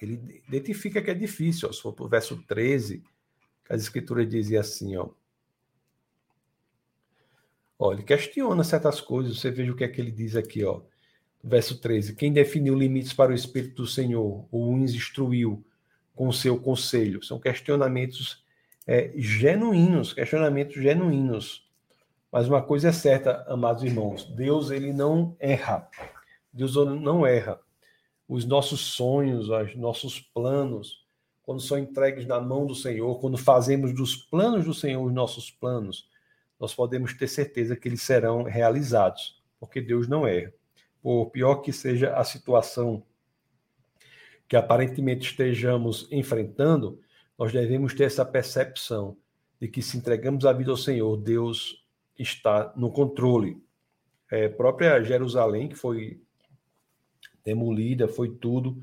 ele 0.00 0.42
identifica 0.46 1.02
que 1.02 1.10
é 1.10 1.14
difícil. 1.14 1.68
Ó. 1.68 1.72
Se 1.72 1.82
for 1.82 1.92
para 1.92 2.04
o 2.04 2.08
verso 2.08 2.36
13, 2.46 3.02
as 3.68 3.82
escrituras 3.82 4.28
dizem 4.28 4.56
assim, 4.56 4.96
ó. 4.96 5.08
Ele 7.92 8.02
questiona 8.02 8.64
certas 8.64 9.00
coisas, 9.00 9.38
você 9.38 9.50
veja 9.50 9.72
o 9.72 9.76
que 9.76 9.84
é 9.84 9.88
que 9.88 10.00
ele 10.00 10.10
diz 10.10 10.34
aqui, 10.34 10.64
ó. 10.64 10.82
Verso 11.42 11.78
13: 11.80 12.14
Quem 12.14 12.32
definiu 12.32 12.74
limites 12.74 13.12
para 13.12 13.32
o 13.32 13.34
Espírito 13.34 13.82
do 13.82 13.86
Senhor, 13.86 14.46
ou 14.50 14.74
os 14.74 14.94
instruiu 14.94 15.64
com 16.14 16.30
seu 16.32 16.58
conselho? 16.58 17.22
São 17.22 17.38
questionamentos 17.38 18.44
é, 18.86 19.12
genuínos, 19.16 20.12
questionamentos 20.12 20.74
genuínos. 20.74 21.68
Mas 22.32 22.48
uma 22.48 22.62
coisa 22.62 22.88
é 22.88 22.92
certa, 22.92 23.44
amados 23.48 23.82
irmãos, 23.82 24.24
Deus 24.24 24.70
ele 24.70 24.92
não 24.92 25.36
erra. 25.38 25.88
Deus 26.52 26.74
não 26.74 27.26
erra. 27.26 27.60
Os 28.28 28.44
nossos 28.44 28.80
sonhos, 28.80 29.48
os 29.48 29.76
nossos 29.76 30.20
planos, 30.20 31.06
quando 31.42 31.62
são 31.62 31.78
entregues 31.78 32.26
na 32.26 32.40
mão 32.40 32.66
do 32.66 32.74
Senhor, 32.74 33.18
quando 33.20 33.38
fazemos 33.38 33.94
dos 33.94 34.16
planos 34.16 34.66
do 34.66 34.74
Senhor 34.74 35.02
os 35.02 35.12
nossos 35.12 35.50
planos, 35.50 36.08
nós 36.60 36.74
podemos 36.74 37.14
ter 37.14 37.28
certeza 37.28 37.76
que 37.76 37.88
eles 37.88 38.02
serão 38.02 38.42
realizados, 38.42 39.42
porque 39.58 39.80
Deus 39.80 40.08
não 40.08 40.26
erra. 40.26 40.52
Por 41.02 41.30
pior 41.30 41.56
que 41.56 41.72
seja 41.72 42.14
a 42.14 42.24
situação 42.24 43.02
que 44.48 44.56
aparentemente 44.56 45.30
estejamos 45.30 46.08
enfrentando, 46.10 47.00
nós 47.38 47.52
devemos 47.52 47.94
ter 47.94 48.04
essa 48.04 48.24
percepção 48.24 49.16
de 49.60 49.68
que 49.68 49.82
se 49.82 49.96
entregamos 49.96 50.46
a 50.46 50.52
vida 50.52 50.70
ao 50.70 50.76
Senhor, 50.76 51.16
Deus 51.16 51.84
está 52.18 52.72
no 52.76 52.90
controle. 52.90 53.62
É, 54.30 54.48
própria 54.48 55.02
Jerusalém, 55.02 55.68
que 55.68 55.74
foi 55.74 56.20
demolida, 57.44 58.08
foi 58.08 58.30
tudo, 58.30 58.78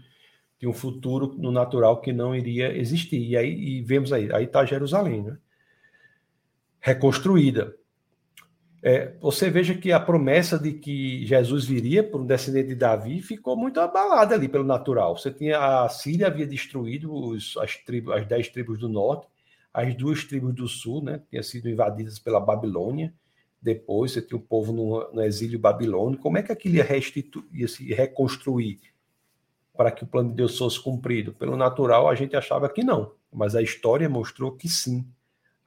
de 0.59 0.67
um 0.67 0.73
futuro 0.73 1.35
no 1.37 1.51
natural 1.51 2.01
que 2.01 2.13
não 2.13 2.35
iria 2.35 2.75
existir. 2.75 3.21
E 3.21 3.37
aí 3.37 3.51
e 3.51 3.81
vemos 3.81 4.13
aí, 4.13 4.31
aí 4.33 4.45
está 4.45 4.65
Jerusalém, 4.65 5.23
né? 5.23 5.37
reconstruída. 6.79 7.75
É, 8.87 9.15
você 9.19 9.49
veja 9.49 9.73
que 9.73 9.91
a 9.91 9.99
promessa 9.99 10.59
de 10.59 10.71
que 10.71 11.25
Jesus 11.25 11.65
viria 11.65 12.03
por 12.03 12.21
um 12.21 12.25
descendente 12.27 12.67
de 12.67 12.75
Davi 12.75 13.19
ficou 13.19 13.57
muito 13.57 13.79
abalada 13.79 14.35
ali 14.35 14.47
pelo 14.47 14.63
natural. 14.63 15.17
Você 15.17 15.31
tinha 15.31 15.57
a 15.57 15.89
Síria 15.89 16.27
havia 16.27 16.45
destruído 16.45 17.11
os, 17.11 17.57
as, 17.57 17.77
tribos, 17.77 18.13
as 18.13 18.27
dez 18.27 18.47
tribos 18.47 18.77
do 18.77 18.87
norte, 18.87 19.25
as 19.73 19.95
duas 19.95 20.23
tribos 20.23 20.53
do 20.53 20.67
sul, 20.67 21.01
né, 21.01 21.19
tinham 21.31 21.41
sido 21.41 21.67
invadidas 21.67 22.19
pela 22.19 22.39
Babilônia. 22.39 23.11
Depois 23.59 24.11
você 24.11 24.21
tinha 24.21 24.37
o 24.37 24.39
povo 24.39 24.71
no, 24.71 25.11
no 25.11 25.23
exílio 25.23 25.57
babilônico. 25.57 26.21
Como 26.21 26.37
é 26.37 26.43
que 26.43 26.51
aquilo 26.51 26.75
ia, 26.75 26.85
ia 27.53 27.67
se 27.67 27.91
reconstruir 27.91 28.79
para 29.75 29.89
que 29.89 30.03
o 30.03 30.07
plano 30.07 30.29
de 30.29 30.35
Deus 30.35 30.59
fosse 30.59 30.79
cumprido? 30.79 31.33
Pelo 31.33 31.57
natural, 31.57 32.07
a 32.07 32.13
gente 32.13 32.35
achava 32.35 32.69
que 32.69 32.83
não, 32.83 33.13
mas 33.33 33.55
a 33.55 33.63
história 33.63 34.07
mostrou 34.07 34.51
que 34.51 34.69
sim. 34.69 35.03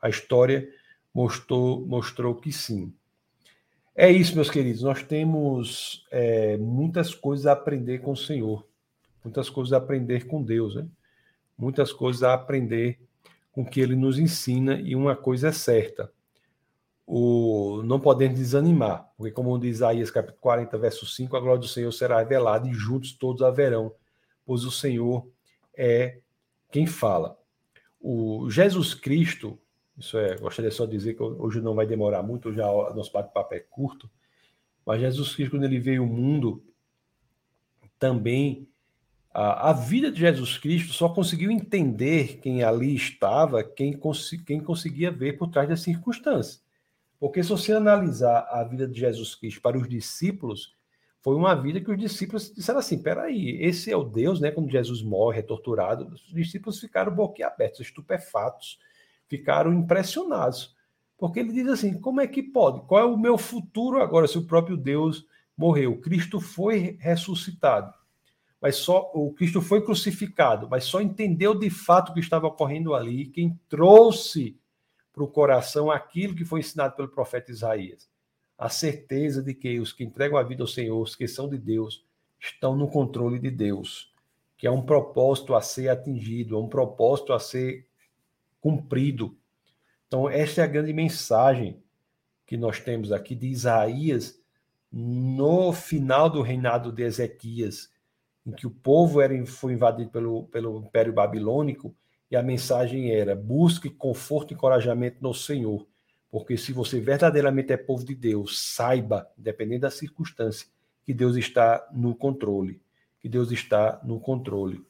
A 0.00 0.08
história 0.08 0.68
mostrou, 1.12 1.84
mostrou 1.84 2.36
que 2.36 2.52
sim. 2.52 2.94
É 4.00 4.08
isso, 4.12 4.36
meus 4.36 4.48
queridos. 4.48 4.82
Nós 4.82 5.02
temos 5.02 6.06
é, 6.12 6.56
muitas 6.56 7.16
coisas 7.16 7.46
a 7.46 7.52
aprender 7.52 7.98
com 7.98 8.12
o 8.12 8.16
Senhor, 8.16 8.64
muitas 9.24 9.50
coisas 9.50 9.72
a 9.72 9.78
aprender 9.78 10.28
com 10.28 10.40
Deus, 10.40 10.76
né? 10.76 10.86
muitas 11.58 11.92
coisas 11.92 12.22
a 12.22 12.32
aprender 12.32 13.00
com 13.50 13.62
o 13.62 13.66
que 13.68 13.80
Ele 13.80 13.96
nos 13.96 14.16
ensina, 14.16 14.80
e 14.80 14.94
uma 14.94 15.16
coisa 15.16 15.48
é 15.48 15.52
certa: 15.52 16.12
o, 17.04 17.82
não 17.82 17.98
podemos 17.98 18.38
desanimar, 18.38 19.10
porque, 19.16 19.32
como 19.32 19.58
diz 19.58 19.78
Isaías 19.78 20.12
capítulo 20.12 20.38
40, 20.42 20.78
verso 20.78 21.04
5, 21.04 21.36
a 21.36 21.40
glória 21.40 21.58
do 21.58 21.66
Senhor 21.66 21.90
será 21.90 22.20
revelada 22.20 22.68
e 22.68 22.72
juntos 22.72 23.10
todos 23.10 23.42
haverão, 23.42 23.92
pois 24.46 24.62
o 24.62 24.70
Senhor 24.70 25.26
é 25.76 26.20
quem 26.70 26.86
fala. 26.86 27.36
O 28.00 28.48
Jesus 28.48 28.94
Cristo, 28.94 29.58
isso 29.98 30.16
é, 30.16 30.36
gostaria 30.36 30.70
só 30.70 30.86
de 30.86 30.92
dizer 30.92 31.14
que 31.14 31.22
hoje 31.22 31.60
não 31.60 31.74
vai 31.74 31.86
demorar 31.86 32.22
muito, 32.22 32.52
já 32.52 32.66
nosso 32.66 33.12
bate-papo 33.12 33.54
é 33.54 33.60
curto, 33.60 34.08
mas 34.86 35.00
Jesus 35.00 35.34
Cristo, 35.34 35.50
quando 35.52 35.64
ele 35.64 35.80
veio 35.80 36.02
ao 36.02 36.08
mundo, 36.08 36.62
também 37.98 38.68
a, 39.34 39.70
a, 39.70 39.72
vida 39.72 40.10
de 40.10 40.20
Jesus 40.20 40.56
Cristo 40.56 40.92
só 40.92 41.08
conseguiu 41.08 41.50
entender 41.50 42.38
quem 42.38 42.62
ali 42.62 42.94
estava, 42.94 43.62
quem, 43.62 43.92
cons 43.92 44.30
quem 44.46 44.60
conseguia 44.60 45.10
ver 45.10 45.36
por 45.36 45.48
trás 45.48 45.68
das 45.68 45.80
circunstâncias. 45.80 46.62
Porque 47.20 47.42
se 47.42 47.48
você 47.48 47.72
analisar 47.72 48.48
a 48.50 48.62
vida 48.62 48.86
de 48.86 49.00
Jesus 49.00 49.34
Cristo 49.34 49.60
para 49.60 49.76
os 49.76 49.88
discípulos, 49.88 50.76
foi 51.20 51.34
uma 51.34 51.54
vida 51.54 51.80
que 51.80 51.90
os 51.90 51.98
discípulos 51.98 52.52
disseram 52.54 52.78
assim: 52.78 53.02
peraí, 53.02 53.60
esse 53.60 53.90
é 53.90 53.96
o 53.96 54.04
Deus, 54.04 54.40
né? 54.40 54.50
Quando 54.50 54.70
Jesus 54.70 55.02
morre, 55.02 55.40
é 55.40 55.42
torturado, 55.42 56.06
os 56.14 56.32
discípulos 56.32 56.78
ficaram 56.78 57.14
boquiabertos, 57.14 57.80
estupefatos, 57.80 58.78
ficaram 59.28 59.72
impressionados. 59.72 60.76
Porque 61.16 61.40
ele 61.40 61.52
diz 61.52 61.68
assim: 61.68 62.00
como 62.00 62.20
é 62.20 62.26
que 62.26 62.42
pode? 62.42 62.80
Qual 62.86 63.00
é 63.00 63.04
o 63.04 63.18
meu 63.18 63.36
futuro 63.36 64.00
agora 64.00 64.26
se 64.26 64.38
o 64.38 64.46
próprio 64.46 64.76
Deus 64.76 65.26
morreu? 65.56 66.00
Cristo 66.00 66.40
foi 66.40 66.96
ressuscitado, 67.00 67.92
mas 68.60 68.76
só 68.76 69.10
o 69.12 69.32
Cristo 69.32 69.60
foi 69.60 69.84
crucificado, 69.84 70.68
mas 70.68 70.84
só 70.84 71.00
entendeu 71.00 71.54
de 71.54 71.70
fato 71.70 72.10
o 72.10 72.14
que 72.14 72.20
estava 72.20 72.46
ocorrendo 72.46 72.94
ali 72.94 73.26
quem 73.26 73.58
trouxe 73.68 74.56
para 75.12 75.24
o 75.24 75.28
coração 75.28 75.90
aquilo 75.90 76.36
que 76.36 76.44
foi 76.44 76.60
ensinado 76.60 76.94
pelo 76.94 77.08
profeta 77.08 77.50
Isaías. 77.50 78.08
A 78.56 78.68
certeza 78.68 79.42
de 79.42 79.54
que 79.54 79.80
os 79.80 79.92
que 79.92 80.04
entregam 80.04 80.38
a 80.38 80.42
vida 80.42 80.62
ao 80.62 80.68
Senhor, 80.68 81.00
os 81.00 81.16
que 81.16 81.26
são 81.26 81.48
de 81.48 81.58
Deus, 81.58 82.04
estão 82.40 82.76
no 82.76 82.88
controle 82.88 83.38
de 83.38 83.50
Deus. 83.50 84.12
que 84.56 84.66
é 84.66 84.70
um 84.70 84.82
propósito 84.82 85.54
a 85.54 85.60
ser 85.60 85.88
atingido, 85.88 86.56
é 86.56 86.58
um 86.58 86.68
propósito 86.68 87.32
a 87.32 87.38
ser 87.38 87.87
cumprido. 88.60 89.36
Então, 90.06 90.28
esta 90.28 90.60
é 90.60 90.64
a 90.64 90.68
grande 90.68 90.92
mensagem 90.92 91.82
que 92.46 92.56
nós 92.56 92.80
temos 92.80 93.12
aqui 93.12 93.34
de 93.34 93.46
Isaías 93.46 94.40
no 94.90 95.72
final 95.72 96.30
do 96.30 96.40
reinado 96.40 96.90
de 96.90 97.02
Ezequias, 97.02 97.90
em 98.46 98.52
que 98.52 98.66
o 98.66 98.70
povo 98.70 99.20
era, 99.20 99.44
foi 99.46 99.74
invadido 99.74 100.10
pelo, 100.10 100.44
pelo 100.44 100.78
Império 100.78 101.12
Babilônico, 101.12 101.94
e 102.30 102.36
a 102.36 102.42
mensagem 102.42 103.10
era: 103.10 103.34
busque 103.36 103.90
conforto 103.90 104.52
e 104.52 104.54
encorajamento 104.54 105.18
no 105.20 105.34
Senhor, 105.34 105.86
porque 106.30 106.56
se 106.56 106.72
você 106.72 107.00
verdadeiramente 107.00 107.72
é 107.72 107.76
povo 107.76 108.04
de 108.04 108.14
Deus, 108.14 108.58
saiba, 108.58 109.30
dependendo 109.36 109.82
da 109.82 109.90
circunstância, 109.90 110.66
que 111.04 111.14
Deus 111.14 111.36
está 111.36 111.86
no 111.92 112.14
controle, 112.14 112.80
que 113.20 113.28
Deus 113.28 113.50
está 113.50 114.00
no 114.04 114.20
controle. 114.20 114.84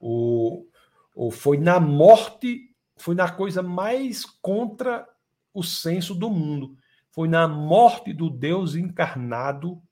O, 0.00 0.66
o 1.14 1.30
foi 1.30 1.58
na 1.58 1.78
morte, 1.78 2.71
foi 3.02 3.16
na 3.16 3.28
coisa 3.28 3.62
mais 3.62 4.24
contra 4.24 5.08
o 5.52 5.62
senso 5.62 6.14
do 6.14 6.30
mundo. 6.30 6.76
Foi 7.10 7.26
na 7.26 7.48
morte 7.48 8.12
do 8.12 8.30
Deus 8.30 8.76
encarnado, 8.76 9.82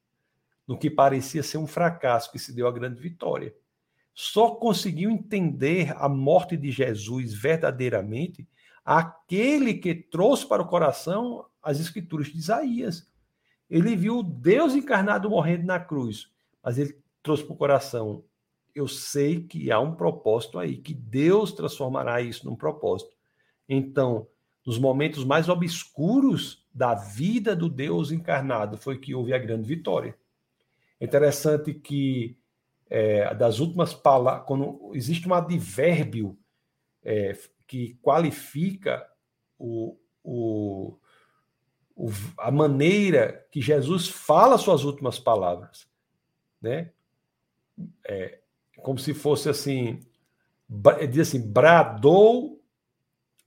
no 0.66 0.78
que 0.78 0.88
parecia 0.88 1.42
ser 1.42 1.58
um 1.58 1.66
fracasso, 1.66 2.30
que 2.30 2.38
se 2.38 2.54
deu 2.54 2.68
a 2.68 2.72
grande 2.72 3.00
vitória. 3.00 3.52
Só 4.14 4.52
conseguiu 4.52 5.10
entender 5.10 5.92
a 5.96 6.08
morte 6.08 6.56
de 6.56 6.70
Jesus 6.70 7.34
verdadeiramente 7.34 8.46
aquele 8.84 9.74
que 9.74 9.92
trouxe 9.92 10.46
para 10.46 10.62
o 10.62 10.68
coração 10.68 11.44
as 11.60 11.80
escrituras 11.80 12.28
de 12.28 12.38
Isaías. 12.38 13.10
Ele 13.68 13.96
viu 13.96 14.22
Deus 14.22 14.74
encarnado 14.74 15.28
morrendo 15.28 15.66
na 15.66 15.80
cruz, 15.80 16.30
mas 16.62 16.78
ele 16.78 16.96
trouxe 17.24 17.42
para 17.42 17.54
o 17.54 17.58
coração. 17.58 18.24
Eu 18.74 18.86
sei 18.88 19.42
que 19.42 19.70
há 19.70 19.80
um 19.80 19.94
propósito 19.94 20.58
aí, 20.58 20.76
que 20.76 20.94
Deus 20.94 21.52
transformará 21.52 22.20
isso 22.20 22.46
num 22.46 22.56
propósito. 22.56 23.16
Então, 23.68 24.26
nos 24.64 24.78
momentos 24.78 25.24
mais 25.24 25.48
obscuros 25.48 26.66
da 26.72 26.94
vida 26.94 27.56
do 27.56 27.68
Deus 27.68 28.12
encarnado, 28.12 28.76
foi 28.76 28.98
que 28.98 29.14
houve 29.14 29.32
a 29.32 29.38
grande 29.38 29.66
vitória. 29.66 30.16
É 30.98 31.04
interessante 31.04 31.72
que 31.72 32.36
é, 32.88 33.32
das 33.34 33.60
últimas 33.60 33.94
palavras, 33.94 34.46
quando 34.46 34.90
existe 34.94 35.28
um 35.28 35.34
advérbio 35.34 36.36
é, 37.02 37.36
que 37.66 37.94
qualifica 38.02 39.08
o, 39.58 39.96
o, 40.22 40.98
o, 41.94 42.08
a 42.38 42.50
maneira 42.50 43.46
que 43.50 43.62
Jesus 43.62 44.08
fala 44.08 44.58
suas 44.58 44.84
últimas 44.84 45.18
palavras, 45.18 45.88
né? 46.60 46.90
É, 48.04 48.39
como 48.82 48.98
se 48.98 49.14
fosse 49.14 49.48
assim, 49.48 50.00
diz 51.10 51.28
assim, 51.28 51.40
bradou 51.40 52.60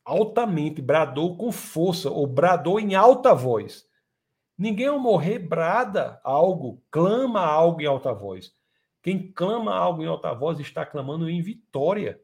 altamente, 0.03 0.81
bradou 0.81 1.37
com 1.37 1.51
força, 1.51 2.09
ou 2.09 2.27
bradou 2.27 2.79
em 2.79 2.95
alta 2.95 3.33
voz. 3.33 3.87
Ninguém 4.57 4.87
ao 4.87 4.99
morrer 4.99 5.39
brada 5.39 6.19
algo, 6.23 6.81
clama 6.91 7.41
algo 7.41 7.81
em 7.81 7.85
alta 7.85 8.13
voz. 8.13 8.53
Quem 9.01 9.31
clama 9.31 9.73
algo 9.73 10.03
em 10.03 10.07
alta 10.07 10.33
voz 10.33 10.59
está 10.59 10.85
clamando 10.85 11.29
em 11.29 11.41
vitória. 11.41 12.21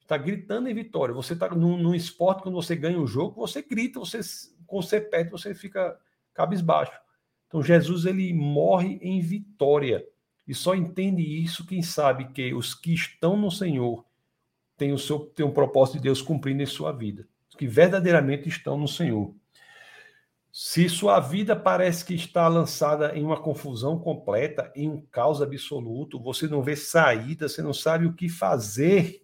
Está 0.00 0.16
gritando 0.16 0.68
em 0.68 0.74
vitória. 0.74 1.14
Você 1.14 1.32
está 1.32 1.48
num, 1.50 1.76
num 1.76 1.94
esporte, 1.94 2.42
quando 2.42 2.54
você 2.54 2.76
ganha 2.76 2.98
um 2.98 3.06
jogo, 3.06 3.40
você 3.40 3.60
grita, 3.60 3.98
você, 3.98 4.20
quando 4.66 4.84
você 4.84 5.00
perde, 5.00 5.30
você 5.30 5.54
fica 5.54 5.98
cabisbaixo. 6.32 6.98
Então 7.48 7.62
Jesus 7.62 8.04
ele 8.04 8.32
morre 8.32 8.98
em 9.02 9.20
vitória. 9.20 10.06
E 10.46 10.54
só 10.54 10.74
entende 10.74 11.22
isso 11.22 11.66
quem 11.66 11.82
sabe 11.82 12.32
que 12.32 12.54
os 12.54 12.74
que 12.74 12.94
estão 12.94 13.36
no 13.36 13.50
Senhor 13.50 14.04
tem 14.76 14.92
o 14.92 14.98
seu 14.98 15.18
tem 15.18 15.44
um 15.44 15.50
propósito 15.50 15.96
de 15.96 16.04
Deus 16.04 16.20
cumprindo 16.20 16.62
em 16.62 16.66
sua 16.66 16.92
vida, 16.92 17.26
que 17.56 17.66
verdadeiramente 17.66 18.48
estão 18.48 18.78
no 18.78 18.86
Senhor. 18.86 19.34
Se 20.52 20.88
sua 20.88 21.20
vida 21.20 21.54
parece 21.54 22.04
que 22.04 22.14
está 22.14 22.48
lançada 22.48 23.14
em 23.14 23.22
uma 23.22 23.38
confusão 23.38 23.98
completa, 23.98 24.72
em 24.74 24.88
um 24.88 25.00
caos 25.00 25.42
absoluto, 25.42 26.18
você 26.18 26.46
não 26.48 26.62
vê 26.62 26.74
saída, 26.74 27.48
você 27.48 27.60
não 27.60 27.74
sabe 27.74 28.06
o 28.06 28.14
que 28.14 28.28
fazer, 28.28 29.22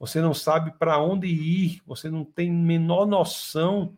você 0.00 0.20
não 0.20 0.34
sabe 0.34 0.72
para 0.78 0.98
onde 0.98 1.28
ir, 1.28 1.80
você 1.86 2.10
não 2.10 2.24
tem 2.24 2.50
menor 2.50 3.06
noção. 3.06 3.96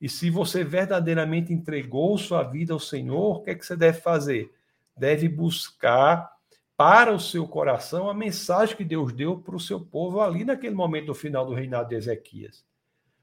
E 0.00 0.08
se 0.08 0.30
você 0.30 0.62
verdadeiramente 0.62 1.52
entregou 1.52 2.16
sua 2.16 2.44
vida 2.44 2.72
ao 2.72 2.78
Senhor, 2.78 3.38
o 3.38 3.42
que 3.42 3.50
é 3.50 3.54
que 3.56 3.66
você 3.66 3.74
deve 3.74 4.00
fazer? 4.00 4.52
Deve 4.96 5.28
buscar 5.28 6.30
para 6.76 7.12
o 7.12 7.20
seu 7.20 7.46
coração 7.48 8.08
a 8.08 8.14
mensagem 8.14 8.76
que 8.76 8.84
Deus 8.84 9.12
deu 9.12 9.38
para 9.38 9.56
o 9.56 9.60
seu 9.60 9.80
povo 9.80 10.20
ali 10.20 10.44
naquele 10.44 10.74
momento 10.74 11.06
do 11.06 11.14
final 11.14 11.46
do 11.46 11.54
reinado 11.54 11.88
de 11.88 11.94
Ezequias. 11.94 12.64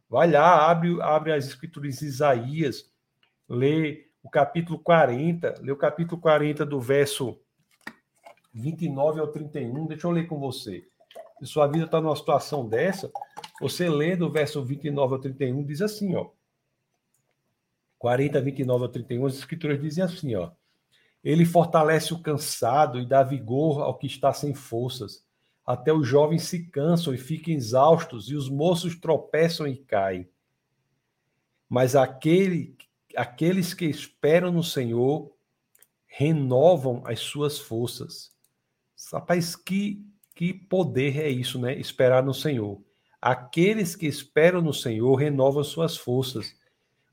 Vai 0.10 0.30
lá, 0.30 0.70
abre, 0.70 1.02
abre 1.02 1.34
as 1.34 1.46
escrituras 1.46 1.98
de 1.98 2.06
Isaías, 2.06 2.92
lê 3.48 4.08
o 4.24 4.30
capítulo 4.30 4.80
40, 4.80 5.56
lê 5.62 5.72
o 5.72 5.78
capítulo 5.78 6.20
40 6.20 6.66
do 6.66 6.80
verso 6.80 7.40
29 8.54 9.20
ao 9.20 9.28
31. 9.28 9.88
Deixa 9.88 10.08
eu 10.08 10.12
ler 10.12 10.28
com 10.28 10.40
você. 10.40 10.88
Se 11.40 11.48
sua 11.48 11.68
vida 11.68 11.86
está 11.86 12.00
numa 12.00 12.16
situação 12.16 12.68
dessa, 12.68 13.12
você 13.60 13.90
lê 13.90 14.16
do 14.16 14.32
verso 14.32 14.64
29 14.64 15.16
ao 15.16 15.20
31, 15.20 15.64
diz 15.64 15.82
assim, 15.82 16.16
ó. 16.16 16.30
40, 17.98 18.42
29 18.42 18.84
ao 18.84 18.90
31, 18.90 19.26
as 19.26 19.36
escrituras 19.36 19.82
dizem 19.82 20.04
assim, 20.04 20.36
ó. 20.36 20.52
Ele 21.24 21.46
fortalece 21.46 22.14
o 22.14 22.22
cansado 22.22 23.00
e 23.00 23.06
dá 23.06 23.24
vigor 23.24 23.82
ao 23.82 23.98
que 23.98 24.08
está 24.08 24.34
sem 24.34 24.54
forças. 24.54 25.26
Até 25.66 25.94
os 25.94 26.06
jovens 26.06 26.44
se 26.44 26.68
cansam 26.68 27.14
e 27.14 27.18
ficam 27.18 27.54
exaustos, 27.54 28.30
e 28.30 28.36
os 28.36 28.50
moços 28.50 29.00
tropeçam 29.00 29.66
e 29.66 29.78
caem. 29.78 30.28
Mas 31.70 31.96
aquele, 31.96 32.76
aqueles 33.16 33.74
que 33.74 33.86
esperam 33.86 34.52
no 34.52 34.64
Senhor 34.64 35.34
renovam 36.06 37.02
as 37.06 37.22
suas 37.22 37.58
forças. 37.58 38.32
Rapaz, 39.12 39.56
que, 39.56 40.06
que 40.36 40.54
poder 40.54 41.18
é 41.20 41.30
isso, 41.30 41.58
né? 41.58 41.74
Esperar 41.74 42.22
no 42.22 42.34
Senhor. 42.34 42.82
Aqueles 43.22 43.96
que 43.96 44.06
esperam 44.06 44.62
no 44.62 44.74
Senhor 44.74 45.16
renovam 45.16 45.64
suas 45.64 45.96
forças 45.96 46.54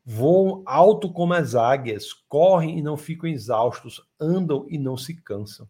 voam 0.05 0.63
alto 0.67 1.13
como 1.13 1.35
as 1.35 1.55
águias, 1.55 2.13
correm 2.13 2.79
e 2.79 2.83
não 2.83 2.97
ficam 2.97 3.29
exaustos, 3.29 4.03
andam 4.19 4.67
e 4.69 4.79
não 4.79 4.97
se 4.97 5.15
cansam. 5.15 5.69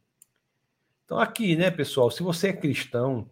Então, 1.04 1.18
aqui, 1.18 1.56
né, 1.56 1.70
pessoal, 1.70 2.10
se 2.10 2.22
você 2.22 2.48
é 2.48 2.52
cristão, 2.52 3.28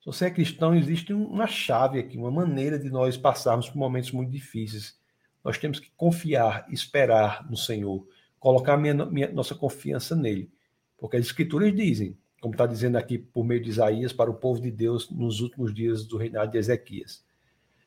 se 0.00 0.06
você 0.06 0.26
é 0.26 0.30
cristão, 0.30 0.74
existe 0.74 1.12
uma 1.12 1.46
chave 1.46 1.98
aqui, 1.98 2.16
uma 2.16 2.30
maneira 2.30 2.78
de 2.78 2.88
nós 2.88 3.16
passarmos 3.16 3.68
por 3.68 3.76
momentos 3.76 4.12
muito 4.12 4.30
difíceis. 4.30 4.98
Nós 5.44 5.58
temos 5.58 5.78
que 5.78 5.90
confiar, 5.96 6.66
esperar 6.70 7.46
no 7.50 7.56
Senhor, 7.56 8.06
colocar 8.38 8.76
minha, 8.76 8.94
minha, 9.04 9.30
nossa 9.32 9.54
confiança 9.54 10.16
nele. 10.16 10.50
Porque 10.96 11.16
as 11.16 11.26
Escrituras 11.26 11.74
dizem, 11.74 12.16
como 12.40 12.54
está 12.54 12.66
dizendo 12.66 12.96
aqui 12.96 13.18
por 13.18 13.44
meio 13.44 13.62
de 13.62 13.68
Isaías, 13.68 14.12
para 14.12 14.30
o 14.30 14.34
povo 14.34 14.60
de 14.60 14.70
Deus 14.70 15.10
nos 15.10 15.40
últimos 15.40 15.74
dias 15.74 16.06
do 16.06 16.16
reinado 16.16 16.52
de 16.52 16.58
Ezequias. 16.58 17.22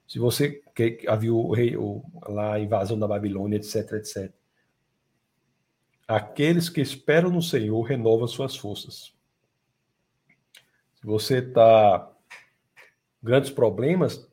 Se 0.08 0.20
você 0.20 0.62
que 0.76 1.06
havia 1.08 1.34
o 1.34 1.52
rei, 1.54 1.76
o, 1.78 2.04
lá 2.28 2.54
a 2.54 2.60
invasão 2.60 2.98
da 2.98 3.08
Babilônia, 3.08 3.58
etc, 3.58 3.94
etc. 3.94 4.32
Aqueles 6.08 6.70
que 6.70 6.82
esperam 6.82 7.30
no 7.30 7.42
Senhor 7.42 7.82
renovam 7.82 8.28
suas 8.28 8.56
forças. 8.56 9.14
Se 11.00 11.06
você 11.06 11.40
está 11.40 12.12
grandes 13.22 13.50
problemas, 13.50 14.30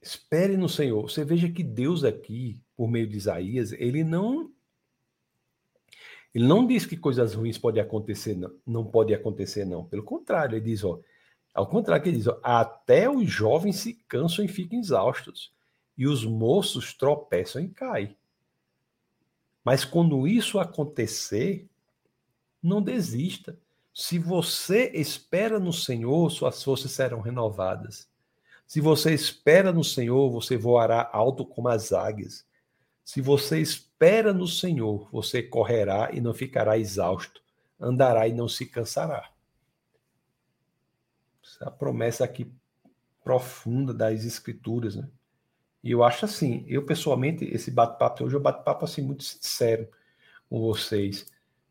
espere 0.00 0.56
no 0.56 0.68
Senhor. 0.68 1.10
Você 1.10 1.24
veja 1.24 1.48
que 1.48 1.62
Deus 1.62 2.04
aqui, 2.04 2.60
por 2.76 2.88
meio 2.88 3.06
de 3.06 3.16
Isaías, 3.16 3.72
ele 3.72 4.04
não 4.04 4.52
ele 6.34 6.46
não 6.46 6.66
diz 6.66 6.84
que 6.84 6.96
coisas 6.96 7.32
ruins 7.32 7.56
podem 7.56 7.80
acontecer, 7.80 8.34
não, 8.34 8.52
não 8.66 8.84
pode 8.84 9.14
acontecer, 9.14 9.64
não. 9.64 9.84
Pelo 9.84 10.02
contrário, 10.02 10.56
ele 10.56 10.64
diz, 10.64 10.82
ó, 10.82 10.98
ao 11.54 11.68
contrário, 11.68 12.02
que 12.02 12.10
diz: 12.10 12.26
ó, 12.26 12.38
até 12.42 13.08
os 13.08 13.30
jovens 13.30 13.76
se 13.76 13.94
cansam 14.08 14.44
e 14.44 14.48
ficam 14.48 14.78
exaustos, 14.78 15.52
e 15.96 16.06
os 16.06 16.24
moços 16.24 16.92
tropeçam 16.92 17.62
e 17.62 17.68
caem. 17.68 18.16
Mas 19.64 19.84
quando 19.84 20.26
isso 20.26 20.58
acontecer, 20.58 21.66
não 22.60 22.82
desista. 22.82 23.56
Se 23.94 24.18
você 24.18 24.90
espera 24.92 25.60
no 25.60 25.72
Senhor, 25.72 26.28
suas 26.30 26.60
forças 26.62 26.90
serão 26.90 27.20
renovadas. 27.20 28.08
Se 28.66 28.80
você 28.80 29.14
espera 29.14 29.72
no 29.72 29.84
Senhor, 29.84 30.28
você 30.30 30.56
voará 30.56 31.08
alto 31.12 31.46
como 31.46 31.68
as 31.68 31.92
águias. 31.92 32.44
Se 33.04 33.20
você 33.20 33.60
espera 33.60 34.32
no 34.32 34.48
Senhor, 34.48 35.08
você 35.12 35.42
correrá 35.42 36.10
e 36.12 36.20
não 36.20 36.34
ficará 36.34 36.76
exausto, 36.76 37.40
andará 37.78 38.26
e 38.26 38.32
não 38.32 38.48
se 38.48 38.66
cansará 38.66 39.33
a 41.60 41.70
promessa 41.70 42.24
aqui 42.24 42.50
profunda 43.22 43.94
das 43.94 44.24
escrituras, 44.24 44.96
né? 44.96 45.08
E 45.82 45.90
eu 45.90 46.02
acho 46.02 46.24
assim, 46.24 46.64
eu 46.66 46.84
pessoalmente, 46.84 47.44
esse 47.44 47.70
bate-papo 47.70 48.24
hoje, 48.24 48.34
eu 48.34 48.40
bate-papo 48.40 48.84
assim 48.84 49.02
muito 49.02 49.22
sincero 49.24 49.88
com 50.48 50.60
vocês. 50.60 51.26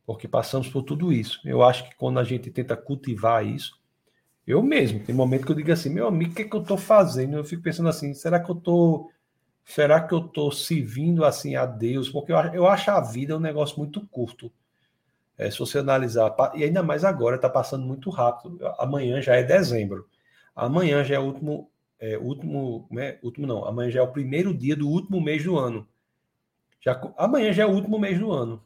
porque 0.05 0.28
passamos 0.28 0.67
por 0.67 0.84
tudo 0.84 1.13
isso. 1.13 1.39
Eu 1.45 1.63
acho 1.63 1.89
que 1.89 1.95
quando 1.95 2.19
a 2.19 2.24
gente 2.24 2.51
tenta 2.51 2.76
cultivar 2.76 3.45
isso, 3.45 3.80
eu 4.45 4.61
mesmo, 4.61 4.99
tem 4.99 5.15
momento 5.15 5.45
que 5.45 5.51
eu 5.51 5.55
digo 5.55 5.71
assim, 5.71 5.89
meu 5.89 6.07
amigo, 6.07 6.32
o 6.34 6.36
que, 6.36 6.41
é 6.43 6.45
que 6.45 6.55
eu 6.55 6.61
estou 6.61 6.78
fazendo? 6.78 7.38
Eu 7.38 7.45
fico 7.45 7.63
pensando 7.63 7.89
assim, 7.89 8.13
será 8.13 8.39
que 8.39 8.51
eu 8.51 8.57
estou. 8.57 9.11
Será 9.65 10.01
que 10.05 10.13
eu 10.13 10.26
estou 10.26 10.51
servindo 10.51 11.24
assim 11.24 11.55
a 11.55 11.65
Deus? 11.65 12.09
Porque 12.09 12.34
eu, 12.34 12.38
eu 12.53 12.67
acho 12.67 12.91
a 12.91 12.99
vida 12.99 13.38
um 13.38 13.39
negócio 13.39 13.78
muito 13.80 14.05
curto. 14.07 14.51
É, 15.38 15.49
se 15.49 15.59
você 15.59 15.79
analisar, 15.79 16.36
e 16.55 16.63
ainda 16.63 16.84
mais 16.84 17.03
agora, 17.03 17.36
está 17.36 17.49
passando 17.49 17.86
muito 17.86 18.09
rápido. 18.09 18.59
Amanhã 18.77 19.21
já 19.21 19.36
é 19.36 19.43
dezembro. 19.43 20.07
Amanhã 20.55 21.03
já 21.03 21.15
é 21.15 21.19
o 21.19 21.23
último, 21.23 21.71
é, 21.99 22.17
último, 22.17 22.88
né, 22.91 23.17
último 23.23 23.47
não, 23.47 23.65
amanhã 23.65 23.89
já 23.89 23.99
é 23.99 24.03
o 24.03 24.11
primeiro 24.11 24.53
dia 24.53 24.75
do 24.75 24.88
último 24.88 25.19
mês 25.19 25.43
do 25.43 25.57
ano. 25.57 25.88
Já, 26.79 26.99
amanhã 27.17 27.51
já 27.51 27.63
é 27.63 27.65
o 27.65 27.71
último 27.71 27.97
mês 27.97 28.19
do 28.19 28.31
ano. 28.31 28.63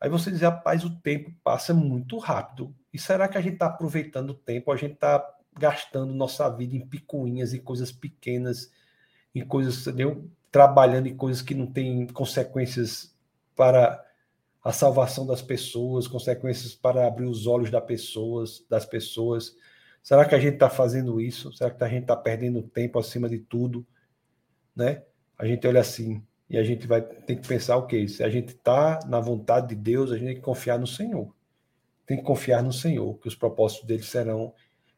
Aí 0.00 0.08
você 0.08 0.30
diz, 0.30 0.42
rapaz, 0.42 0.84
o 0.84 0.94
tempo 1.00 1.32
passa 1.42 1.72
muito 1.72 2.18
rápido. 2.18 2.74
E 2.92 2.98
será 2.98 3.26
que 3.26 3.38
a 3.38 3.40
gente 3.40 3.54
está 3.54 3.66
aproveitando 3.66 4.30
o 4.30 4.34
tempo? 4.34 4.70
A 4.70 4.76
gente 4.76 4.94
está 4.94 5.24
gastando 5.58 6.12
nossa 6.12 6.48
vida 6.50 6.76
em 6.76 6.86
picuinhas, 6.86 7.54
em 7.54 7.60
coisas 7.60 7.90
pequenas, 7.90 8.70
em 9.34 9.44
coisas, 9.44 9.86
entendeu? 9.86 10.28
trabalhando 10.54 11.08
em 11.08 11.16
coisas 11.16 11.42
que 11.42 11.52
não 11.52 11.66
têm 11.66 12.06
consequências 12.06 13.12
para 13.56 14.00
a 14.64 14.72
salvação 14.72 15.26
das 15.26 15.42
pessoas, 15.42 16.08
consequências 16.08 16.74
para 16.74 17.06
abrir 17.06 17.26
os 17.26 17.46
olhos 17.46 17.70
das 17.70 17.84
pessoas, 17.84 18.64
das 18.68 18.86
pessoas. 18.86 19.54
Será 20.02 20.24
que 20.24 20.34
a 20.34 20.38
gente 20.40 20.54
está 20.54 20.70
fazendo 20.70 21.20
isso? 21.20 21.52
Será 21.52 21.70
que 21.70 21.84
a 21.84 21.88
gente 21.88 22.02
está 22.02 22.16
perdendo 22.16 22.62
tempo 22.62 22.98
acima 22.98 23.28
de 23.28 23.38
tudo? 23.38 23.86
Né? 24.74 25.02
A 25.38 25.46
gente 25.46 25.66
olha 25.66 25.80
assim 25.80 26.24
e 26.48 26.56
a 26.56 26.64
gente 26.64 26.86
vai 26.86 27.02
ter 27.02 27.36
que 27.36 27.46
pensar 27.46 27.76
o 27.76 27.86
que? 27.86 28.08
Se 28.08 28.24
a 28.24 28.30
gente 28.30 28.54
está 28.54 29.00
na 29.06 29.20
vontade 29.20 29.68
de 29.68 29.74
Deus, 29.74 30.10
a 30.10 30.16
gente 30.16 30.26
tem 30.26 30.34
que 30.36 30.40
confiar 30.40 30.78
no 30.78 30.86
Senhor. 30.86 31.34
Tem 32.06 32.16
que 32.16 32.22
confiar 32.22 32.62
no 32.62 32.72
Senhor, 32.72 33.18
que 33.18 33.28
os 33.28 33.34
propósitos 33.34 33.86
dele 33.86 34.02
serão 34.02 34.54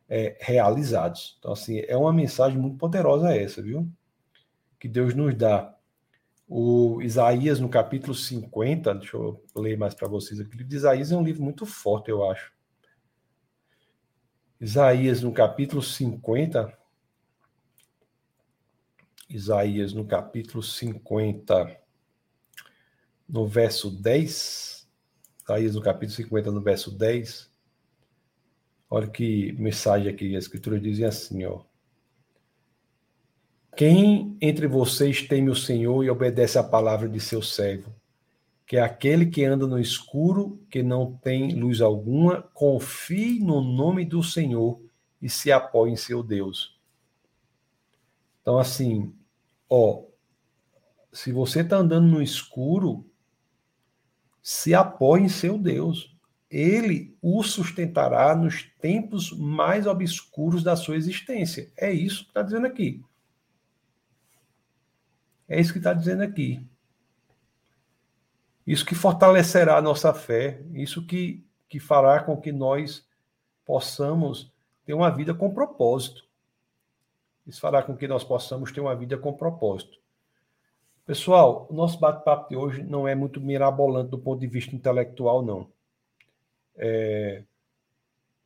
é, 0.09 0.37
realizados. 0.41 1.37
Então, 1.39 1.53
assim, 1.53 1.81
é 1.81 1.97
uma 1.97 2.12
mensagem 2.12 2.59
muito 2.59 2.79
poderosa 2.79 3.35
essa, 3.35 3.61
viu? 3.61 3.89
Que 4.79 4.89
Deus 4.89 5.14
nos 5.14 5.35
dá. 5.35 5.76
O 6.49 7.03
Isaías, 7.03 7.59
no 7.59 7.69
capítulo 7.69 8.15
50, 8.15 8.95
deixa 8.95 9.17
eu 9.17 9.45
ler 9.55 9.77
mais 9.77 9.95
para 9.95 10.07
vocês 10.07 10.39
aqui. 10.39 10.51
O 10.51 10.59
livro 10.59 10.69
de 10.69 10.77
Isaías 10.77 11.11
é 11.11 11.17
um 11.17 11.25
livro 11.25 11.43
muito 11.43 11.67
forte, 11.67 12.09
eu 12.09 12.29
acho. 12.31 12.53
Isaías, 14.61 15.23
no 15.23 15.33
capítulo 15.33 15.83
50, 15.83 16.73
Isaías, 19.29 19.93
no 19.93 20.07
capítulo 20.07 20.63
50, 20.63 21.81
no 23.29 23.47
verso 23.47 23.91
10, 23.91 24.89
Isaías, 25.43 25.75
no 25.75 25.83
capítulo 25.83 26.17
50, 26.17 26.51
no 26.53 26.61
verso 26.61 26.97
10, 26.97 27.51
olha 28.89 29.09
que 29.09 29.53
mensagem 29.55 30.09
aqui, 30.09 30.37
a 30.37 30.39
escritura 30.39 30.79
diz 30.79 31.03
assim, 31.03 31.45
ó. 31.45 31.65
Quem 33.77 34.37
entre 34.41 34.66
vocês 34.66 35.22
teme 35.22 35.51
o 35.51 35.55
Senhor 35.55 36.03
e 36.03 36.11
obedece 36.11 36.59
à 36.59 36.64
palavra 36.64 37.09
de 37.09 37.20
seu 37.20 37.43
servo? 37.43 37.95
que 38.66 38.77
é 38.77 38.81
aquele 38.81 39.27
que 39.27 39.45
anda 39.45 39.66
no 39.66 39.79
escuro, 39.79 40.61
que 40.68 40.83
não 40.83 41.12
tem 41.12 41.55
luz 41.55 41.81
alguma, 41.81 42.43
confie 42.53 43.39
no 43.39 43.61
nome 43.61 44.05
do 44.05 44.22
Senhor 44.24 44.83
e 45.22 45.31
se 45.31 45.53
apoie 45.53 45.93
em 45.93 45.97
seu 45.97 46.20
Deus. 46.20 46.77
Então, 48.43 48.59
assim, 48.59 49.14
ó, 49.70 50.03
se 51.12 51.31
você 51.31 51.61
está 51.61 51.77
andando 51.77 52.09
no 52.09 52.20
escuro, 52.20 53.09
se 54.43 54.74
apoie 54.74 55.22
em 55.22 55.29
seu 55.29 55.57
Deus. 55.57 56.14
Ele 56.49 57.16
o 57.20 57.43
sustentará 57.43 58.35
nos 58.35 58.62
tempos 58.81 59.33
mais 59.33 59.87
obscuros 59.87 60.62
da 60.62 60.77
sua 60.77 60.97
existência. 60.97 61.72
É 61.77 61.93
isso 61.93 62.24
que 62.24 62.31
está 62.31 62.43
dizendo 62.43 62.66
aqui. 62.66 63.03
É 65.49 65.61
isso 65.61 65.73
que 65.73 65.79
está 65.79 65.93
dizendo 65.93 66.23
aqui. 66.23 66.67
Isso 68.67 68.85
que 68.85 68.95
fortalecerá 68.95 69.77
a 69.77 69.83
nossa 69.83 70.13
fé, 70.13 70.61
isso 70.73 71.07
que, 71.07 71.47
que 71.69 71.79
fará 71.79 72.23
com 72.23 72.37
que 72.37 72.51
nós 72.51 73.07
possamos 73.65 74.53
ter 74.85 74.93
uma 74.93 75.11
vida 75.11 75.33
com 75.33 75.55
propósito. 75.55 76.25
Isso 77.47 77.61
fará 77.61 77.83
com 77.83 77.97
que 77.97 78.09
nós 78.09 78.25
possamos 78.25 78.73
ter 78.73 78.81
uma 78.81 78.97
vida 78.97 79.17
com 79.17 79.33
propósito. 79.33 79.99
Pessoal, 81.05 81.69
o 81.71 81.75
nosso 81.75 82.01
bate-papo 82.01 82.49
de 82.49 82.57
hoje 82.57 82.83
não 82.83 83.07
é 83.07 83.15
muito 83.15 83.41
mirabolante 83.41 84.11
do 84.11 84.19
ponto 84.19 84.41
de 84.41 84.49
vista 84.49 84.75
intelectual, 84.75 85.41
não. 85.45 85.71
É, 86.77 87.45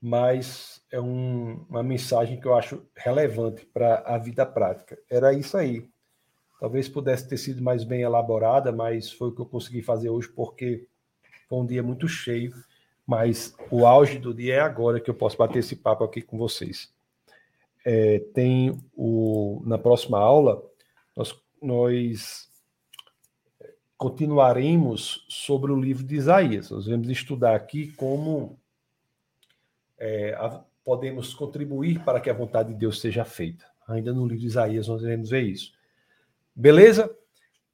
mas 0.01 0.85
é 0.91 1.01
um, 1.01 1.65
uma 1.69 1.83
mensagem 1.83 2.39
que 2.39 2.47
eu 2.47 2.55
acho 2.55 2.87
relevante 2.95 3.65
para 3.65 4.01
a 4.01 4.19
vida 4.19 4.45
prática. 4.45 4.99
Era 5.09 5.33
isso 5.33 5.57
aí. 5.57 5.89
Talvez 6.61 6.91
pudesse 6.91 7.27
ter 7.27 7.39
sido 7.39 7.63
mais 7.63 7.85
bem 7.85 8.03
elaborada, 8.03 8.71
mas 8.71 9.11
foi 9.11 9.29
o 9.29 9.33
que 9.33 9.41
eu 9.41 9.47
consegui 9.47 9.81
fazer 9.81 10.11
hoje, 10.11 10.29
porque 10.29 10.87
foi 11.49 11.59
um 11.59 11.67
dia 11.67 11.83
muito 11.83 12.07
cheio. 12.07 12.53
Mas 13.07 13.57
o 13.71 13.87
auge 13.87 14.19
do 14.19 14.35
dia 14.35 14.57
é 14.57 14.61
agora 14.61 15.01
que 15.01 15.09
eu 15.09 15.15
posso 15.15 15.39
bater 15.39 15.61
esse 15.61 15.75
papo 15.75 16.05
aqui 16.05 16.21
com 16.21 16.37
vocês. 16.37 16.93
É, 17.83 18.19
tem 18.35 18.79
o 18.95 19.63
na 19.65 19.79
próxima 19.79 20.19
aula 20.19 20.63
nós, 21.17 21.35
nós 21.63 22.51
continuaremos 23.97 25.25
sobre 25.31 25.73
o 25.73 25.81
livro 25.81 26.05
de 26.05 26.15
Isaías. 26.15 26.71
Nós 26.71 26.87
vamos 26.87 27.09
estudar 27.09 27.57
aqui 27.57 27.91
como 27.93 28.59
é, 29.99 30.35
a, 30.35 30.63
podemos 30.85 31.33
contribuir 31.33 32.05
para 32.05 32.21
que 32.21 32.29
a 32.29 32.35
vontade 32.35 32.75
de 32.75 32.79
Deus 32.79 33.01
seja 33.01 33.25
feita. 33.25 33.65
Ainda 33.89 34.13
no 34.13 34.27
livro 34.27 34.41
de 34.43 34.47
Isaías 34.47 34.89
nós 34.89 35.03
iremos 35.03 35.31
ver 35.31 35.43
isso. 35.43 35.73
Beleza? 36.55 37.15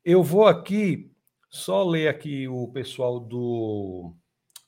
Eu 0.04 0.22
vou 0.22 0.46
aqui 0.46 1.12
só 1.48 1.82
ler 1.84 2.08
aqui 2.08 2.46
o 2.46 2.68
pessoal 2.68 3.18
do, 3.18 4.12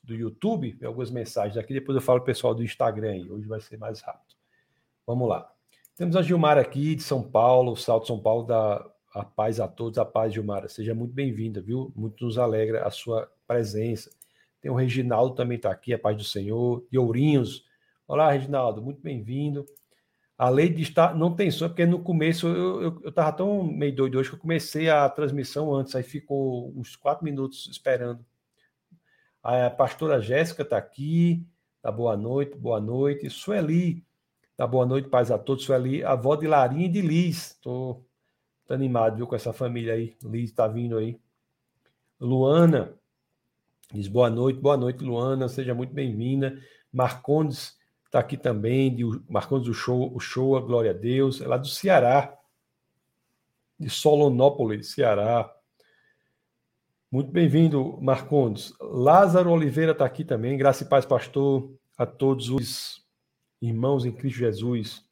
do 0.03 0.15
YouTube, 0.15 0.77
algumas 0.83 1.11
mensagens 1.11 1.57
aqui, 1.57 1.73
depois 1.73 1.95
eu 1.95 2.01
falo 2.01 2.19
o 2.19 2.25
pessoal 2.25 2.53
do 2.53 2.63
Instagram 2.63 3.11
aí. 3.11 3.29
Hoje 3.29 3.47
vai 3.47 3.61
ser 3.61 3.77
mais 3.77 4.01
rápido. 4.01 4.35
Vamos 5.05 5.27
lá. 5.27 5.49
Temos 5.95 6.15
a 6.15 6.21
Gilmar 6.21 6.57
aqui 6.57 6.95
de 6.95 7.03
São 7.03 7.21
Paulo, 7.21 7.75
Salto 7.75 8.07
São 8.07 8.19
Paulo, 8.19 8.45
da 8.45 8.85
a 9.13 9.23
paz 9.23 9.59
a 9.59 9.67
todos, 9.67 9.97
a 9.97 10.05
paz, 10.05 10.33
Gilmar. 10.33 10.69
Seja 10.69 10.93
muito 10.93 11.13
bem-vinda, 11.13 11.61
viu? 11.61 11.91
Muito 11.95 12.23
nos 12.23 12.37
alegra 12.37 12.85
a 12.85 12.91
sua 12.91 13.29
presença. 13.47 14.11
Tem 14.61 14.69
o 14.69 14.75
Reginaldo 14.75 15.35
também 15.35 15.55
está 15.55 15.71
aqui, 15.71 15.93
a 15.93 15.99
paz 15.99 16.15
do 16.15 16.23
Senhor. 16.23 16.85
E 16.91 16.97
Ourinhos. 16.97 17.65
Olá, 18.07 18.31
Reginaldo, 18.31 18.81
muito 18.81 19.01
bem-vindo. 19.01 19.65
A 20.39 20.47
lei 20.47 20.69
de 20.69 20.81
estar 20.83 21.13
não 21.13 21.35
tem 21.35 21.51
som, 21.51 21.67
porque 21.67 21.85
no 21.85 22.01
começo 22.01 22.47
eu, 22.47 22.81
eu, 22.81 23.01
eu 23.03 23.11
tão 23.11 23.61
meio 23.61 23.93
doido 23.93 24.17
hoje 24.17 24.29
que 24.29 24.35
eu 24.35 24.39
comecei 24.39 24.89
a 24.89 25.09
transmissão 25.09 25.75
antes, 25.75 25.93
aí 25.93 26.01
ficou 26.01 26.71
uns 26.77 26.95
quatro 26.95 27.25
minutos 27.25 27.67
esperando. 27.69 28.25
A 29.43 29.69
pastora 29.69 30.21
Jéssica 30.21 30.61
está 30.61 30.77
aqui, 30.77 31.45
tá 31.81 31.91
boa 31.91 32.15
noite, 32.15 32.57
boa 32.57 32.79
noite. 32.79 33.29
Sueli, 33.29 34.01
tá 34.55 34.65
boa 34.65 34.85
noite, 34.85 35.09
paz 35.09 35.29
a 35.29 35.37
todos. 35.37 35.65
Sueli, 35.65 36.05
avó 36.05 36.37
de 36.37 36.47
Larinha 36.47 36.85
e 36.85 36.89
de 36.89 37.01
Liz. 37.01 37.59
Tô, 37.61 38.01
tô 38.65 38.73
animado, 38.73 39.17
viu, 39.17 39.27
com 39.27 39.35
essa 39.35 39.51
família 39.51 39.93
aí. 39.93 40.15
Liz 40.23 40.51
está 40.51 40.69
vindo 40.69 40.97
aí. 40.97 41.19
Luana, 42.17 42.93
diz 43.91 44.07
boa 44.07 44.29
noite, 44.29 44.61
boa 44.61 44.77
noite, 44.77 45.03
Luana, 45.03 45.49
seja 45.49 45.73
muito 45.73 45.93
bem-vinda. 45.93 46.57
Marcondes, 46.93 47.78
Está 48.09 48.17
aqui 48.17 48.37
também, 48.37 48.95
de 48.95 49.03
Marcondes 49.29 49.67
do 49.67 49.73
Show, 49.73 50.11
o 50.15 50.19
Show, 50.19 50.59
glória 50.65 50.89
a 50.89 50.95
Deus. 50.95 51.41
É 51.41 51.47
lá 51.47 51.57
do 51.57 51.67
Ceará, 51.67 52.35
de 53.79 53.87
Solonópolis, 53.87 54.87
Ceará. 54.87 55.55
Muito 57.11 57.31
bem-vindo, 57.31 57.99
Marcondes. 58.01 58.73
Lázaro 58.81 59.51
Oliveira 59.51 59.91
está 59.91 60.05
aqui 60.05 60.23
também. 60.23 60.57
Graça 60.57 60.83
e 60.83 60.87
paz, 60.87 61.05
pastor, 61.05 61.71
a 61.95 62.03
todos 62.03 62.49
os 62.49 63.05
irmãos 63.61 64.05
em 64.05 64.11
Cristo 64.11 64.39
Jesus. 64.39 65.05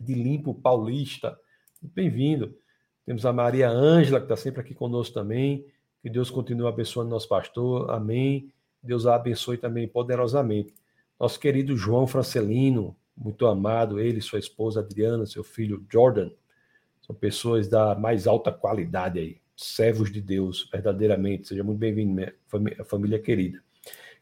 De 0.00 0.14
Limpo 0.14 0.54
Paulista. 0.54 1.36
Muito 1.82 1.92
bem-vindo. 1.92 2.56
Temos 3.04 3.26
a 3.26 3.32
Maria 3.32 3.68
Ângela, 3.68 4.20
que 4.20 4.26
está 4.26 4.36
sempre 4.36 4.60
aqui 4.60 4.76
conosco 4.76 5.12
também. 5.12 5.66
Que 6.00 6.08
Deus 6.08 6.30
continue 6.30 6.68
abençoando 6.68 7.10
nosso 7.10 7.28
pastor. 7.28 7.90
Amém. 7.90 8.52
Deus 8.80 9.08
a 9.08 9.16
abençoe 9.16 9.58
também 9.58 9.88
poderosamente. 9.88 10.72
Nosso 11.18 11.40
querido 11.40 11.76
João 11.76 12.06
Francelino, 12.06 12.94
muito 13.16 13.46
amado, 13.46 13.98
ele, 13.98 14.20
sua 14.20 14.38
esposa 14.38 14.80
Adriana, 14.80 15.24
seu 15.24 15.42
filho 15.42 15.84
Jordan, 15.90 16.30
são 17.00 17.16
pessoas 17.16 17.68
da 17.68 17.94
mais 17.94 18.26
alta 18.26 18.52
qualidade 18.52 19.18
aí, 19.18 19.40
servos 19.56 20.12
de 20.12 20.20
Deus, 20.20 20.68
verdadeiramente. 20.70 21.48
Seja 21.48 21.64
muito 21.64 21.78
bem-vindo, 21.78 22.30
família, 22.46 22.84
família 22.84 23.18
querida. 23.18 23.62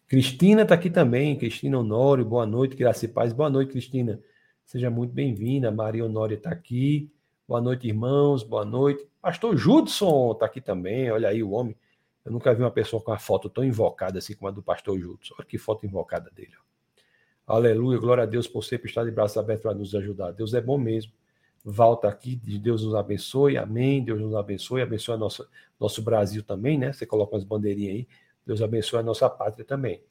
Cristina 0.07 0.63
está 0.63 0.75
aqui 0.75 0.89
também, 0.89 1.37
Cristina 1.37 1.79
Honório, 1.79 2.25
boa 2.25 2.47
noite, 2.47 2.77
graça 2.77 3.07
e 3.07 3.09
paz. 3.09 3.33
Boa 3.33 3.51
noite, 3.51 3.73
Cristina. 3.73 4.21
Seja 4.65 4.89
muito 4.91 5.13
bem-vinda. 5.13 5.71
Maria 5.71 6.05
Honório 6.05 6.37
está 6.37 6.51
aqui. 6.51 7.11
Boa 7.49 7.61
noite, 7.61 7.89
irmãos. 7.89 8.43
Boa 8.43 8.65
noite. 8.65 9.05
Pastor 9.21 9.57
Judson 9.57 10.33
está 10.33 10.47
aqui 10.47 10.61
também. 10.61 11.11
Olha 11.11 11.29
aí 11.29 11.43
o 11.43 11.51
homem. 11.51 11.77
Eu 12.25 12.33
nunca 12.33 12.55
vi 12.55 12.63
uma 12.63 12.71
pessoa 12.71 13.03
com 13.03 13.13
a 13.13 13.19
foto 13.19 13.51
tão 13.51 13.65
invocada 13.65 14.19
assim 14.19 14.35
como 14.35 14.49
a 14.49 14.51
do 14.51 14.63
pastor 14.63 14.99
Jutsu. 14.99 15.35
Olha 15.39 15.47
que 15.47 15.59
foto 15.59 15.85
invocada 15.85 16.31
dele. 16.31 16.55
Aleluia, 17.47 17.99
glória 17.99 18.23
a 18.23 18.27
Deus 18.27 18.49
por 18.49 18.65
sempre 18.65 18.89
estar 18.89 19.05
de 19.05 19.11
braços 19.11 19.37
abertos 19.37 19.63
para 19.63 19.75
nos 19.75 19.95
ajudar. 19.95 20.33
Deus 20.33 20.55
é 20.55 20.61
bom 20.61 20.79
mesmo. 20.79 21.13
Volta 21.63 22.09
aqui, 22.09 22.37
Deus 22.37 22.85
nos 22.85 22.95
abençoe, 22.95 23.57
amém. 23.59 24.03
Deus 24.03 24.21
nos 24.21 24.35
abençoe, 24.35 24.81
abençoe 24.83 25.17
nosso, 25.19 25.47
nosso 25.79 26.03
Brasil 26.03 26.43
também, 26.43 26.79
né? 26.79 26.93
Você 26.93 27.05
coloca 27.07 27.35
umas 27.35 27.45
bandeirinhas 27.45 27.97
aí. 27.97 28.09
Deus 28.47 28.63
abençoe 28.63 29.01
a 29.01 29.03
nossa 29.03 29.29
pátria 29.29 29.65
também. 29.65 30.03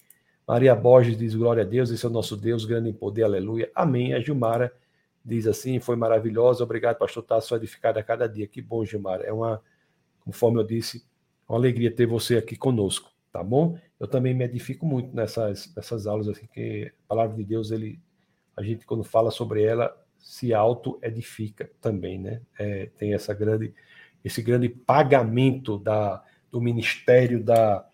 Maria 0.47 0.75
Borges 0.75 1.17
diz: 1.17 1.35
Glória 1.35 1.63
a 1.63 1.65
Deus, 1.65 1.89
esse 1.89 2.05
é 2.05 2.09
o 2.09 2.11
nosso 2.11 2.35
Deus, 2.35 2.65
grande 2.65 2.89
em 2.89 2.93
poder, 2.93 3.23
aleluia. 3.23 3.71
Amém. 3.73 4.13
A 4.13 4.19
Gilmara 4.19 4.73
diz 5.23 5.47
assim: 5.47 5.79
Foi 5.79 5.95
maravilhosa, 5.95 6.63
obrigado, 6.63 6.97
pastor 6.97 7.23
Tasso, 7.23 7.55
edificado 7.55 7.99
a 7.99 8.03
cada 8.03 8.27
dia. 8.27 8.47
Que 8.47 8.61
bom, 8.61 8.83
Gilmara. 8.83 9.23
É 9.23 9.31
uma, 9.31 9.61
conforme 10.25 10.59
eu 10.59 10.63
disse, 10.63 11.05
uma 11.47 11.57
alegria 11.57 11.91
ter 11.91 12.05
você 12.05 12.37
aqui 12.37 12.55
conosco, 12.55 13.11
tá 13.33 13.43
bom? 13.43 13.75
Eu 13.99 14.07
também 14.07 14.31
me 14.31 14.45
edifico 14.45 14.85
muito 14.85 15.13
nessas, 15.13 15.73
nessas 15.75 16.05
aulas, 16.05 16.29
assim, 16.29 16.45
que 16.53 16.93
a 17.05 17.07
palavra 17.07 17.35
de 17.35 17.43
Deus, 17.43 17.71
ele, 17.71 17.99
a 18.55 18.61
gente, 18.61 18.85
quando 18.85 19.03
fala 19.03 19.31
sobre 19.31 19.63
ela, 19.63 19.91
se 20.19 20.53
auto-edifica 20.53 21.69
também, 21.81 22.19
né? 22.19 22.41
É, 22.59 22.91
tem 22.95 23.13
essa 23.15 23.33
grande, 23.33 23.73
esse 24.23 24.41
grande 24.43 24.69
pagamento 24.69 25.79
da, 25.79 26.23
do 26.51 26.61
ministério 26.61 27.43
da, 27.43 27.85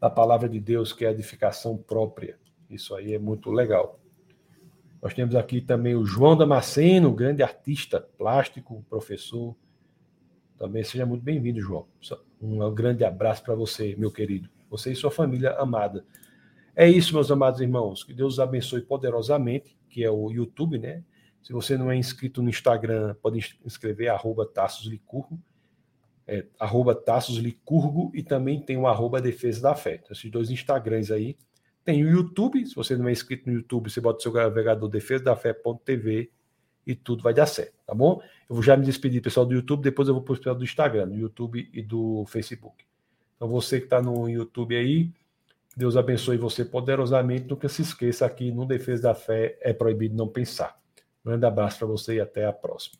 da 0.00 0.08
palavra 0.08 0.48
de 0.48 0.58
Deus, 0.58 0.94
que 0.94 1.04
é 1.04 1.08
a 1.08 1.12
edificação 1.12 1.76
própria. 1.76 2.38
Isso 2.70 2.94
aí 2.94 3.12
é 3.12 3.18
muito 3.18 3.50
legal. 3.50 4.00
Nós 5.02 5.12
temos 5.12 5.36
aqui 5.36 5.60
também 5.60 5.94
o 5.94 6.06
João 6.06 6.34
Damasceno, 6.34 7.12
grande 7.12 7.42
artista 7.42 8.00
plástico, 8.00 8.82
professor. 8.88 9.54
Também 10.56 10.82
seja 10.82 11.04
muito 11.04 11.22
bem-vindo, 11.22 11.60
João. 11.60 11.86
Um 12.40 12.74
grande 12.74 13.04
abraço 13.04 13.42
para 13.42 13.54
você, 13.54 13.94
meu 13.96 14.10
querido. 14.10 14.55
Você 14.70 14.92
e 14.92 14.96
sua 14.96 15.10
família 15.10 15.52
amada. 15.52 16.04
É 16.74 16.88
isso, 16.88 17.14
meus 17.14 17.30
amados 17.30 17.60
irmãos. 17.60 18.04
Que 18.04 18.12
Deus 18.12 18.34
os 18.34 18.40
abençoe 18.40 18.82
poderosamente, 18.82 19.76
que 19.88 20.04
é 20.04 20.10
o 20.10 20.30
YouTube, 20.30 20.78
né? 20.78 21.02
Se 21.42 21.52
você 21.52 21.78
não 21.78 21.90
é 21.90 21.96
inscrito 21.96 22.42
no 22.42 22.50
Instagram, 22.50 23.14
pode 23.22 23.56
inscrever 23.64 24.08
arroba 24.08 24.44
Tassos 24.44 24.86
Licurgo, 24.86 25.40
é, 26.26 26.44
arroba 26.58 26.94
Tassos 26.94 27.36
Licurgo 27.36 28.10
e 28.14 28.22
também 28.22 28.60
tem 28.60 28.76
o 28.76 28.86
arroba 28.86 29.20
Defesa 29.20 29.62
da 29.62 29.74
Fé. 29.74 29.94
Então, 29.94 30.12
esses 30.12 30.30
dois 30.30 30.50
Instagrams 30.50 31.10
aí. 31.10 31.36
Tem 31.84 32.04
o 32.04 32.10
YouTube, 32.10 32.66
se 32.66 32.74
você 32.74 32.96
não 32.96 33.08
é 33.08 33.12
inscrito 33.12 33.48
no 33.48 33.54
YouTube, 33.54 33.88
você 33.88 34.00
bota 34.00 34.18
o 34.18 34.22
seu 34.22 34.32
navegador 34.32 34.88
defesadafé.tv 34.88 36.32
e 36.84 36.94
tudo 36.96 37.22
vai 37.22 37.32
dar 37.32 37.46
certo, 37.46 37.74
tá 37.86 37.94
bom? 37.94 38.20
Eu 38.48 38.56
vou 38.56 38.62
já 38.62 38.76
me 38.76 38.84
despedir, 38.84 39.22
pessoal 39.22 39.46
do 39.46 39.54
YouTube, 39.54 39.82
depois 39.82 40.08
eu 40.08 40.14
vou 40.14 40.22
pessoal 40.22 40.56
do 40.56 40.64
Instagram, 40.64 41.08
do 41.08 41.14
YouTube 41.14 41.70
e 41.72 41.82
do 41.82 42.24
Facebook. 42.26 42.85
Então, 43.36 43.48
você 43.48 43.78
que 43.78 43.86
está 43.86 44.00
no 44.02 44.28
YouTube 44.28 44.74
aí, 44.74 45.10
Deus 45.76 45.96
abençoe 45.96 46.38
você 46.38 46.64
poderosamente. 46.64 47.48
Nunca 47.48 47.68
se 47.68 47.82
esqueça 47.82 48.24
aqui 48.24 48.50
no 48.50 48.64
Defesa 48.64 49.04
da 49.04 49.14
Fé 49.14 49.58
é 49.60 49.72
proibido 49.72 50.16
não 50.16 50.26
pensar. 50.26 50.78
Um 51.24 51.30
grande 51.30 51.44
abraço 51.44 51.78
para 51.78 51.86
você 51.86 52.14
e 52.14 52.20
até 52.20 52.46
a 52.46 52.52
próxima. 52.52 52.96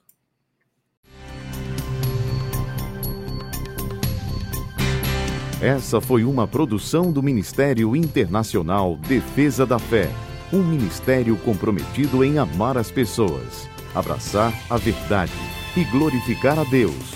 Essa 5.61 6.03
foi 6.03 6.23
uma 6.23 6.47
produção 6.47 7.11
do 7.11 7.23
Ministério 7.23 7.97
Internacional 7.97 8.95
Defesa 8.97 9.65
da 9.65 9.79
Fé, 9.79 10.11
um 10.53 10.63
ministério 10.63 11.35
comprometido 11.39 12.23
em 12.23 12.37
amar 12.37 12.77
as 12.77 12.91
pessoas, 12.91 13.67
abraçar 13.95 14.53
a 14.69 14.77
verdade 14.77 15.33
e 15.75 15.83
glorificar 15.85 16.59
a 16.59 16.65
Deus. 16.65 17.16